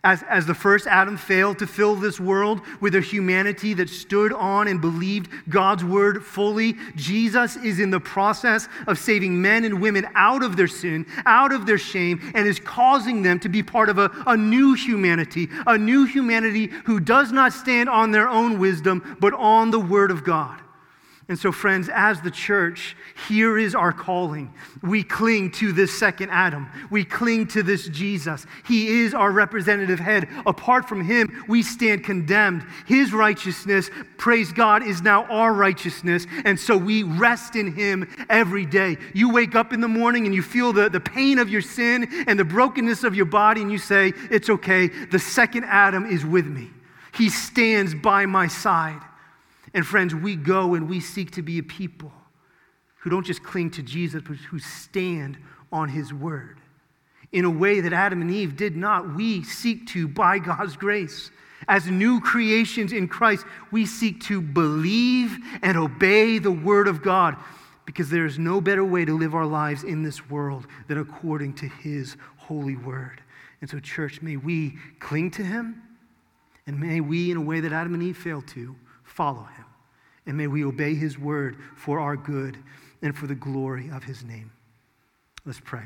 As, 0.03 0.23
as 0.29 0.45
the 0.45 0.53
first 0.53 0.87
Adam 0.87 1.17
failed 1.17 1.59
to 1.59 1.67
fill 1.67 1.95
this 1.95 2.19
world 2.19 2.61
with 2.79 2.95
a 2.95 3.01
humanity 3.01 3.73
that 3.73 3.89
stood 3.89 4.31
on 4.31 4.67
and 4.67 4.79
believed 4.79 5.29
God's 5.49 5.83
word 5.83 6.23
fully, 6.23 6.75
Jesus 6.95 7.57
is 7.57 7.79
in 7.79 7.89
the 7.89 7.99
process 7.99 8.69
of 8.85 8.99
saving 8.99 9.41
men 9.41 9.65
and 9.65 9.81
women 9.81 10.07
out 10.15 10.43
of 10.43 10.55
their 10.55 10.67
sin, 10.67 11.05
out 11.25 11.51
of 11.51 11.65
their 11.65 11.77
shame, 11.77 12.31
and 12.35 12.47
is 12.47 12.59
causing 12.59 13.21
them 13.21 13.39
to 13.39 13.49
be 13.49 13.63
part 13.63 13.89
of 13.89 13.97
a, 13.97 14.09
a 14.27 14.37
new 14.37 14.75
humanity, 14.75 15.49
a 15.65 15.77
new 15.77 16.05
humanity 16.05 16.67
who 16.85 16.99
does 16.99 17.31
not 17.31 17.51
stand 17.51 17.89
on 17.89 18.11
their 18.11 18.29
own 18.29 18.59
wisdom, 18.59 19.17
but 19.19 19.33
on 19.33 19.71
the 19.71 19.79
word 19.79 20.11
of 20.11 20.23
God. 20.23 20.61
And 21.29 21.37
so, 21.37 21.51
friends, 21.51 21.89
as 21.93 22.21
the 22.21 22.31
church, 22.31 22.95
here 23.27 23.57
is 23.57 23.75
our 23.75 23.91
calling. 23.91 24.53
We 24.81 25.03
cling 25.03 25.51
to 25.51 25.73
this 25.73 25.99
second 25.99 26.29
Adam. 26.29 26.69
We 26.89 27.03
cling 27.03 27.47
to 27.47 27.63
this 27.63 27.89
Jesus. 27.89 28.45
He 28.65 29.01
is 29.01 29.13
our 29.13 29.29
representative 29.29 29.99
head. 29.99 30.29
Apart 30.45 30.87
from 30.87 31.03
him, 31.03 31.43
we 31.49 31.63
stand 31.63 32.05
condemned. 32.05 32.65
His 32.85 33.11
righteousness, 33.11 33.89
praise 34.17 34.53
God, 34.53 34.83
is 34.83 35.01
now 35.01 35.25
our 35.25 35.53
righteousness. 35.53 36.25
And 36.45 36.57
so 36.57 36.77
we 36.77 37.03
rest 37.03 37.57
in 37.57 37.73
him 37.73 38.07
every 38.29 38.65
day. 38.65 38.95
You 39.13 39.29
wake 39.29 39.53
up 39.53 39.73
in 39.73 39.81
the 39.81 39.87
morning 39.89 40.27
and 40.27 40.33
you 40.33 40.41
feel 40.41 40.71
the, 40.71 40.89
the 40.89 41.01
pain 41.01 41.39
of 41.39 41.49
your 41.49 41.61
sin 41.61 42.07
and 42.25 42.39
the 42.39 42.45
brokenness 42.45 43.03
of 43.03 43.15
your 43.15 43.25
body, 43.25 43.61
and 43.61 43.69
you 43.69 43.79
say, 43.79 44.13
It's 44.31 44.49
okay. 44.49 44.87
The 44.87 45.19
second 45.19 45.65
Adam 45.65 46.05
is 46.05 46.25
with 46.25 46.47
me, 46.47 46.69
he 47.15 47.29
stands 47.29 47.93
by 47.93 48.25
my 48.25 48.47
side. 48.47 49.01
And 49.77 49.85
friends, 49.85 50.15
we 50.15 50.35
go 50.35 50.73
and 50.73 50.89
we 50.89 50.99
seek 50.99 51.29
to 51.33 51.43
be 51.43 51.59
a 51.59 51.63
people 51.63 52.11
who 52.97 53.11
don't 53.11 53.23
just 53.23 53.43
cling 53.43 53.69
to 53.69 53.83
Jesus, 53.83 54.23
but 54.27 54.37
who 54.37 54.57
stand 54.57 55.37
on 55.71 55.87
his 55.87 56.11
word. 56.11 56.57
In 57.31 57.45
a 57.45 57.49
way 57.51 57.81
that 57.81 57.93
Adam 57.93 58.21
and 58.21 58.31
Eve 58.31 58.57
did 58.57 58.75
not, 58.75 59.13
we 59.13 59.43
seek 59.43 59.85
to, 59.89 60.07
by 60.07 60.39
God's 60.39 60.75
grace, 60.75 61.29
as 61.67 61.85
new 61.85 62.19
creations 62.19 62.91
in 62.91 63.07
Christ, 63.07 63.45
we 63.69 63.85
seek 63.85 64.19
to 64.21 64.41
believe 64.41 65.37
and 65.61 65.77
obey 65.77 66.39
the 66.39 66.49
word 66.49 66.87
of 66.87 67.03
God 67.03 67.35
because 67.85 68.09
there 68.09 68.25
is 68.25 68.39
no 68.39 68.59
better 68.59 68.83
way 68.83 69.05
to 69.05 69.15
live 69.15 69.35
our 69.35 69.45
lives 69.45 69.83
in 69.83 70.01
this 70.01 70.27
world 70.27 70.65
than 70.87 70.97
according 70.97 71.53
to 71.53 71.67
his 71.67 72.17
holy 72.37 72.75
word. 72.75 73.21
And 73.61 73.69
so, 73.69 73.79
church, 73.79 74.23
may 74.23 74.37
we 74.37 74.79
cling 74.99 75.29
to 75.31 75.43
him 75.43 75.83
and 76.65 76.79
may 76.79 76.99
we, 76.99 77.29
in 77.29 77.37
a 77.37 77.41
way 77.41 77.59
that 77.59 77.71
Adam 77.71 77.93
and 77.93 78.01
Eve 78.01 78.17
failed 78.17 78.47
to, 78.47 78.75
follow 79.03 79.43
him. 79.43 79.56
And 80.27 80.37
may 80.37 80.47
we 80.47 80.63
obey 80.63 80.93
his 80.93 81.17
word 81.17 81.57
for 81.75 81.99
our 81.99 82.15
good 82.15 82.57
and 83.01 83.15
for 83.15 83.25
the 83.27 83.35
glory 83.35 83.89
of 83.89 84.03
his 84.03 84.23
name. 84.23 84.51
Let's 85.45 85.61
pray. 85.61 85.83